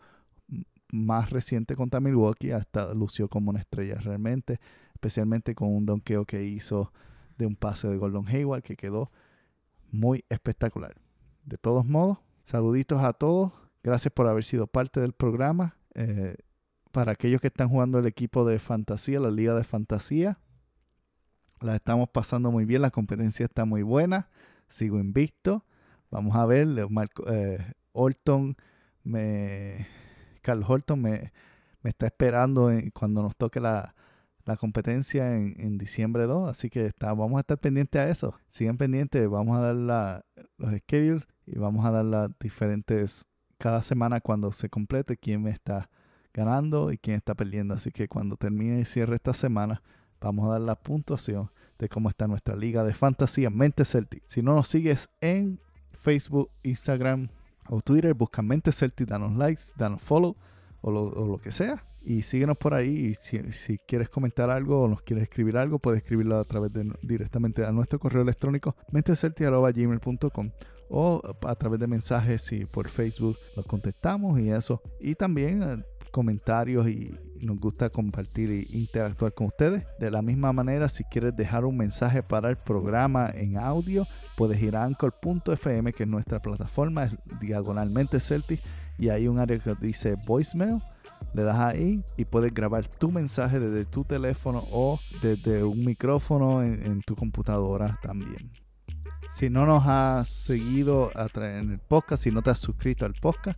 más 0.91 1.29
reciente 1.29 1.75
contra 1.75 2.01
Milwaukee 2.01 2.51
hasta 2.51 2.93
lució 2.93 3.29
como 3.29 3.51
una 3.51 3.59
estrella 3.59 3.95
realmente, 3.95 4.59
especialmente 4.93 5.55
con 5.55 5.69
un 5.69 5.86
donqueo 5.86 6.25
que 6.25 6.43
hizo 6.43 6.91
de 7.38 7.45
un 7.45 7.55
pase 7.55 7.88
de 7.88 7.97
Gordon 7.97 8.27
Hayward 8.27 8.63
que 8.63 8.75
quedó 8.75 9.11
muy 9.91 10.25
espectacular. 10.29 10.95
De 11.45 11.57
todos 11.57 11.86
modos, 11.86 12.19
Saluditos 12.43 13.01
a 13.01 13.13
todos. 13.13 13.53
Gracias 13.84 14.11
por 14.13 14.27
haber 14.27 14.43
sido 14.43 14.67
parte 14.67 14.99
del 14.99 15.13
programa. 15.13 15.77
Eh, 15.95 16.36
para 16.91 17.13
aquellos 17.13 17.39
que 17.39 17.47
están 17.47 17.69
jugando 17.69 17.99
el 17.99 18.05
equipo 18.05 18.45
de 18.45 18.59
fantasía, 18.59 19.19
la 19.19 19.32
liga 19.32 19.55
de 19.55 19.63
fantasía, 19.63 20.39
la 21.62 21.76
estamos 21.76 22.09
pasando 22.09 22.51
muy 22.51 22.66
bien. 22.66 22.82
La 22.82 22.91
competencia 22.91 23.45
está 23.45 23.66
muy 23.66 23.84
buena. 23.84 24.30
Sigo 24.68 24.99
invicto. 24.99 25.64
Vamos 26.09 26.36
a 26.36 26.45
ver. 26.45 26.68
Marco, 26.89 27.24
eh, 27.32 27.74
Orton, 27.93 28.57
me, 29.03 29.88
Horton 30.45 31.01
me, 31.01 31.32
me 31.82 31.89
está 31.89 32.07
esperando 32.07 32.72
cuando 32.93 33.22
nos 33.22 33.36
toque 33.36 33.59
la, 33.59 33.95
competencia 34.59 35.38
en, 35.38 35.78
diciembre 35.78 36.26
2. 36.26 36.49
Así 36.49 36.70
que 36.70 36.86
está, 36.86 37.14
vamos 37.14 37.38
a 37.38 37.41
estar 37.41 37.57
pendientes 37.57 38.01
a 38.01 38.09
eso. 38.09 38.36
Sigan 38.47 38.78
pendientes. 38.78 39.30
Vamos 39.30 39.57
a 39.57 39.62
dar 39.62 39.76
la, 39.76 40.26
los 40.57 40.74
schedules 40.80 41.26
y 41.45 41.57
vamos 41.57 41.86
a 41.86 41.91
dar 41.91 42.05
las 42.05 42.32
diferentes 42.39 43.26
cada 43.57 43.82
semana 43.84 44.20
cuando 44.20 44.51
se 44.51 44.70
complete 44.70 45.18
quién 45.18 45.43
me 45.43 45.51
está 45.51 45.89
ganando 46.34 46.91
y 46.91 46.97
quién 46.97 47.18
está 47.18 47.36
perdiendo. 47.36 47.76
Así 47.76 47.91
que 47.91 48.07
cuando 48.07 48.36
termine 48.36 48.82
y 48.82 48.86
cierre 48.86 49.16
esta 49.16 49.34
semana, 49.34 49.82
vamos 50.22 50.47
a 50.47 50.51
dar 50.53 50.61
la 50.61 50.76
puntuación 50.76 51.49
de 51.80 51.89
cómo 51.89 52.09
está 52.09 52.28
nuestra 52.28 52.55
liga 52.55 52.84
de 52.84 52.93
fantasía 52.93 53.49
Mente 53.49 53.86
Celtic. 53.86 54.24
Si 54.28 54.41
no 54.41 54.53
nos 54.53 54.67
sigues 54.67 55.09
en 55.19 55.59
Facebook, 55.93 56.49
Instagram 56.63 57.30
o 57.69 57.82
Twitter, 57.82 58.13
busca 58.13 58.41
Mente 58.41 58.72
Celtic, 58.72 59.07
danos 59.07 59.36
likes, 59.36 59.63
danos 59.76 60.01
follow 60.01 60.36
o 60.82 60.91
lo, 60.91 61.38
que 61.38 61.51
sea. 61.51 61.84
Y 62.03 62.24
síguenos 62.24 62.57
por 62.57 62.74
ahí. 62.74 62.89
Y 62.89 63.13
si, 63.15 63.78
quieres 63.80 64.09
comentar 64.09 64.49
algo 64.49 64.84
o 64.84 64.88
nos 64.88 65.01
quieres 65.01 65.24
escribir 65.24 65.57
algo, 65.57 65.80
puedes 65.80 66.01
escribirlo 66.01 66.38
a 66.38 66.43
través 66.43 66.74
de 66.74 66.91
directamente 67.01 67.65
a 67.65 67.72
nuestro 67.72 67.99
correo 67.99 68.22
electrónico 68.22 68.76
menteceltic.gmail.com 68.91 70.51
o 70.91 71.21
a 71.43 71.55
través 71.55 71.79
de 71.79 71.87
mensajes 71.87 72.51
y 72.51 72.65
por 72.65 72.89
Facebook 72.89 73.37
los 73.55 73.65
contestamos 73.65 74.39
y 74.39 74.51
eso. 74.51 74.81
Y 74.99 75.15
también 75.15 75.63
eh, 75.63 75.83
comentarios 76.11 76.87
y 76.89 77.15
nos 77.41 77.59
gusta 77.59 77.89
compartir 77.89 78.49
e 78.51 78.77
interactuar 78.77 79.33
con 79.33 79.47
ustedes. 79.47 79.85
De 79.99 80.11
la 80.11 80.21
misma 80.21 80.51
manera, 80.51 80.89
si 80.89 81.03
quieres 81.05 81.35
dejar 81.35 81.65
un 81.65 81.77
mensaje 81.77 82.21
para 82.21 82.49
el 82.49 82.57
programa 82.57 83.31
en 83.33 83.57
audio, 83.57 84.05
puedes 84.35 84.61
ir 84.61 84.75
a 84.75 84.83
anchor.fm, 84.83 85.93
que 85.93 86.03
es 86.03 86.09
nuestra 86.09 86.41
plataforma, 86.41 87.05
es 87.05 87.17
diagonalmente 87.39 88.19
Celtic, 88.19 88.61
y 88.97 89.09
hay 89.09 89.27
un 89.27 89.39
área 89.39 89.57
que 89.57 89.73
dice 89.79 90.15
voicemail. 90.25 90.83
Le 91.33 91.43
das 91.43 91.59
ahí 91.59 92.03
y 92.17 92.25
puedes 92.25 92.53
grabar 92.53 92.85
tu 92.85 93.09
mensaje 93.09 93.59
desde 93.59 93.85
tu 93.85 94.03
teléfono 94.03 94.63
o 94.71 94.99
desde 95.21 95.63
un 95.63 95.79
micrófono 95.79 96.61
en 96.61 96.99
tu 97.01 97.15
computadora 97.15 97.97
también. 98.01 98.51
Si 99.32 99.49
no 99.49 99.65
nos 99.65 99.84
has 99.88 100.27
seguido 100.27 101.09
en 101.36 101.71
el 101.71 101.79
podcast, 101.79 102.23
si 102.23 102.32
no 102.32 102.41
te 102.41 102.49
has 102.49 102.59
suscrito 102.59 103.05
al 103.05 103.13
podcast, 103.13 103.57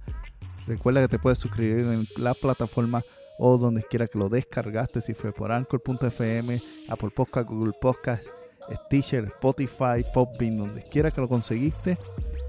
recuerda 0.67 1.01
que 1.01 1.07
te 1.07 1.19
puedes 1.19 1.39
suscribir 1.39 1.79
en 1.79 2.05
la 2.17 2.35
plataforma 2.35 3.03
o 3.39 3.57
donde 3.57 3.81
quiera 3.83 4.07
que 4.07 4.19
lo 4.19 4.29
descargaste, 4.29 5.01
si 5.01 5.15
fue 5.15 5.33
por 5.33 5.51
Anchor.fm, 5.51 6.61
Apple 6.87 7.09
Podcast, 7.09 7.49
Google 7.49 7.73
Podcast, 7.81 8.25
Stitcher, 8.85 9.25
Spotify, 9.25 10.05
Popbean, 10.13 10.57
donde 10.57 10.83
quiera 10.83 11.09
que 11.09 11.21
lo 11.21 11.27
conseguiste. 11.27 11.97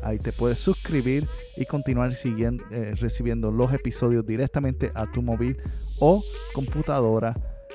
Ahí 0.03 0.18
te 0.18 0.31
puedes 0.31 0.59
suscribir 0.59 1.27
y 1.57 1.64
continuar 1.64 2.12
siguiendo, 2.12 2.62
eh, 2.70 2.93
recibiendo 3.01 3.51
los 3.51 3.72
episodios 3.72 4.27
directamente 4.27 4.93
a 4.95 5.11
tu 5.11 5.22
móvil 5.22 5.57
o 5.99 6.22
computadora 6.53 7.35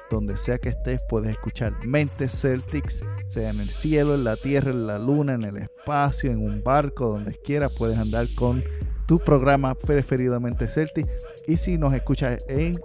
donde 0.10 0.38
sea 0.38 0.58
que 0.58 0.70
estés, 0.70 1.04
puedes 1.08 1.32
escuchar 1.32 1.74
Mentes 1.86 2.42
Celtics, 2.42 3.02
sea 3.28 3.50
en 3.50 3.60
el 3.60 3.70
cielo, 3.70 4.16
en 4.16 4.24
la 4.24 4.36
tierra, 4.36 4.72
en 4.72 4.88
la 4.88 5.00
luna, 5.00 5.34
en 5.34 5.44
el 5.44 5.58
espacio, 5.58 6.32
en 6.32 6.44
un 6.44 6.64
barco, 6.64 7.08
donde 7.08 7.34
quieras, 7.34 7.76
puedes 7.78 7.98
andar 7.98 8.28
con 8.36 8.64
tu 9.08 9.20
programa 9.20 9.76
preferidamente 9.76 10.68
Celtic. 10.68 11.08
Y 11.48 11.58
si 11.58 11.78
nos 11.78 11.94
escuchas 11.94 12.46
en 12.48 12.80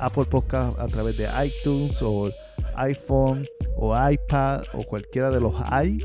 Apple 0.00 0.24
Podcast 0.24 0.78
a 0.78 0.86
través 0.86 1.16
de 1.16 1.28
iTunes 1.44 2.00
o 2.02 2.28
iPhone 2.74 3.42
o 3.76 3.94
iPad 4.10 4.62
o 4.72 4.82
cualquiera 4.84 5.30
de 5.30 5.40
los 5.40 5.54
i, 5.84 5.98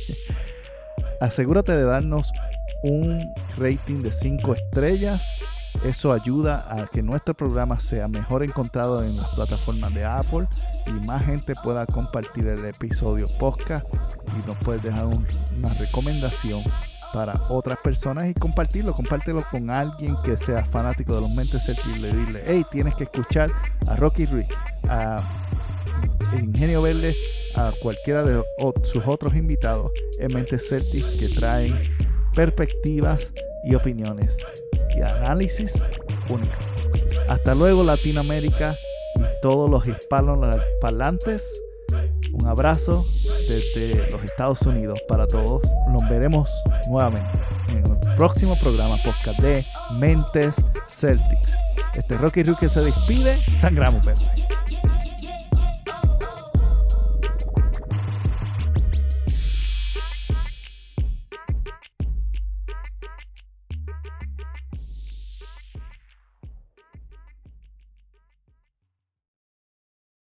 asegúrate 1.20 1.72
de 1.76 1.84
darnos 1.84 2.32
un 2.84 3.18
rating 3.58 4.02
de 4.02 4.12
5 4.12 4.54
estrellas. 4.54 5.22
Eso 5.84 6.14
ayuda 6.14 6.64
a 6.66 6.86
que 6.86 7.02
nuestro 7.02 7.34
programa 7.34 7.78
sea 7.78 8.08
mejor 8.08 8.42
encontrado 8.42 9.02
en 9.02 9.14
las 9.18 9.34
plataformas 9.34 9.92
de 9.92 10.02
Apple 10.02 10.48
y 10.86 11.06
más 11.06 11.26
gente 11.26 11.52
pueda 11.62 11.84
compartir 11.84 12.46
el 12.46 12.64
episodio 12.64 13.26
podcast 13.38 13.86
y 14.34 14.46
nos 14.46 14.56
puedes 14.58 14.82
dejar 14.82 15.06
una 15.06 15.74
recomendación 15.78 16.62
para 17.12 17.34
otras 17.50 17.76
personas 17.84 18.24
y 18.26 18.32
compartirlo, 18.32 18.94
compártelo 18.94 19.44
con 19.50 19.70
alguien 19.70 20.16
que 20.24 20.38
sea 20.38 20.64
fanático 20.64 21.14
de 21.16 21.20
los 21.20 21.34
mentes 21.34 21.70
y 21.94 21.98
le 21.98 22.16
dile, 22.16 22.42
hey, 22.46 22.64
tienes 22.72 22.94
que 22.94 23.04
escuchar 23.04 23.50
a 23.86 23.94
Rocky 23.96 24.24
Ruiz, 24.24 24.48
a 24.88 25.22
Ingenio 26.38 26.80
Verde, 26.80 27.14
a 27.56 27.70
cualquiera 27.82 28.22
de 28.22 28.42
sus 28.84 29.06
otros 29.06 29.34
invitados 29.34 29.92
en 30.18 30.34
Mentes 30.34 30.66
Celtic 30.66 31.20
que 31.20 31.28
traen 31.28 31.78
perspectivas 32.34 33.34
y 33.64 33.74
opiniones 33.74 34.38
y 34.96 35.02
análisis 35.02 35.86
únicos. 36.28 36.58
Hasta 37.28 37.54
luego 37.54 37.84
Latinoamérica 37.84 38.76
y 39.16 39.22
todos 39.42 39.70
los 39.70 39.86
hispanos 39.86 40.56
parlantes. 40.80 41.52
Un 42.32 42.46
abrazo 42.48 43.04
desde 43.48 44.10
los 44.10 44.22
Estados 44.24 44.62
Unidos 44.62 45.00
para 45.08 45.26
todos. 45.26 45.62
Nos 45.88 46.08
veremos 46.08 46.50
nuevamente 46.88 47.38
en 47.70 47.84
el 47.86 48.16
próximo 48.16 48.56
programa 48.60 48.96
podcast 49.04 49.38
de 49.40 49.64
Mentes 49.98 50.56
Celtics. 50.88 51.56
Este 51.94 52.16
Rocky 52.16 52.42
Roo 52.42 52.56
que 52.58 52.68
se 52.68 52.80
despide. 52.80 53.40
Sangramos, 53.60 54.04
Pedro. 54.04 54.26